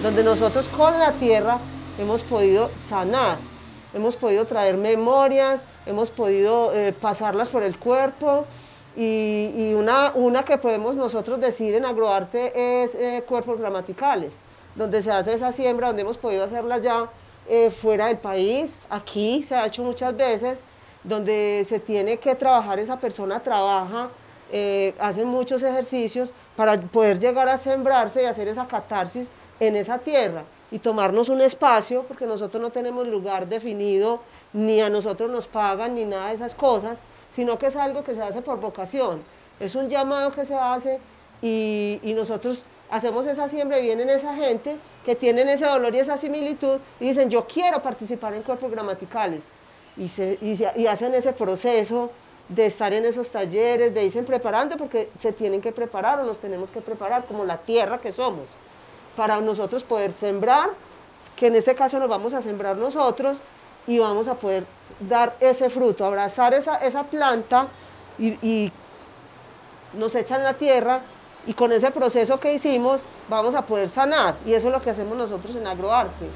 donde 0.02 0.22
nosotros 0.22 0.68
con 0.68 0.98
la 0.98 1.12
tierra 1.12 1.58
hemos 1.98 2.22
podido 2.22 2.70
sanar, 2.76 3.38
hemos 3.94 4.16
podido 4.16 4.44
traer 4.44 4.76
memorias, 4.76 5.62
hemos 5.86 6.10
podido 6.10 6.72
eh, 6.74 6.92
pasarlas 6.92 7.48
por 7.48 7.62
el 7.62 7.78
cuerpo 7.78 8.46
y, 8.96 9.74
una, 9.74 10.44
que 10.44 10.58
podemos 10.58 10.96
nosotros 10.96 11.40
decir 11.40 11.74
en 11.74 11.84
agroarte 11.84 12.82
es 12.82 12.94
eh, 12.94 13.24
cuerpos 13.26 13.58
gramaticales, 13.58 14.34
donde 14.76 15.02
se 15.02 15.10
hace 15.10 15.32
esa 15.32 15.50
siembra, 15.50 15.88
donde 15.88 16.02
hemos 16.02 16.18
podido 16.18 16.44
hacerla 16.44 16.78
ya 16.78 17.08
eh, 17.48 17.70
fuera 17.70 18.06
del 18.06 18.18
país, 18.18 18.78
aquí 18.88 19.42
se 19.42 19.54
ha 19.56 19.66
hecho 19.66 19.82
muchas 19.82 20.16
veces, 20.16 20.60
donde 21.04 21.64
se 21.66 21.78
tiene 21.78 22.18
que 22.18 22.34
trabajar, 22.34 22.78
esa 22.78 22.98
persona 22.98 23.40
trabaja, 23.40 24.10
hace 24.98 25.24
muchos 25.24 25.62
ejercicios 25.62 26.32
para 26.56 26.76
poder 26.78 27.18
llegar 27.18 27.48
a 27.48 27.56
sembrarse 27.56 28.22
y 28.22 28.26
hacer 28.26 28.48
esa 28.48 28.66
catarsis 28.66 29.28
en 29.58 29.76
esa 29.76 29.98
tierra 29.98 30.44
y 30.70 30.78
tomarnos 30.78 31.28
un 31.28 31.40
espacio, 31.40 32.02
porque 32.04 32.26
nosotros 32.26 32.60
no 32.60 32.70
tenemos 32.70 33.06
lugar 33.06 33.46
definido 33.46 34.20
ni 34.52 34.80
a 34.80 34.90
nosotros 34.90 35.30
nos 35.30 35.46
pagan, 35.46 35.94
ni 35.94 36.04
nada 36.04 36.28
de 36.28 36.34
esas 36.34 36.54
cosas, 36.54 36.98
sino 37.30 37.58
que 37.58 37.66
es 37.66 37.76
algo 37.76 38.02
que 38.02 38.14
se 38.14 38.22
hace 38.22 38.42
por 38.42 38.58
vocación. 38.58 39.22
Es 39.60 39.74
un 39.74 39.88
llamado 39.88 40.32
que 40.32 40.44
se 40.44 40.54
hace 40.54 40.98
y, 41.42 42.00
nosotros 42.16 42.64
hacemos 42.90 43.26
esa 43.26 43.48
siembra 43.48 43.78
y 43.78 43.82
vienen 43.82 44.08
esa 44.08 44.34
gente 44.34 44.76
que 45.04 45.14
tienen 45.14 45.48
ese 45.48 45.66
dolor 45.66 45.94
y 45.94 45.98
esa 45.98 46.16
similitud 46.16 46.78
y 47.00 47.08
dicen, 47.08 47.28
yo 47.30 47.46
quiero 47.46 47.82
participar 47.82 48.34
en 48.34 48.42
cuerpos 48.42 48.70
gramaticales. 48.70 49.42
Y, 49.96 50.08
se, 50.08 50.38
y, 50.40 50.86
hacen 50.86 51.14
ese 51.14 51.32
proceso 51.32 52.10
de 52.48 52.66
estar 52.66 52.92
en 52.92 53.04
esos 53.04 53.28
talleres, 53.28 53.92
de 53.92 54.04
irse 54.04 54.22
preparando 54.22 54.76
porque 54.76 55.10
se 55.16 55.32
tienen 55.32 55.60
que 55.60 55.72
preparar 55.72 56.20
o 56.20 56.24
nos 56.24 56.38
tenemos 56.38 56.70
que 56.70 56.80
preparar 56.80 57.24
como 57.26 57.44
la 57.44 57.58
tierra 57.58 58.00
que 58.00 58.10
somos, 58.10 58.56
para 59.16 59.40
nosotros 59.40 59.84
poder 59.84 60.12
sembrar, 60.12 60.70
que 61.36 61.46
en 61.48 61.56
este 61.56 61.74
caso 61.74 61.98
nos 61.98 62.08
vamos 62.08 62.32
a 62.32 62.42
sembrar 62.42 62.76
nosotros 62.76 63.40
y 63.86 63.98
vamos 63.98 64.28
a 64.28 64.34
poder 64.34 64.64
dar 65.00 65.36
ese 65.40 65.68
fruto, 65.70 66.04
abrazar 66.04 66.54
esa, 66.54 66.76
esa 66.76 67.04
planta 67.04 67.68
y, 68.18 68.70
nos 69.94 70.14
echan 70.14 70.42
la 70.42 70.54
tierra 70.54 71.02
y 71.46 71.52
con 71.52 71.70
ese 71.70 71.90
proceso 71.90 72.40
que 72.40 72.54
hicimos 72.54 73.02
vamos 73.28 73.54
a 73.54 73.60
poder 73.60 73.90
sanar 73.90 74.36
y 74.46 74.54
eso 74.54 74.68
es 74.68 74.72
lo 74.72 74.80
que 74.80 74.88
hacemos 74.88 75.18
nosotros 75.18 75.54
en 75.56 75.66
agroarte. 75.66 76.26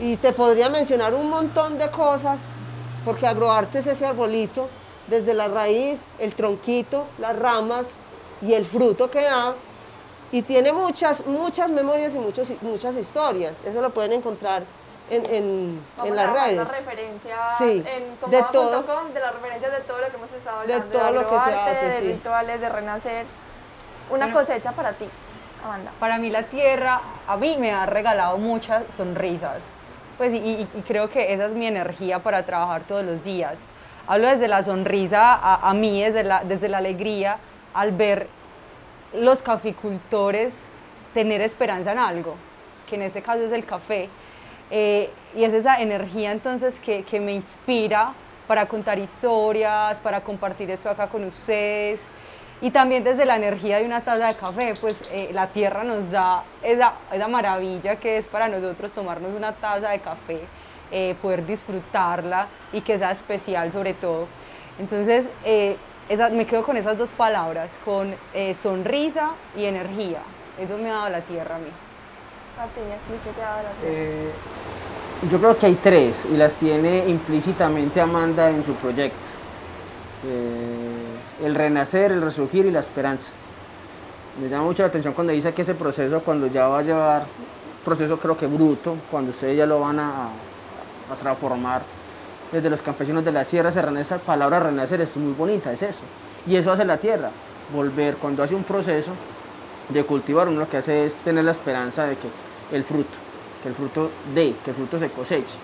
Y 0.00 0.16
te 0.16 0.32
podría 0.32 0.70
mencionar 0.70 1.12
un 1.12 1.28
montón 1.28 1.76
de 1.76 1.90
cosas 1.90 2.40
porque 3.06 3.26
agroarte 3.26 3.78
es 3.78 3.86
ese 3.86 4.04
arbolito, 4.04 4.68
desde 5.06 5.32
la 5.32 5.46
raíz, 5.46 6.00
el 6.18 6.34
tronquito, 6.34 7.06
las 7.18 7.38
ramas 7.38 7.92
y 8.42 8.52
el 8.52 8.66
fruto 8.66 9.08
que 9.08 9.22
da 9.22 9.54
y 10.32 10.42
tiene 10.42 10.72
muchas, 10.72 11.24
muchas 11.24 11.70
memorias 11.70 12.16
y 12.16 12.18
muchos, 12.18 12.50
muchas 12.62 12.96
historias. 12.96 13.62
Eso 13.64 13.80
lo 13.80 13.90
pueden 13.90 14.12
encontrar 14.12 14.64
en, 15.08 15.24
en, 15.26 15.80
en 16.04 16.16
las 16.16 16.32
redes. 16.32 16.68
Sí, 17.58 17.84
en 17.86 18.30
de 18.30 18.42
todo, 18.50 18.82
de 19.14 19.20
las 19.20 19.34
referencias 19.34 19.70
de 19.70 19.80
todo 19.82 19.98
lo 19.98 20.08
que 20.08 20.16
hemos 20.16 20.32
estado 20.32 20.60
hablando. 20.60 20.84
De 20.84 20.92
todo 20.98 21.12
lo 21.12 21.30
que 21.30 21.36
se 21.36 21.54
hace, 21.54 21.84
de 21.86 21.98
sí. 22.00 22.12
rituales, 22.12 22.60
de 22.60 22.68
renacer. 22.68 23.26
Una 24.10 24.32
cosecha 24.32 24.72
para 24.72 24.92
ti, 24.94 25.08
Amanda. 25.64 25.92
Para 26.00 26.18
mí 26.18 26.28
la 26.28 26.42
tierra, 26.42 27.00
a 27.28 27.36
mí 27.36 27.56
me 27.56 27.72
ha 27.72 27.86
regalado 27.86 28.36
muchas 28.36 28.82
sonrisas. 28.92 29.62
Pues 30.16 30.32
y, 30.32 30.66
y, 30.74 30.82
creo 30.86 31.10
que 31.10 31.34
esa 31.34 31.46
es 31.46 31.54
mi 31.54 31.66
energía 31.66 32.20
para 32.20 32.44
trabajar 32.44 32.82
todos 32.84 33.04
los 33.04 33.22
días. 33.22 33.58
Hablo 34.06 34.28
desde 34.28 34.48
la 34.48 34.62
sonrisa, 34.62 35.38
a, 35.56 35.74
mí, 35.74 36.02
desde 36.02 36.22
la, 36.22 36.42
desde 36.44 36.68
la 36.68 36.78
alegría, 36.78 37.38
al 37.74 37.92
ver 37.92 38.28
los 39.12 39.42
caficultores 39.42 40.54
tener 41.12 41.40
esperanza 41.40 41.92
en 41.92 41.98
algo, 41.98 42.36
que 42.88 42.94
en 42.94 43.02
ese 43.02 43.20
caso 43.20 43.42
es 43.42 43.52
el 43.52 43.66
café. 43.66 44.08
Eh, 44.70 45.10
y 45.34 45.44
es 45.44 45.52
esa 45.52 45.80
energía 45.80 46.32
entonces 46.32 46.80
que, 46.80 47.02
que, 47.02 47.20
me 47.20 47.32
inspira 47.32 48.12
para 48.46 48.66
contar 48.66 48.98
historias, 48.98 50.00
para 50.00 50.20
compartir 50.20 50.70
esto 50.70 50.88
acá 50.88 51.08
con 51.08 51.24
ustedes. 51.24 52.06
Y 52.60 52.70
también 52.70 53.04
desde 53.04 53.26
la 53.26 53.36
energía 53.36 53.78
de 53.78 53.84
una 53.84 54.00
taza 54.00 54.28
de 54.28 54.34
café, 54.34 54.74
pues 54.80 55.02
eh, 55.12 55.28
la 55.32 55.48
tierra 55.48 55.84
nos 55.84 56.10
da 56.10 56.42
esa, 56.62 56.94
esa, 57.12 57.28
maravilla 57.28 57.96
que 57.96 58.16
es 58.16 58.26
para 58.28 58.48
nosotros 58.48 58.92
tomarnos 58.92 59.34
una 59.34 59.52
taza 59.52 59.90
de 59.90 59.98
café, 59.98 60.40
eh, 60.90 61.14
poder 61.20 61.44
disfrutarla 61.44 62.46
y 62.72 62.80
que 62.80 62.98
sea 62.98 63.10
especial 63.10 63.70
sobre 63.72 63.92
todo. 63.92 64.26
Entonces, 64.78 65.26
eh, 65.44 65.76
me 66.32 66.46
quedo 66.46 66.62
con 66.62 66.78
esas 66.78 66.96
dos 66.96 67.12
palabras, 67.12 67.70
con 67.84 68.14
sonrisa 68.54 69.32
y 69.56 69.64
energía. 69.64 70.20
Eso 70.58 70.78
me 70.78 70.88
ha 70.90 70.94
dado 70.94 71.10
la 71.10 71.20
tierra 71.22 71.56
a 71.56 71.58
mí. 71.58 71.70
¿qué 72.74 73.32
te 73.32 73.42
ha 73.42 73.48
dado 73.50 73.62
la 73.64 73.70
tierra? 73.80 74.32
yo 75.30 75.38
creo 75.38 75.58
que 75.58 75.66
hay 75.66 75.74
tres 75.74 76.24
y 76.30 76.36
las 76.36 76.54
tiene 76.54 77.08
implícitamente 77.08 78.00
Amanda 78.00 78.48
en 78.50 78.64
su 78.64 78.74
proyecto. 78.74 79.30
El 81.42 81.54
renacer, 81.54 82.12
el 82.12 82.22
resurgir 82.22 82.64
y 82.66 82.70
la 82.70 82.80
esperanza. 82.80 83.32
Me 84.40 84.48
llama 84.48 84.64
mucho 84.64 84.82
la 84.82 84.88
atención 84.88 85.14
cuando 85.14 85.32
dice 85.32 85.52
que 85.52 85.62
ese 85.62 85.74
proceso, 85.74 86.20
cuando 86.20 86.46
ya 86.46 86.68
va 86.68 86.78
a 86.78 86.82
llevar, 86.82 87.26
proceso 87.84 88.18
creo 88.18 88.36
que 88.36 88.46
bruto, 88.46 88.96
cuando 89.10 89.30
ustedes 89.30 89.56
ya 89.56 89.66
lo 89.66 89.80
van 89.80 89.98
a, 89.98 90.28
transformar 91.20 91.82
desde 92.50 92.68
los 92.68 92.82
campesinos 92.82 93.24
de 93.24 93.32
la 93.32 93.44
sierra, 93.44 93.70
se 93.70 93.80
renace, 93.80 94.14
la 94.14 94.20
palabra 94.20 94.60
renacer 94.60 95.00
es 95.00 95.16
muy 95.16 95.32
bonita, 95.32 95.72
es 95.72 95.82
eso. 95.82 96.02
Y 96.46 96.56
eso 96.56 96.72
hace 96.72 96.84
la 96.84 96.98
tierra, 96.98 97.30
volver, 97.72 98.16
cuando 98.16 98.42
hace 98.42 98.54
un 98.54 98.64
proceso 98.64 99.12
de 99.88 100.04
cultivar, 100.04 100.48
uno 100.48 100.60
lo 100.60 100.68
que 100.68 100.78
hace 100.78 101.06
es 101.06 101.14
tener 101.16 101.44
la 101.44 101.52
esperanza 101.52 102.04
de 102.06 102.16
que 102.16 102.28
el 102.72 102.82
fruto, 102.82 103.18
que 103.62 103.68
el 103.68 103.74
fruto 103.74 104.10
dé, 104.34 104.54
que 104.64 104.70
el 104.70 104.76
fruto 104.76 104.98
se 104.98 105.10
coseche 105.10 105.56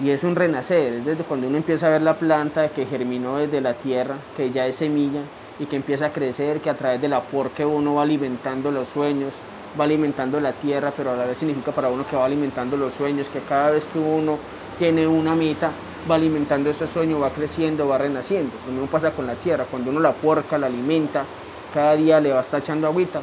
y 0.00 0.10
es 0.10 0.24
un 0.24 0.34
renacer, 0.34 0.94
es 0.94 1.04
desde 1.04 1.22
cuando 1.24 1.46
uno 1.46 1.56
empieza 1.56 1.86
a 1.86 1.90
ver 1.90 2.02
la 2.02 2.14
planta 2.14 2.68
que 2.68 2.86
germinó 2.86 3.36
desde 3.36 3.60
la 3.60 3.74
tierra, 3.74 4.16
que 4.36 4.50
ya 4.50 4.66
es 4.66 4.76
semilla 4.76 5.20
y 5.58 5.66
que 5.66 5.76
empieza 5.76 6.06
a 6.06 6.12
crecer, 6.12 6.60
que 6.60 6.70
a 6.70 6.74
través 6.74 7.00
del 7.00 7.14
que 7.54 7.64
uno 7.64 7.96
va 7.96 8.02
alimentando 8.02 8.70
los 8.70 8.88
sueños, 8.88 9.34
va 9.78 9.84
alimentando 9.84 10.40
la 10.40 10.52
tierra, 10.52 10.92
pero 10.96 11.12
a 11.12 11.16
la 11.16 11.26
vez 11.26 11.38
significa 11.38 11.72
para 11.72 11.88
uno 11.88 12.06
que 12.06 12.16
va 12.16 12.24
alimentando 12.24 12.76
los 12.76 12.94
sueños, 12.94 13.28
que 13.28 13.40
cada 13.40 13.70
vez 13.70 13.86
que 13.86 13.98
uno 13.98 14.38
tiene 14.78 15.06
una 15.06 15.34
meta, 15.34 15.70
va 16.10 16.16
alimentando 16.16 16.70
ese 16.70 16.86
sueño, 16.86 17.20
va 17.20 17.30
creciendo, 17.30 17.86
va 17.86 17.98
renaciendo. 17.98 18.50
Lo 18.66 18.72
mismo 18.72 18.88
pasa 18.88 19.12
con 19.12 19.26
la 19.26 19.34
tierra, 19.34 19.66
cuando 19.70 19.90
uno 19.90 20.00
la 20.00 20.12
porca, 20.12 20.58
la 20.58 20.66
alimenta, 20.66 21.24
cada 21.72 21.94
día 21.96 22.20
le 22.20 22.32
va 22.32 22.38
a 22.38 22.42
estar 22.42 22.60
echando 22.60 22.86
agüita, 22.86 23.20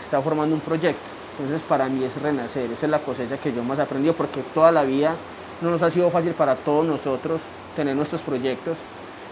está 0.00 0.20
formando 0.20 0.54
un 0.54 0.60
proyecto. 0.60 1.08
Entonces 1.38 1.62
para 1.62 1.88
mí 1.88 2.04
es 2.04 2.20
renacer, 2.20 2.70
esa 2.70 2.86
es 2.86 2.90
la 2.90 2.98
cosecha 2.98 3.38
que 3.38 3.52
yo 3.52 3.62
más 3.62 3.78
he 3.78 3.82
aprendido 3.82 4.12
porque 4.12 4.40
toda 4.52 4.72
la 4.72 4.82
vida 4.82 5.14
no 5.60 5.70
nos 5.70 5.82
ha 5.82 5.90
sido 5.90 6.10
fácil 6.10 6.32
para 6.32 6.54
todos 6.54 6.86
nosotros 6.86 7.42
tener 7.74 7.96
nuestros 7.96 8.22
proyectos 8.22 8.78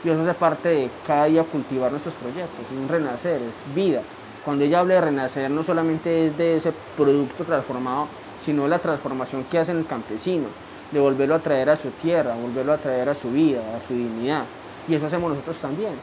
y 0.04 0.10
eso 0.10 0.22
hace 0.22 0.34
parte 0.34 0.68
de 0.68 0.90
cada 1.06 1.24
día 1.26 1.42
cultivar 1.44 1.90
nuestros 1.90 2.14
proyectos, 2.14 2.66
es 2.66 2.78
un 2.78 2.88
renacer, 2.88 3.40
es 3.42 3.74
vida. 3.74 4.02
Cuando 4.44 4.64
ella 4.64 4.80
habla 4.80 4.94
de 4.94 5.00
renacer 5.00 5.50
no 5.50 5.62
solamente 5.62 6.26
es 6.26 6.38
de 6.38 6.56
ese 6.56 6.72
producto 6.96 7.44
transformado, 7.44 8.06
sino 8.40 8.68
la 8.68 8.78
transformación 8.78 9.44
que 9.44 9.58
hace 9.58 9.72
el 9.72 9.86
campesino, 9.86 10.46
de 10.92 11.00
volverlo 11.00 11.34
a 11.34 11.38
traer 11.40 11.70
a 11.70 11.76
su 11.76 11.88
tierra, 11.90 12.36
volverlo 12.40 12.72
a 12.72 12.78
traer 12.78 13.08
a 13.08 13.14
su 13.14 13.30
vida, 13.30 13.60
a 13.76 13.80
su 13.80 13.94
dignidad. 13.94 14.44
Y 14.88 14.94
eso 14.94 15.06
hacemos 15.06 15.30
nosotros 15.30 15.56
también. 15.58 15.94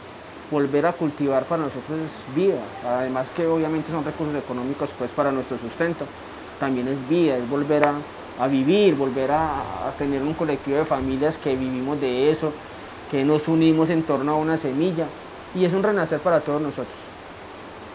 Volver 0.51 0.85
a 0.85 0.91
cultivar 0.91 1.45
para 1.45 1.63
nosotros 1.63 1.97
es 1.99 2.35
vida, 2.35 2.59
además 2.85 3.31
que 3.31 3.47
obviamente 3.47 3.91
son 3.91 4.03
recursos 4.03 4.35
económicos 4.35 4.93
pues 4.97 5.11
para 5.11 5.31
nuestro 5.31 5.57
sustento, 5.57 6.05
también 6.59 6.87
es 6.89 7.07
vida, 7.07 7.37
es 7.37 7.49
volver 7.49 7.87
a 7.87 7.93
a 8.39 8.47
vivir, 8.47 8.95
volver 8.95 9.31
a, 9.31 9.91
tener 9.97 10.21
un 10.21 10.33
colectivo 10.33 10.77
de 10.77 10.85
familias 10.85 11.37
que 11.37 11.55
vivimos 11.55 11.99
de 12.01 12.31
eso, 12.31 12.51
que 13.11 13.23
nos 13.23 13.47
unimos 13.47 13.89
en 13.89 14.03
torno 14.03 14.33
a 14.33 14.35
una 14.35 14.57
semilla 14.57 15.05
y 15.53 15.65
es 15.65 15.73
un 15.73 15.83
renacer 15.83 16.19
para 16.19 16.39
todos 16.39 16.61
nosotros. 16.61 16.97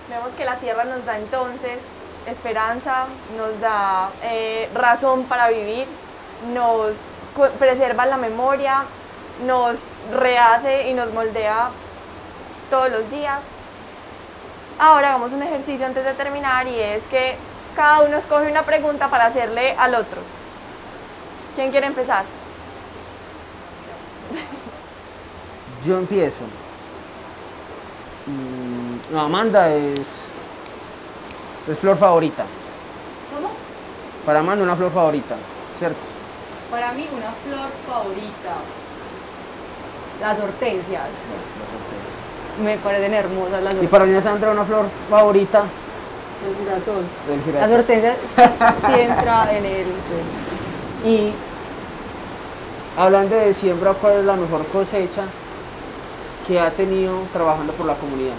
Vemos 0.09 0.29
que 0.37 0.45
la 0.45 0.57
tierra 0.57 0.85
nos 0.85 1.05
da 1.05 1.19
entonces 1.19 1.79
esperanza, 2.27 3.07
nos 3.37 3.61
da 3.61 4.11
eh, 4.23 4.69
razón 4.75 5.25
para 5.25 5.49
vivir, 5.49 5.87
nos 6.55 6.95
preserva 7.59 8.07
la 8.07 8.17
memoria, 8.17 8.85
nos 9.47 9.79
rehace 10.13 10.89
y 10.89 10.95
nos 10.95 11.13
moldea 11.13 11.71
todos 12.71 12.91
los 12.91 13.11
días. 13.11 13.41
Ahora 14.79 15.09
hagamos 15.09 15.33
un 15.33 15.43
ejercicio 15.43 15.87
antes 15.87 16.05
de 16.05 16.13
terminar 16.15 16.67
y 16.69 16.79
es 16.79 17.03
que 17.05 17.37
cada 17.79 18.01
uno 18.01 18.17
escoge 18.17 18.51
una 18.51 18.65
pregunta 18.65 19.09
para 19.09 19.27
hacerle 19.27 19.73
al 19.79 19.95
otro. 19.95 20.21
¿Quién 21.55 21.71
quiere 21.71 21.87
empezar? 21.87 22.25
Yo 25.87 25.97
empiezo. 25.99 26.43
Mm, 28.27 29.15
no, 29.15 29.21
Amanda 29.21 29.73
es. 29.73 30.25
Es 31.69 31.79
flor 31.79 31.97
favorita. 31.97 32.47
¿Cómo? 33.33 33.53
Para 34.27 34.41
Amanda 34.41 34.65
una 34.65 34.75
flor 34.75 34.91
favorita, 34.91 35.37
¿cierto? 35.79 36.01
Para 36.73 36.91
mí 36.95 37.09
una 37.13 37.31
flor 37.31 37.71
favorita. 37.87 38.57
Las 40.21 40.41
hortensias. 40.41 41.05
Las 41.05 41.71
hortensias. 41.77 42.61
Me 42.61 42.77
parecen 42.79 43.15
hermosas 43.15 43.63
las 43.63 43.75
hortensias. 43.75 43.85
Y 43.85 43.87
para 43.87 44.05
mí 44.05 44.21
Sandra 44.21 44.51
una 44.51 44.65
flor 44.65 44.87
favorita. 45.09 45.63
El 46.47 46.57
girasol. 46.57 47.05
El 47.31 47.43
girasol. 47.43 47.71
Las 47.71 47.71
hortensias 47.81 48.17
sí 48.87 49.01
entra 49.01 49.57
en 49.57 49.65
el... 49.65 49.87
Y 51.05 51.33
hablando 52.97 53.37
de 53.37 53.55
siembra, 53.55 53.95
¿cuál 53.95 54.19
es 54.19 54.25
la 54.25 54.37
mejor 54.37 54.67
cosecha 54.67 55.25
que 56.47 56.59
ha 56.59 56.71
tenido 56.71 57.23
trabajando 57.33 57.73
por 57.73 57.87
la 57.87 57.95
comunidad? 57.95 58.35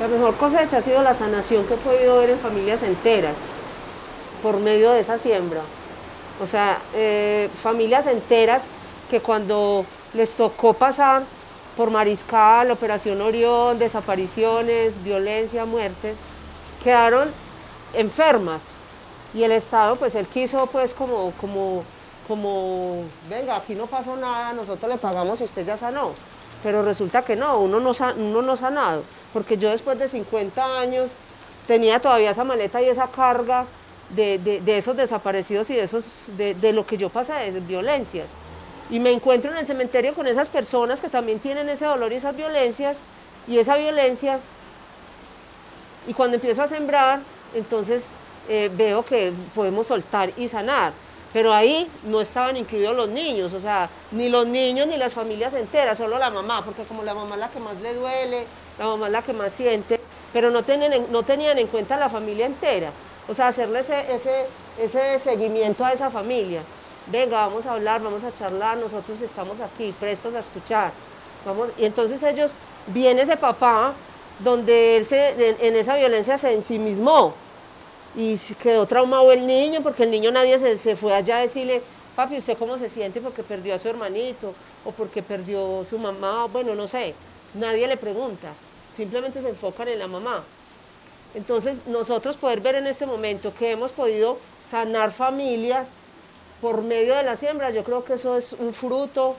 La 0.00 0.08
mejor 0.08 0.34
cosecha 0.36 0.78
ha 0.78 0.82
sido 0.82 1.02
la 1.02 1.14
sanación 1.14 1.64
que 1.66 1.74
he 1.74 1.76
podido 1.76 2.18
ver 2.18 2.30
en 2.30 2.38
familias 2.38 2.82
enteras 2.82 3.36
por 4.42 4.58
medio 4.58 4.90
de 4.90 5.00
esa 5.00 5.18
siembra. 5.18 5.60
O 6.42 6.46
sea, 6.46 6.78
eh, 6.94 7.48
familias 7.62 8.06
enteras 8.06 8.64
que 9.10 9.20
cuando 9.20 9.86
les 10.14 10.34
tocó 10.34 10.72
pasar 10.74 11.22
por 11.76 11.90
Mariscal, 11.90 12.70
Operación 12.70 13.20
Orión, 13.20 13.78
desapariciones, 13.78 15.02
violencia, 15.02 15.64
muertes, 15.64 16.16
quedaron 16.84 17.30
enfermas 17.94 18.74
y 19.34 19.42
el 19.42 19.52
Estado 19.52 19.96
pues 19.96 20.14
él 20.14 20.26
quiso 20.26 20.66
pues 20.66 20.94
como, 20.94 21.32
como, 21.40 21.82
como, 22.28 23.02
venga, 23.28 23.56
aquí 23.56 23.74
no 23.74 23.86
pasó 23.86 24.14
nada, 24.16 24.52
nosotros 24.52 24.92
le 24.92 24.98
pagamos 24.98 25.40
y 25.40 25.44
usted 25.44 25.66
ya 25.66 25.76
sanó. 25.76 26.12
Pero 26.62 26.82
resulta 26.82 27.22
que 27.22 27.34
no, 27.34 27.58
uno 27.58 27.80
no, 27.80 27.92
uno 28.16 28.42
no 28.42 28.56
sanado, 28.56 29.02
porque 29.32 29.58
yo 29.58 29.70
después 29.70 29.98
de 29.98 30.08
50 30.08 30.78
años 30.78 31.10
tenía 31.66 31.98
todavía 32.00 32.30
esa 32.30 32.44
maleta 32.44 32.80
y 32.80 32.86
esa 32.86 33.08
carga 33.08 33.66
de, 34.10 34.62
esos 34.66 34.96
desaparecidos 34.96 35.68
y 35.70 35.74
de, 35.74 35.82
esos, 35.82 36.28
de, 36.36 36.72
lo 36.72 36.86
que 36.86 36.96
yo 36.96 37.08
pasé, 37.08 37.32
de 37.32 37.48
esas 37.48 37.66
violencias. 37.66 38.32
Y 38.90 39.00
me 39.00 39.10
encuentro 39.10 39.50
en 39.50 39.58
el 39.58 39.66
cementerio 39.66 40.14
con 40.14 40.26
esas 40.26 40.48
personas 40.48 41.00
que 41.00 41.08
también 41.08 41.38
tienen 41.38 41.68
ese 41.68 41.86
dolor 41.86 42.12
y 42.12 42.16
esas 42.16 42.36
violencias, 42.36 42.98
y 43.46 43.58
esa 43.58 43.76
violencia 43.76 44.38
y 46.06 46.14
cuando 46.14 46.36
empiezo 46.36 46.62
a 46.62 46.68
sembrar, 46.68 47.20
entonces 47.54 48.04
eh, 48.48 48.70
veo 48.74 49.04
que 49.04 49.32
podemos 49.54 49.86
soltar 49.86 50.32
y 50.36 50.48
sanar. 50.48 50.92
Pero 51.32 51.52
ahí 51.52 51.90
no 52.04 52.20
estaban 52.20 52.56
incluidos 52.56 52.94
los 52.94 53.08
niños, 53.08 53.52
o 53.54 53.60
sea, 53.60 53.88
ni 54.12 54.28
los 54.28 54.46
niños 54.46 54.86
ni 54.86 54.96
las 54.96 55.14
familias 55.14 55.52
enteras, 55.54 55.98
solo 55.98 56.16
la 56.16 56.30
mamá, 56.30 56.62
porque 56.64 56.84
como 56.84 57.02
la 57.02 57.12
mamá 57.12 57.34
es 57.34 57.40
la 57.40 57.48
que 57.48 57.58
más 57.58 57.80
le 57.80 57.92
duele, 57.94 58.46
la 58.78 58.86
mamá 58.86 59.06
es 59.06 59.12
la 59.12 59.22
que 59.22 59.32
más 59.32 59.52
siente, 59.52 60.00
pero 60.32 60.50
no, 60.50 60.62
tenían, 60.62 61.58
en 61.58 61.66
cuenta 61.66 61.96
la 61.96 62.08
familia 62.08 62.46
entera. 62.46 62.90
O 63.28 63.34
sea, 63.34 63.48
hacerle 63.48 63.80
ese, 63.80 64.14
ese, 64.14 64.46
ese 64.78 65.18
seguimiento 65.18 65.84
a 65.84 65.92
esa 65.92 66.08
familia. 66.08 66.62
Venga, 67.06 67.46
vamos 67.46 67.66
a 67.66 67.72
hablar, 67.72 68.00
vamos 68.00 68.22
a 68.22 68.32
charlar, 68.32 68.76
nosotros 68.76 69.20
estamos 69.20 69.60
aquí, 69.60 69.92
prestos 69.98 70.36
a 70.36 70.38
escuchar. 70.38 70.92
Vamos, 71.44 71.70
y 71.78 71.84
entonces 71.84 72.22
ellos, 72.22 72.52
viene 72.86 73.22
ese 73.22 73.36
papá 73.36 73.92
donde 74.40 74.96
él 74.96 75.06
se, 75.06 75.56
en, 75.60 75.76
esa 75.76 75.96
violencia 75.96 76.38
se 76.38 76.52
ensimismó 76.52 77.34
y 78.16 78.36
quedó 78.62 78.86
traumado 78.86 79.32
el 79.32 79.46
niño 79.46 79.80
porque 79.82 80.04
el 80.04 80.10
niño 80.10 80.30
nadie 80.30 80.58
se, 80.58 80.96
fue 80.96 81.14
allá 81.14 81.38
a 81.38 81.40
decirle, 81.40 81.82
papi, 82.16 82.38
¿usted 82.38 82.56
cómo 82.58 82.78
se 82.78 82.88
siente 82.88 83.20
porque 83.20 83.42
perdió 83.42 83.74
a 83.74 83.78
su 83.78 83.88
hermanito 83.88 84.54
o 84.84 84.92
porque 84.92 85.22
perdió 85.22 85.84
su 85.88 85.98
mamá? 85.98 86.46
Bueno, 86.46 86.74
no 86.74 86.86
sé, 86.86 87.14
nadie 87.54 87.86
le 87.86 87.96
pregunta, 87.96 88.52
simplemente 88.96 89.42
se 89.42 89.48
enfocan 89.48 89.88
en 89.88 89.98
la 89.98 90.08
mamá. 90.08 90.44
Entonces, 91.34 91.78
nosotros 91.86 92.36
poder 92.36 92.60
ver 92.60 92.76
en 92.76 92.86
este 92.86 93.06
momento 93.06 93.52
que 93.58 93.72
hemos 93.72 93.90
podido 93.90 94.38
sanar 94.68 95.10
familias 95.10 95.88
por 96.60 96.82
medio 96.82 97.16
de 97.16 97.24
la 97.24 97.36
siembra, 97.36 97.70
yo 97.70 97.82
creo 97.82 98.04
que 98.04 98.14
eso 98.14 98.36
es 98.36 98.52
un 98.52 98.72
fruto 98.72 99.34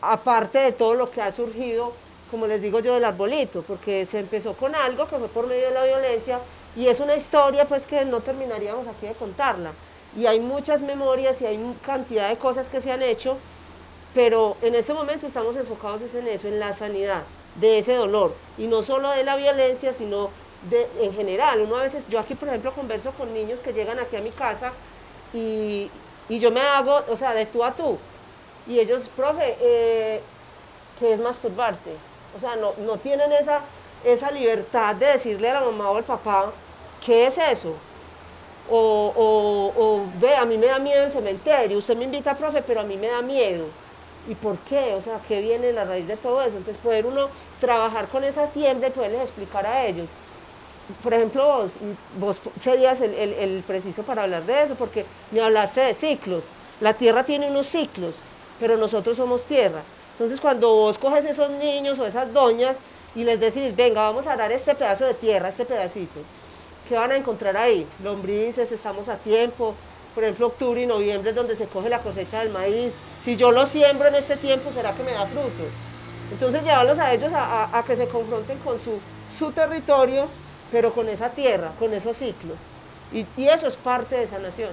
aparte 0.00 0.58
de 0.58 0.72
todo 0.72 0.94
lo 0.94 1.10
que 1.10 1.22
ha 1.22 1.32
surgido, 1.32 1.92
como 2.30 2.46
les 2.46 2.60
digo 2.60 2.80
yo, 2.80 2.94
del 2.94 3.04
arbolito, 3.04 3.62
porque 3.62 4.06
se 4.06 4.18
empezó 4.18 4.54
con 4.54 4.74
algo 4.74 5.06
que 5.06 5.16
fue 5.16 5.28
por 5.28 5.46
medio 5.46 5.68
de 5.68 5.74
la 5.74 5.84
violencia 5.84 6.40
y 6.76 6.86
es 6.86 7.00
una 7.00 7.16
historia 7.16 7.66
pues 7.66 7.86
que 7.86 8.04
no 8.04 8.20
terminaríamos 8.20 8.86
aquí 8.86 9.06
de 9.06 9.14
contarla. 9.14 9.72
Y 10.16 10.26
hay 10.26 10.40
muchas 10.40 10.82
memorias 10.82 11.40
y 11.42 11.46
hay 11.46 11.58
cantidad 11.84 12.28
de 12.28 12.36
cosas 12.38 12.68
que 12.68 12.80
se 12.80 12.92
han 12.92 13.02
hecho, 13.02 13.36
pero 14.14 14.56
en 14.62 14.74
este 14.74 14.94
momento 14.94 15.26
estamos 15.26 15.56
enfocados 15.56 16.02
en 16.14 16.26
eso, 16.28 16.48
en 16.48 16.58
la 16.58 16.72
sanidad 16.72 17.24
de 17.56 17.78
ese 17.78 17.94
dolor, 17.94 18.34
y 18.56 18.66
no 18.66 18.82
solo 18.82 19.10
de 19.10 19.24
la 19.24 19.36
violencia, 19.36 19.92
sino 19.92 20.30
de, 20.70 20.86
en 21.00 21.12
general. 21.14 21.60
Uno 21.60 21.76
a 21.76 21.82
veces, 21.82 22.08
yo 22.08 22.18
aquí 22.18 22.34
por 22.34 22.48
ejemplo 22.48 22.72
converso 22.72 23.12
con 23.12 23.32
niños 23.34 23.60
que 23.60 23.72
llegan 23.72 23.98
aquí 23.98 24.16
a 24.16 24.20
mi 24.20 24.30
casa 24.30 24.72
y, 25.32 25.90
y 26.28 26.38
yo 26.38 26.50
me 26.50 26.60
hago, 26.60 27.00
o 27.08 27.16
sea, 27.16 27.34
de 27.34 27.46
tú 27.46 27.64
a 27.64 27.72
tú, 27.72 27.98
y 28.66 28.78
ellos, 28.78 29.08
profe, 29.08 29.56
eh, 29.60 30.20
¿qué 30.98 31.12
es 31.12 31.20
masturbarse? 31.20 31.92
O 32.38 32.40
sea, 32.40 32.54
no, 32.54 32.72
no 32.86 32.96
tienen 32.98 33.32
esa, 33.32 33.60
esa 34.04 34.30
libertad 34.30 34.94
de 34.94 35.06
decirle 35.06 35.50
a 35.50 35.54
la 35.54 35.60
mamá 35.60 35.90
o 35.90 35.96
al 35.96 36.04
papá, 36.04 36.52
¿qué 37.04 37.26
es 37.26 37.36
eso? 37.36 37.74
O, 38.70 39.12
o, 39.76 40.04
ve, 40.20 40.36
a 40.36 40.44
mí 40.44 40.56
me 40.56 40.66
da 40.66 40.78
miedo 40.78 41.02
el 41.04 41.10
cementerio, 41.10 41.76
usted 41.76 41.96
me 41.96 42.04
invita, 42.04 42.36
profe, 42.36 42.62
pero 42.62 42.80
a 42.80 42.84
mí 42.84 42.96
me 42.96 43.08
da 43.08 43.22
miedo. 43.22 43.66
¿Y 44.28 44.36
por 44.36 44.56
qué? 44.58 44.94
O 44.94 45.00
sea, 45.00 45.20
¿qué 45.26 45.40
viene 45.40 45.72
la 45.72 45.84
raíz 45.84 46.06
de 46.06 46.16
todo 46.16 46.40
eso? 46.42 46.58
Entonces, 46.58 46.80
poder 46.80 47.06
uno 47.06 47.28
trabajar 47.60 48.06
con 48.08 48.22
esa 48.22 48.46
siembra 48.46 48.88
y 48.88 48.90
poderles 48.92 49.22
explicar 49.22 49.66
a 49.66 49.86
ellos. 49.86 50.10
Por 51.02 51.12
ejemplo, 51.12 51.44
vos, 51.44 51.72
vos 52.18 52.40
serías 52.60 53.00
el, 53.00 53.14
el 53.14 53.64
preciso 53.66 54.04
para 54.04 54.22
hablar 54.22 54.44
de 54.44 54.62
eso, 54.62 54.76
porque 54.76 55.04
me 55.32 55.40
hablaste 55.40 55.80
de 55.80 55.94
ciclos. 55.94 56.46
La 56.80 56.94
tierra 56.94 57.24
tiene 57.24 57.50
unos 57.50 57.66
ciclos 57.66 58.22
pero 58.58 58.76
nosotros 58.76 59.16
somos 59.16 59.42
tierra. 59.44 59.82
Entonces 60.18 60.40
cuando 60.40 60.68
vos 60.74 60.98
coges 60.98 61.24
esos 61.24 61.48
niños 61.50 61.96
o 62.00 62.04
esas 62.04 62.32
doñas 62.32 62.78
y 63.14 63.22
les 63.22 63.38
decís, 63.38 63.76
venga, 63.76 64.02
vamos 64.02 64.26
a 64.26 64.32
arar 64.32 64.50
este 64.50 64.74
pedazo 64.74 65.04
de 65.04 65.14
tierra, 65.14 65.48
este 65.48 65.64
pedacito, 65.64 66.18
¿qué 66.88 66.96
van 66.96 67.12
a 67.12 67.16
encontrar 67.16 67.56
ahí? 67.56 67.86
Lombrices, 68.02 68.72
estamos 68.72 69.08
a 69.08 69.16
tiempo, 69.16 69.76
por 70.16 70.24
ejemplo, 70.24 70.48
octubre 70.48 70.82
y 70.82 70.86
noviembre 70.86 71.30
es 71.30 71.36
donde 71.36 71.54
se 71.54 71.66
coge 71.66 71.88
la 71.88 72.00
cosecha 72.00 72.40
del 72.40 72.50
maíz. 72.50 72.96
Si 73.22 73.36
yo 73.36 73.52
lo 73.52 73.64
siembro 73.64 74.08
en 74.08 74.16
este 74.16 74.36
tiempo, 74.36 74.72
¿será 74.72 74.92
que 74.92 75.04
me 75.04 75.12
da 75.12 75.24
fruto? 75.24 75.62
Entonces 76.32 76.64
llevarlos 76.64 76.98
a 76.98 77.14
ellos 77.14 77.30
a, 77.32 77.84
que 77.86 77.94
se 77.94 78.08
confronten 78.08 78.58
con 78.58 78.80
su, 78.80 78.98
su 79.38 79.52
territorio, 79.52 80.26
pero 80.72 80.92
con 80.92 81.08
esa 81.08 81.30
tierra, 81.30 81.70
con 81.78 81.94
esos 81.94 82.16
ciclos. 82.16 82.58
Y, 83.12 83.24
y 83.36 83.46
eso 83.46 83.68
es 83.68 83.76
parte 83.76 84.16
de 84.16 84.24
esa 84.24 84.40
nación, 84.40 84.70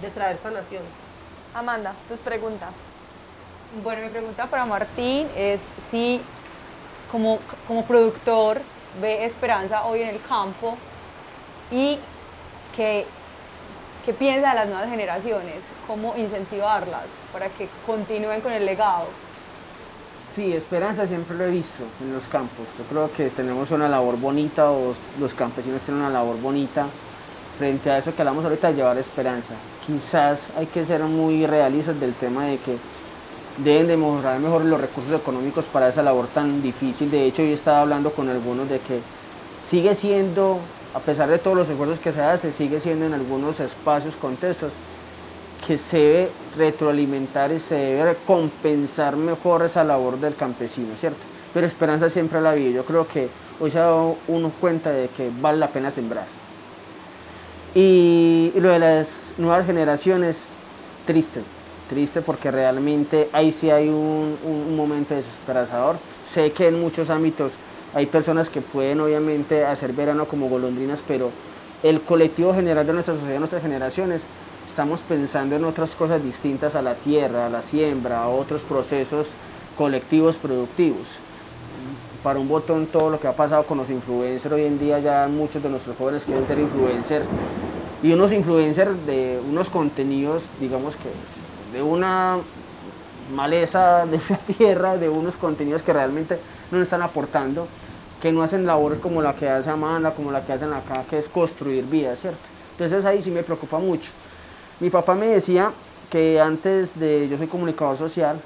de 0.00 0.08
traer 0.10 0.38
sanación. 0.38 0.84
Amanda, 1.52 1.94
tus 2.08 2.20
preguntas. 2.20 2.70
Bueno, 3.84 4.02
mi 4.02 4.08
pregunta 4.08 4.46
para 4.46 4.66
Martín 4.66 5.28
es 5.36 5.60
si 5.88 6.20
como, 7.12 7.38
como 7.68 7.84
productor 7.84 8.60
ve 9.00 9.24
esperanza 9.24 9.84
hoy 9.84 10.02
en 10.02 10.08
el 10.08 10.20
campo 10.20 10.76
y 11.70 11.96
qué, 12.74 13.06
qué 14.04 14.12
piensa 14.12 14.48
de 14.48 14.54
las 14.56 14.66
nuevas 14.66 14.90
generaciones, 14.90 15.66
cómo 15.86 16.16
incentivarlas 16.16 17.04
para 17.32 17.48
que 17.48 17.68
continúen 17.86 18.40
con 18.40 18.50
el 18.50 18.66
legado. 18.66 19.04
Sí, 20.34 20.52
esperanza 20.52 21.06
siempre 21.06 21.36
lo 21.36 21.44
he 21.44 21.50
visto 21.50 21.84
en 22.00 22.12
los 22.12 22.26
campos. 22.26 22.66
Yo 22.76 22.82
creo 22.84 23.12
que 23.12 23.30
tenemos 23.30 23.70
una 23.70 23.88
labor 23.88 24.18
bonita, 24.18 24.72
o 24.72 24.94
los 25.20 25.32
campesinos 25.32 25.82
tienen 25.82 26.02
una 26.02 26.10
labor 26.10 26.40
bonita 26.40 26.86
frente 27.56 27.88
a 27.88 27.98
eso 27.98 28.12
que 28.16 28.22
hablamos 28.22 28.44
ahorita 28.44 28.68
de 28.68 28.74
llevar 28.74 28.98
esperanza. 28.98 29.54
Quizás 29.86 30.48
hay 30.56 30.66
que 30.66 30.84
ser 30.84 31.02
muy 31.02 31.46
realistas 31.46 32.00
del 32.00 32.14
tema 32.14 32.46
de 32.46 32.58
que 32.58 32.76
deben 33.64 33.86
de 33.86 33.96
mejorar 33.96 34.38
mejor 34.38 34.64
los 34.64 34.80
recursos 34.80 35.12
económicos 35.12 35.66
para 35.66 35.88
esa 35.88 36.02
labor 36.02 36.26
tan 36.28 36.62
difícil. 36.62 37.10
De 37.10 37.26
hecho, 37.26 37.42
yo 37.42 37.54
estaba 37.54 37.82
hablando 37.82 38.12
con 38.12 38.28
algunos 38.28 38.68
de 38.68 38.78
que 38.78 39.00
sigue 39.66 39.94
siendo, 39.94 40.58
a 40.94 41.00
pesar 41.00 41.28
de 41.28 41.38
todos 41.38 41.56
los 41.56 41.68
esfuerzos 41.68 41.98
que 41.98 42.12
se 42.12 42.20
hacen, 42.20 42.52
sigue 42.52 42.80
siendo 42.80 43.06
en 43.06 43.14
algunos 43.14 43.60
espacios, 43.60 44.16
contextos, 44.16 44.74
que 45.66 45.76
se 45.76 45.98
debe 45.98 46.30
retroalimentar 46.56 47.52
y 47.52 47.58
se 47.58 47.74
debe 47.74 48.16
compensar 48.26 49.16
mejor 49.16 49.62
esa 49.62 49.84
labor 49.84 50.18
del 50.18 50.34
campesino, 50.34 50.96
¿cierto? 50.96 51.20
Pero 51.52 51.66
esperanza 51.66 52.08
siempre 52.08 52.40
la 52.40 52.54
vida. 52.54 52.70
Yo 52.70 52.84
creo 52.84 53.06
que 53.06 53.28
hoy 53.60 53.70
se 53.70 53.78
ha 53.78 53.82
dado 53.82 54.16
uno 54.28 54.52
cuenta 54.60 54.90
de 54.90 55.08
que 55.08 55.30
vale 55.40 55.58
la 55.58 55.68
pena 55.68 55.90
sembrar 55.90 56.40
y 57.74 58.52
lo 58.56 58.70
de 58.70 58.78
las 58.78 59.34
nuevas 59.38 59.66
generaciones, 59.66 60.46
triste, 61.06 61.42
triste 61.90 62.22
porque 62.22 62.52
realmente 62.52 63.28
ahí 63.32 63.50
sí 63.50 63.68
hay 63.68 63.88
un, 63.88 64.38
un, 64.44 64.76
momento 64.76 65.12
desesperanzador. 65.14 65.96
Sé 66.30 66.52
que 66.52 66.68
en 66.68 66.80
muchos 66.80 67.10
ámbitos 67.10 67.54
hay 67.92 68.06
personas 68.06 68.48
que 68.48 68.60
pueden 68.60 69.00
obviamente 69.00 69.66
hacer 69.66 69.92
verano 69.92 70.26
como 70.26 70.48
golondrinas, 70.48 71.02
pero 71.06 71.30
el 71.82 72.00
colectivo 72.00 72.54
general 72.54 72.86
de 72.86 72.92
nuestra 72.92 73.14
sociedad, 73.14 73.40
nuestras 73.40 73.62
generaciones, 73.62 74.24
estamos 74.68 75.00
pensando 75.00 75.56
en 75.56 75.64
otras 75.64 75.96
cosas 75.96 76.22
distintas 76.22 76.76
a 76.76 76.82
la 76.82 76.94
tierra, 76.94 77.46
a 77.46 77.50
la 77.50 77.62
siembra, 77.62 78.22
a 78.22 78.28
otros 78.28 78.62
procesos 78.62 79.34
colectivos 79.76 80.36
productivos. 80.36 81.18
Para 82.22 82.38
un 82.38 82.48
botón 82.48 82.86
todo 82.86 83.10
lo 83.10 83.18
que 83.18 83.26
ha 83.26 83.34
pasado 83.34 83.64
con 83.64 83.78
los 83.78 83.90
influencers, 83.90 84.54
hoy 84.54 84.64
en 84.64 84.78
día 84.78 85.00
ya 85.00 85.26
muchos 85.26 85.60
de 85.60 85.68
nuestros 85.68 85.96
jóvenes 85.96 86.24
quieren 86.24 86.46
ser 86.46 86.60
influencers 86.60 87.24
y 88.02 88.12
unos 88.12 88.32
influencers 88.32 89.06
de 89.06 89.40
unos 89.48 89.68
contenidos, 89.68 90.44
digamos 90.60 90.96
que 90.96 91.08
de 91.72 91.82
una 91.82 92.38
maleza 93.34 94.06
de 94.06 94.20
la 94.28 94.36
tierra, 94.56 94.96
de 94.96 95.08
unos 95.08 95.36
contenidos 95.36 95.82
que 95.82 95.92
realmente 95.92 96.38
no 96.70 96.80
están 96.80 97.02
aportando, 97.02 97.66
que 98.20 98.32
no 98.32 98.42
hacen 98.42 98.66
labores 98.66 98.98
como 98.98 99.22
la 99.22 99.34
que 99.34 99.48
hace 99.48 99.70
Amanda, 99.70 100.12
como 100.12 100.30
la 100.30 100.44
que 100.44 100.52
hacen 100.52 100.72
acá, 100.72 101.04
que 101.08 101.18
es 101.18 101.28
construir 101.28 101.84
vida, 101.84 102.14
¿cierto? 102.16 102.40
Entonces 102.72 103.04
ahí 103.04 103.22
sí 103.22 103.30
me 103.30 103.42
preocupa 103.42 103.78
mucho. 103.78 104.10
Mi 104.80 104.90
papá 104.90 105.14
me 105.14 105.26
decía 105.26 105.72
que 106.10 106.40
antes 106.40 106.98
de, 106.98 107.28
yo 107.28 107.38
soy 107.38 107.46
comunicador 107.46 107.96
social, 107.96 108.40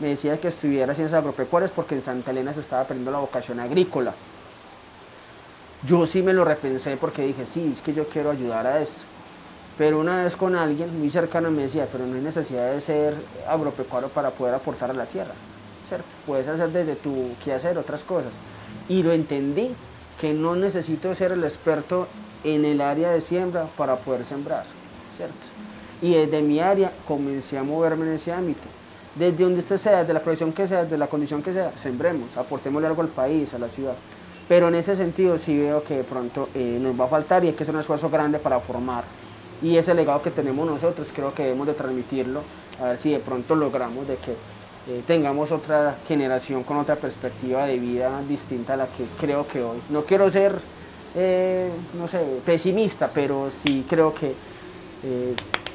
me 0.00 0.08
decía 0.08 0.40
que 0.40 0.48
estuviera 0.48 0.94
ciencias 0.94 1.18
agropecuarias 1.18 1.70
porque 1.70 1.94
en 1.94 2.02
Santa 2.02 2.32
Elena 2.32 2.52
se 2.52 2.60
estaba 2.60 2.84
perdiendo 2.84 3.12
la 3.12 3.18
vocación 3.18 3.60
agrícola 3.60 4.12
yo 5.86 6.06
sí 6.06 6.22
me 6.22 6.32
lo 6.32 6.44
repensé 6.44 6.96
porque 6.96 7.22
dije, 7.22 7.44
sí, 7.44 7.70
es 7.72 7.82
que 7.82 7.92
yo 7.92 8.08
quiero 8.08 8.30
ayudar 8.30 8.66
a 8.66 8.80
esto. 8.80 9.02
Pero 9.76 9.98
una 9.98 10.22
vez 10.22 10.36
con 10.36 10.54
alguien 10.54 10.98
muy 10.98 11.10
cercano 11.10 11.50
me 11.50 11.62
decía, 11.62 11.88
pero 11.90 12.06
no 12.06 12.14
hay 12.14 12.20
necesidad 12.20 12.70
de 12.72 12.80
ser 12.80 13.14
agropecuario 13.48 14.08
para 14.08 14.30
poder 14.30 14.54
aportar 14.54 14.90
a 14.90 14.94
la 14.94 15.06
tierra, 15.06 15.32
¿cierto? 15.88 16.06
Puedes 16.26 16.46
hacer 16.46 16.70
desde 16.70 16.94
tu 16.94 17.32
hacer 17.52 17.76
otras 17.76 18.04
cosas. 18.04 18.32
Y 18.88 19.02
lo 19.02 19.12
entendí, 19.12 19.74
que 20.20 20.32
no 20.32 20.54
necesito 20.54 21.12
ser 21.14 21.32
el 21.32 21.42
experto 21.42 22.06
en 22.44 22.64
el 22.64 22.80
área 22.80 23.10
de 23.10 23.20
siembra 23.20 23.66
para 23.76 23.96
poder 23.96 24.24
sembrar, 24.24 24.64
¿cierto? 25.16 25.34
Y 26.00 26.14
desde 26.14 26.42
mi 26.42 26.60
área 26.60 26.92
comencé 27.06 27.58
a 27.58 27.64
moverme 27.64 28.06
en 28.06 28.12
ese 28.12 28.32
ámbito. 28.32 28.62
Desde 29.16 29.44
donde 29.44 29.60
usted 29.60 29.76
sea, 29.76 30.00
desde 30.00 30.12
la 30.12 30.22
profesión 30.22 30.52
que 30.52 30.68
sea, 30.68 30.84
desde 30.84 30.98
la 30.98 31.06
condición 31.08 31.42
que 31.42 31.52
sea, 31.52 31.72
sembremos, 31.76 32.36
aportémosle 32.36 32.86
algo 32.86 33.02
al 33.02 33.08
país, 33.08 33.54
a 33.54 33.58
la 33.58 33.68
ciudad. 33.68 33.94
Pero 34.48 34.68
en 34.68 34.74
ese 34.74 34.94
sentido 34.94 35.38
sí 35.38 35.56
veo 35.56 35.82
que 35.82 35.98
de 35.98 36.04
pronto 36.04 36.48
eh, 36.54 36.78
nos 36.80 36.98
va 37.00 37.06
a 37.06 37.08
faltar 37.08 37.44
y 37.44 37.48
hay 37.48 37.54
que 37.54 37.62
hacer 37.62 37.74
un 37.74 37.80
esfuerzo 37.80 38.10
grande 38.10 38.38
para 38.38 38.60
formar. 38.60 39.04
Y 39.64 39.78
ese 39.78 39.94
legado 39.94 40.20
que 40.20 40.30
tenemos 40.30 40.66
nosotros 40.66 41.10
creo 41.14 41.32
que 41.34 41.44
debemos 41.44 41.66
de 41.66 41.72
transmitirlo, 41.72 42.42
a 42.78 42.88
ver 42.88 42.98
si 42.98 43.12
de 43.12 43.18
pronto 43.18 43.56
logramos 43.56 44.06
de 44.06 44.16
que 44.16 44.32
eh, 44.32 45.02
tengamos 45.06 45.50
otra 45.52 45.96
generación 46.06 46.64
con 46.64 46.76
otra 46.76 46.96
perspectiva 46.96 47.64
de 47.64 47.78
vida 47.78 48.20
distinta 48.28 48.74
a 48.74 48.76
la 48.76 48.86
que 48.86 49.06
creo 49.18 49.48
que 49.48 49.62
hoy. 49.62 49.78
No 49.88 50.04
quiero 50.04 50.28
ser, 50.28 50.60
eh, 51.14 51.70
no 51.98 52.06
sé, 52.06 52.40
pesimista, 52.44 53.08
pero 53.08 53.50
sí 53.50 53.86
creo 53.88 54.14
que 54.14 54.34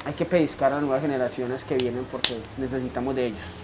hay 0.06 0.14
que 0.14 0.24
pescar 0.24 0.72
a 0.72 0.76
las 0.76 0.84
nuevas 0.84 1.02
generaciones 1.02 1.64
que 1.64 1.76
vienen 1.76 2.06
porque 2.12 2.36
necesitamos 2.58 3.16
de 3.16 3.26
ellos. 3.26 3.54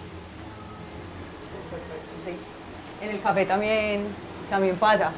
En 3.00 3.10
el 3.10 3.20
café 3.22 3.46
también 3.46 4.02
también 4.50 4.76
pasa. 4.76 5.12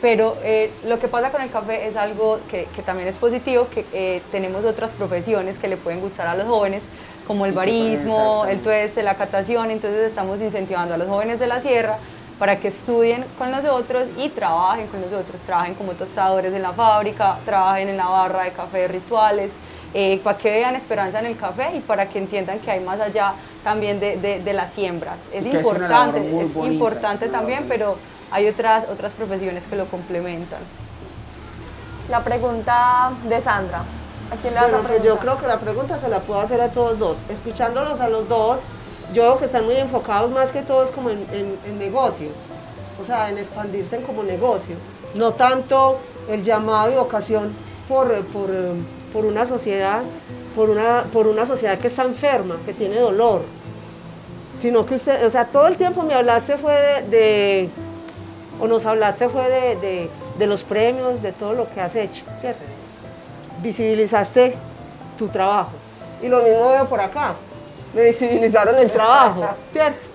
Pero 0.00 0.36
eh, 0.42 0.70
lo 0.84 0.98
que 0.98 1.08
pasa 1.08 1.30
con 1.30 1.40
el 1.40 1.50
café 1.50 1.86
es 1.86 1.96
algo 1.96 2.38
que, 2.50 2.68
que 2.76 2.82
también 2.82 3.08
es 3.08 3.16
positivo, 3.16 3.68
que 3.68 3.84
eh, 3.92 4.22
tenemos 4.30 4.64
otras 4.64 4.92
profesiones 4.92 5.58
que 5.58 5.68
le 5.68 5.76
pueden 5.76 6.00
gustar 6.00 6.26
a 6.26 6.34
los 6.34 6.46
jóvenes, 6.46 6.84
como 7.26 7.46
el 7.46 7.52
barismo, 7.52 8.44
el 8.46 8.60
tueste, 8.60 9.02
la 9.02 9.14
catación, 9.14 9.70
entonces 9.70 10.08
estamos 10.08 10.40
incentivando 10.40 10.94
a 10.94 10.98
los 10.98 11.08
jóvenes 11.08 11.40
de 11.40 11.46
la 11.46 11.60
sierra 11.60 11.98
para 12.38 12.56
que 12.58 12.68
estudien 12.68 13.24
con 13.38 13.50
nosotros 13.50 14.08
y 14.18 14.28
trabajen 14.28 14.86
con 14.88 15.00
nosotros, 15.00 15.40
trabajen 15.40 15.74
como 15.74 15.92
tostadores 15.92 16.52
en 16.54 16.62
la 16.62 16.72
fábrica, 16.72 17.38
trabajen 17.44 17.88
en 17.88 17.96
la 17.96 18.06
barra 18.06 18.44
de 18.44 18.52
café 18.52 18.88
rituales, 18.88 19.50
eh, 19.94 20.20
para 20.22 20.36
que 20.36 20.50
vean 20.50 20.76
esperanza 20.76 21.20
en 21.20 21.26
el 21.26 21.36
café 21.38 21.74
y 21.74 21.80
para 21.80 22.06
que 22.06 22.18
entiendan 22.18 22.58
que 22.58 22.70
hay 22.70 22.80
más 22.80 23.00
allá 23.00 23.32
también 23.64 23.98
de, 23.98 24.16
de, 24.16 24.52
la 24.52 24.68
siembra. 24.68 25.16
Es 25.32 25.46
importante, 25.46 26.18
es, 26.18 26.66
importante 26.66 27.28
también, 27.28 27.64
pero 27.66 27.96
hay 28.30 28.48
otras, 28.48 28.84
otras 28.90 29.12
profesiones 29.12 29.64
que 29.64 29.76
lo 29.76 29.86
complementan. 29.86 30.60
La 32.08 32.22
pregunta 32.22 33.12
de 33.28 33.40
Sandra. 33.42 33.82
¿A 34.30 34.36
quién 34.42 34.54
le 34.54 34.60
a 34.60 34.68
pues 34.68 35.02
yo 35.02 35.18
creo 35.18 35.38
que 35.38 35.46
la 35.46 35.58
pregunta 35.58 35.98
se 35.98 36.08
la 36.08 36.20
puedo 36.20 36.40
hacer 36.40 36.60
a 36.60 36.70
todos 36.70 36.98
dos. 36.98 37.22
Escuchándolos 37.28 38.00
a 38.00 38.08
los 38.08 38.28
dos, 38.28 38.60
yo 39.12 39.22
veo 39.22 39.38
que 39.38 39.44
están 39.44 39.64
muy 39.64 39.76
enfocados 39.76 40.30
más 40.30 40.50
que 40.50 40.62
todos 40.62 40.90
como 40.90 41.10
en, 41.10 41.24
en 41.64 41.78
negocio, 41.78 42.28
o 43.00 43.04
sea, 43.04 43.30
en 43.30 43.38
expandirse 43.38 44.00
como 44.02 44.22
negocio, 44.24 44.74
no 45.14 45.32
tanto 45.32 45.98
el 46.28 46.42
llamado 46.42 46.90
y 46.90 46.94
vocación 46.94 47.52
por, 47.88 48.24
por, 48.26 48.50
por 49.12 49.24
una 49.24 49.44
sociedad, 49.44 50.02
por 50.54 50.70
una, 50.70 51.04
por 51.12 51.26
una 51.26 51.46
sociedad 51.46 51.78
que 51.78 51.86
está 51.86 52.02
enferma, 52.02 52.56
que 52.64 52.72
tiene 52.72 52.98
dolor, 52.98 53.42
sino 54.58 54.86
que 54.86 54.94
usted, 54.94 55.26
o 55.26 55.30
sea, 55.30 55.46
todo 55.46 55.66
el 55.68 55.76
tiempo 55.76 56.02
me 56.02 56.14
hablaste 56.14 56.58
fue 56.58 57.04
de, 57.08 57.68
o 58.60 58.66
nos 58.66 58.84
hablaste 58.86 59.28
fue 59.28 59.48
de, 59.48 60.08
de, 60.38 60.46
los 60.46 60.64
premios, 60.64 61.22
de 61.22 61.32
todo 61.32 61.54
lo 61.54 61.72
que 61.72 61.80
has 61.80 61.94
hecho, 61.94 62.24
¿cierto? 62.36 62.62
Visibilizaste 63.62 64.56
tu 65.18 65.28
trabajo. 65.28 65.72
Y 66.22 66.28
lo 66.28 66.42
mismo 66.42 66.68
veo 66.68 66.86
por 66.86 67.00
acá, 67.00 67.34
me 67.94 68.02
visibilizaron 68.02 68.76
el 68.76 68.90
trabajo, 68.90 69.46
¿cierto? 69.72 70.06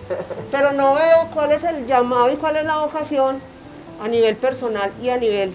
Pero 0.50 0.72
no 0.74 0.96
veo 0.96 1.28
cuál 1.34 1.52
es 1.52 1.64
el 1.64 1.86
llamado 1.86 2.32
y 2.32 2.36
cuál 2.36 2.58
es 2.58 2.66
la 2.66 2.78
vocación 2.78 3.40
a 4.02 4.08
nivel 4.08 4.36
personal 4.36 4.92
y 5.02 5.10
a 5.10 5.18
nivel 5.18 5.54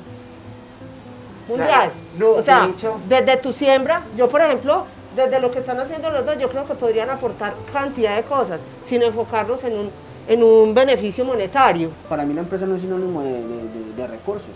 mundial. 1.48 1.90
o 2.22 2.42
sea, 2.42 2.68
desde 3.08 3.36
tu 3.36 3.52
siembra, 3.52 4.02
yo 4.16 4.28
por 4.28 4.40
ejemplo, 4.40 4.86
desde 5.14 5.40
lo 5.40 5.50
que 5.50 5.58
están 5.58 5.80
haciendo 5.80 6.10
los 6.10 6.24
dos, 6.24 6.38
yo 6.38 6.48
creo 6.48 6.66
que 6.66 6.74
podrían 6.74 7.10
aportar 7.10 7.54
cantidad 7.72 8.16
de 8.16 8.22
cosas, 8.22 8.60
sin 8.84 9.02
enfocarnos 9.02 9.64
en 9.64 9.78
un, 9.78 9.90
en 10.28 10.42
un 10.42 10.74
beneficio 10.74 11.24
monetario. 11.24 11.90
Para 12.08 12.24
mí 12.24 12.34
la 12.34 12.40
empresa 12.40 12.66
no 12.66 12.76
es 12.76 12.82
sinónimo 12.82 13.22
de, 13.22 13.42
de, 13.96 14.06
recursos. 14.06 14.50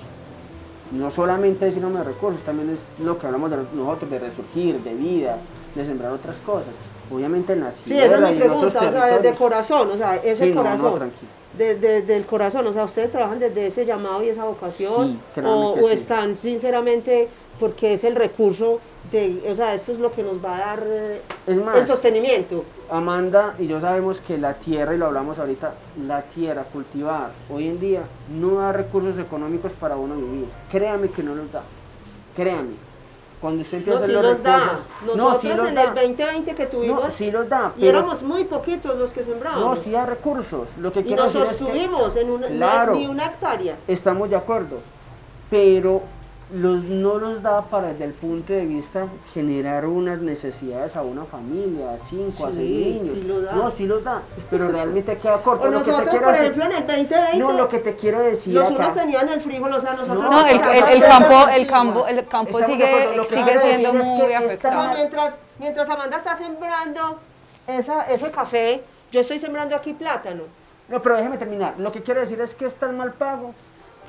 No 0.92 1.10
solamente 1.10 1.68
es 1.68 1.74
sinónimo 1.74 1.98
de 2.00 2.04
recursos, 2.04 2.42
también 2.42 2.70
es 2.70 2.80
lo 3.04 3.18
que 3.18 3.26
hablamos 3.26 3.50
de 3.50 3.58
nosotros, 3.74 4.10
de 4.10 4.18
resurgir, 4.18 4.80
de 4.82 4.94
vida, 4.94 5.38
de 5.74 5.86
sembrar 5.86 6.12
otras 6.12 6.38
cosas. 6.38 6.72
Obviamente 7.12 7.52
en 7.52 7.60
la 7.60 7.72
Sí, 7.72 7.98
esa 7.98 8.14
es 8.14 8.32
mi 8.32 8.38
pregunta, 8.38 8.80
o 8.80 8.90
sea, 8.90 9.18
desde 9.18 9.36
corazón, 9.36 9.90
o 9.90 9.96
sea, 9.96 10.16
ese 10.16 10.54
corazón. 10.54 11.10
desde 11.56 12.16
el 12.16 12.24
corazón, 12.26 12.66
o 12.66 12.72
sea, 12.72 12.84
ustedes 12.84 13.10
trabajan 13.10 13.40
desde 13.40 13.66
ese 13.66 13.84
llamado 13.84 14.22
y 14.22 14.28
esa 14.28 14.44
vocación, 14.44 15.20
o, 15.44 15.76
o 15.80 15.88
están 15.88 16.36
sinceramente 16.36 17.28
porque 17.60 17.92
es 17.92 18.04
el 18.04 18.16
recurso 18.16 18.80
de, 19.12 19.42
o 19.48 19.54
sea, 19.54 19.74
esto 19.74 19.92
es 19.92 19.98
lo 19.98 20.12
que 20.12 20.22
nos 20.22 20.42
va 20.42 20.56
a 20.56 20.60
dar 20.60 20.86
eh, 20.86 21.20
el 21.46 21.86
sostenimiento. 21.86 22.64
Amanda 22.90 23.54
y 23.58 23.66
yo 23.66 23.80
sabemos 23.80 24.20
que 24.20 24.38
la 24.38 24.54
tierra, 24.54 24.94
y 24.94 24.98
lo 24.98 25.06
hablamos 25.06 25.38
ahorita, 25.38 25.74
la 26.06 26.22
tierra, 26.22 26.64
cultivar, 26.64 27.30
hoy 27.50 27.68
en 27.68 27.80
día 27.80 28.02
no 28.28 28.56
da 28.56 28.72
recursos 28.72 29.18
económicos 29.18 29.72
para 29.72 29.96
uno 29.96 30.16
vivir. 30.16 30.46
Créame 30.70 31.10
que 31.10 31.22
no 31.22 31.34
los 31.34 31.50
da, 31.52 31.62
créame. 32.34 32.90
Cuando 33.40 33.62
usted 33.62 33.78
empieza 33.78 33.98
no, 33.98 34.04
a 34.04 34.06
hacer 34.06 34.22
los, 34.22 34.42
da. 34.42 34.78
Nosotros 35.06 35.68
en 35.68 35.78
el 35.78 35.94
2020 35.94 36.54
que 36.54 36.66
tuvimos, 36.66 37.04
no, 37.04 37.10
sí 37.10 37.30
los 37.30 37.48
da, 37.48 37.72
y 37.78 37.86
éramos 37.86 38.22
muy 38.22 38.44
poquitos 38.44 38.96
los 38.98 39.12
que 39.12 39.24
sembrábamos. 39.24 39.78
No, 39.78 39.82
sí 39.82 39.92
da 39.92 40.04
recursos. 40.04 40.68
Lo 40.78 40.92
que 40.92 41.00
y 41.00 41.14
nos 41.14 41.32
sostuvimos 41.32 42.16
en 42.16 42.30
una, 42.30 42.86
ni 42.86 43.06
una 43.06 43.26
hectárea. 43.26 43.76
Estamos 43.88 44.28
de 44.28 44.36
acuerdo, 44.36 44.78
pero 45.48 46.02
los, 46.52 46.82
no 46.82 47.18
los 47.18 47.42
da 47.42 47.62
para 47.62 47.88
desde 47.88 48.04
el 48.04 48.12
punto 48.12 48.52
de 48.52 48.66
vista 48.66 49.06
generar 49.32 49.86
unas 49.86 50.20
necesidades 50.20 50.96
a 50.96 51.02
una 51.02 51.24
familia, 51.24 51.92
a 51.92 51.98
cinco, 51.98 52.46
a 52.46 52.52
seis 52.52 53.02
niños. 53.02 53.18
Sí 53.18 53.22
lo 53.22 53.40
da. 53.40 53.52
No, 53.52 53.70
sí 53.70 53.86
los 53.86 54.02
da, 54.02 54.22
pero 54.50 54.68
realmente 54.68 55.16
queda 55.18 55.42
corto. 55.42 55.68
O 55.68 55.70
nosotros, 55.70 56.18
por 56.18 56.34
ejemplo, 56.34 56.64
en 56.64 56.72
el 56.72 56.86
2020, 56.86 57.38
no, 57.38 57.52
lo 57.52 57.68
que 57.68 57.78
te 57.78 57.96
quiero 57.96 58.20
decir 58.20 58.54
los 58.54 58.70
unos 58.70 58.94
tenían 58.94 59.28
el 59.28 59.40
frijol, 59.40 59.72
o 59.72 59.80
sea, 59.80 59.94
nosotros... 59.94 60.30
No, 60.30 60.46
el, 60.46 60.56
el, 60.56 61.02
campo, 61.02 61.48
el 61.48 61.66
campo, 61.66 62.06
el 62.06 62.26
campo 62.26 62.58
sigue, 62.64 63.08
sigue 63.28 63.58
siendo 63.58 63.92
muy 63.92 64.32
afectado. 64.32 64.94
mientras, 64.94 65.34
mientras 65.58 65.88
Amanda 65.88 66.16
está 66.16 66.36
sembrando 66.36 67.18
esa, 67.66 68.02
ese 68.04 68.30
café, 68.30 68.82
yo 69.12 69.20
estoy 69.20 69.38
sembrando 69.38 69.76
aquí 69.76 69.92
plátano. 69.92 70.44
No, 70.88 71.00
pero 71.00 71.16
déjeme 71.16 71.38
terminar. 71.38 71.74
Lo 71.78 71.92
que 71.92 72.02
quiero 72.02 72.20
decir 72.20 72.40
es 72.40 72.54
que 72.54 72.66
es 72.66 72.74
tan 72.74 72.96
mal 72.96 73.12
pago 73.12 73.54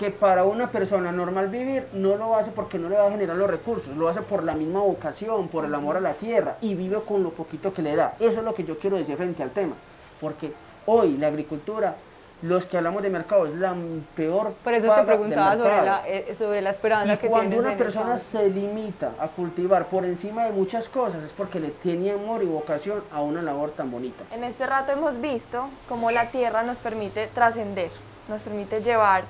que 0.01 0.09
para 0.09 0.45
una 0.45 0.71
persona 0.71 1.11
normal 1.11 1.49
vivir 1.49 1.87
no 1.93 2.15
lo 2.15 2.35
hace 2.35 2.49
porque 2.49 2.79
no 2.79 2.89
le 2.89 2.95
va 2.95 3.05
a 3.05 3.11
generar 3.11 3.35
los 3.35 3.47
recursos, 3.47 3.95
lo 3.95 4.09
hace 4.09 4.23
por 4.23 4.43
la 4.43 4.55
misma 4.55 4.79
vocación, 4.79 5.47
por 5.47 5.63
el 5.63 5.75
amor 5.75 5.95
a 5.95 5.99
la 5.99 6.13
tierra 6.13 6.57
y 6.59 6.73
vive 6.73 6.99
con 7.07 7.21
lo 7.21 7.29
poquito 7.29 7.71
que 7.71 7.83
le 7.83 7.95
da. 7.95 8.15
Eso 8.19 8.39
es 8.39 8.43
lo 8.43 8.55
que 8.55 8.63
yo 8.63 8.79
quiero 8.79 8.97
decir 8.97 9.15
frente 9.15 9.43
al 9.43 9.51
tema, 9.51 9.75
porque 10.19 10.53
hoy 10.87 11.17
la 11.17 11.27
agricultura, 11.27 11.97
los 12.41 12.65
que 12.65 12.77
hablamos 12.77 13.03
de 13.03 13.11
mercado, 13.11 13.45
es 13.45 13.53
la 13.53 13.75
peor. 14.15 14.53
Por 14.63 14.73
eso 14.73 14.91
te 14.91 15.03
preguntaba 15.03 15.55
sobre 15.55 15.83
la, 15.83 16.07
eh, 16.07 16.35
sobre 16.35 16.61
la 16.63 16.71
esperanza 16.71 17.13
y 17.13 17.17
que 17.17 17.27
cuando 17.27 17.59
una 17.59 17.77
persona 17.77 18.17
se 18.17 18.49
limita 18.49 19.11
a 19.19 19.27
cultivar 19.27 19.85
por 19.85 20.03
encima 20.03 20.45
de 20.45 20.51
muchas 20.51 20.89
cosas 20.89 21.21
es 21.21 21.31
porque 21.31 21.59
le 21.59 21.69
tiene 21.69 22.09
amor 22.09 22.41
y 22.41 22.47
vocación 22.47 23.03
a 23.11 23.21
una 23.21 23.43
labor 23.43 23.69
tan 23.69 23.91
bonita. 23.91 24.23
En 24.31 24.43
este 24.45 24.65
rato 24.65 24.93
hemos 24.93 25.21
visto 25.21 25.69
cómo 25.87 26.09
la 26.09 26.31
tierra 26.31 26.63
nos 26.63 26.79
permite 26.79 27.27
trascender, 27.27 27.91
nos 28.27 28.41
permite 28.41 28.81
llevar 28.81 29.25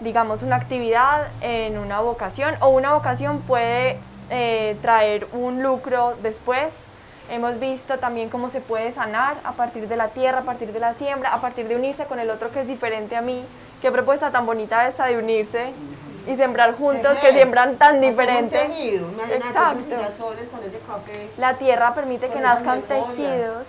digamos, 0.00 0.42
una 0.42 0.56
actividad 0.56 1.28
en 1.40 1.78
una 1.78 2.00
vocación 2.00 2.54
o 2.60 2.68
una 2.68 2.94
vocación 2.94 3.40
puede 3.40 3.98
eh, 4.30 4.76
traer 4.82 5.26
un 5.32 5.62
lucro 5.62 6.14
después. 6.22 6.72
Hemos 7.30 7.58
visto 7.58 7.98
también 7.98 8.28
cómo 8.28 8.50
se 8.50 8.60
puede 8.60 8.92
sanar 8.92 9.36
a 9.42 9.52
partir 9.52 9.88
de 9.88 9.96
la 9.96 10.08
tierra, 10.08 10.40
a 10.40 10.42
partir 10.42 10.72
de 10.72 10.78
la 10.78 10.94
siembra, 10.94 11.32
a 11.32 11.40
partir 11.40 11.66
de 11.66 11.74
unirse 11.74 12.04
con 12.04 12.20
el 12.20 12.30
otro 12.30 12.50
que 12.50 12.60
es 12.60 12.68
diferente 12.68 13.16
a 13.16 13.20
mí. 13.22 13.44
Qué 13.82 13.90
propuesta 13.90 14.30
tan 14.30 14.46
bonita 14.46 14.86
esta 14.86 15.06
de 15.06 15.18
unirse 15.18 15.72
y 16.26 16.36
sembrar 16.36 16.76
juntos, 16.76 17.18
que 17.18 17.32
siembran 17.32 17.76
tan 17.76 18.00
diferente. 18.00 18.56
Exacto. 19.30 19.96
La 21.38 21.54
tierra 21.54 21.94
permite 21.94 22.28
que 22.28 22.40
nazcan 22.40 22.82
tejidos 22.82 23.66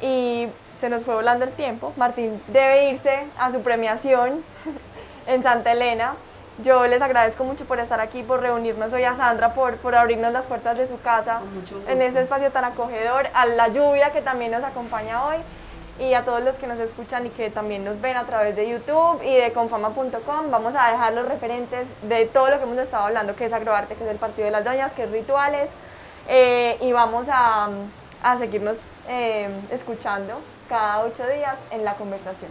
y 0.00 0.48
se 0.80 0.88
nos 0.88 1.04
fue 1.04 1.14
volando 1.14 1.44
el 1.44 1.52
tiempo. 1.52 1.92
Martín 1.96 2.40
debe 2.48 2.90
irse 2.90 3.24
a 3.38 3.50
su 3.50 3.60
premiación 3.62 4.44
en 5.26 5.42
Santa 5.42 5.72
Elena. 5.72 6.14
Yo 6.62 6.86
les 6.86 7.02
agradezco 7.02 7.42
mucho 7.42 7.64
por 7.64 7.80
estar 7.80 8.00
aquí, 8.00 8.22
por 8.22 8.40
reunirnos 8.40 8.92
hoy 8.92 9.02
a 9.02 9.16
Sandra, 9.16 9.54
por, 9.54 9.76
por 9.78 9.96
abrirnos 9.96 10.32
las 10.32 10.46
puertas 10.46 10.76
de 10.76 10.86
su 10.86 11.00
casa 11.00 11.40
en 11.88 12.00
este 12.00 12.22
espacio 12.22 12.52
tan 12.52 12.64
acogedor, 12.64 13.26
a 13.34 13.46
la 13.46 13.68
lluvia 13.68 14.12
que 14.12 14.22
también 14.22 14.52
nos 14.52 14.62
acompaña 14.62 15.24
hoy 15.26 15.36
y 15.98 16.14
a 16.14 16.24
todos 16.24 16.42
los 16.42 16.56
que 16.56 16.66
nos 16.66 16.78
escuchan 16.78 17.26
y 17.26 17.30
que 17.30 17.50
también 17.50 17.84
nos 17.84 18.00
ven 18.00 18.16
a 18.16 18.24
través 18.24 18.54
de 18.56 18.68
YouTube 18.68 19.20
y 19.22 19.34
de 19.34 19.52
confama.com. 19.52 20.50
Vamos 20.50 20.74
a 20.76 20.90
dejar 20.90 21.12
los 21.12 21.26
referentes 21.28 21.88
de 22.02 22.26
todo 22.26 22.50
lo 22.50 22.58
que 22.58 22.64
hemos 22.64 22.78
estado 22.78 23.04
hablando, 23.04 23.34
que 23.34 23.44
es 23.46 23.52
Agroarte, 23.52 23.94
que 23.94 24.04
es 24.04 24.10
el 24.10 24.18
Partido 24.18 24.46
de 24.46 24.52
las 24.52 24.64
Doñas, 24.64 24.92
que 24.92 25.04
es 25.04 25.10
Rituales, 25.10 25.70
eh, 26.28 26.78
y 26.80 26.92
vamos 26.92 27.26
a, 27.30 27.68
a 28.22 28.36
seguirnos 28.38 28.78
eh, 29.08 29.48
escuchando 29.70 30.40
cada 30.68 31.04
ocho 31.04 31.26
días 31.26 31.58
en 31.70 31.84
la 31.84 31.94
conversación. 31.94 32.50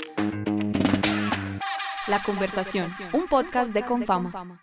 La 2.11 2.21
conversación, 2.21 2.89
un 3.13 3.25
podcast 3.27 3.73
de 3.73 3.85
Confama. 3.85 4.61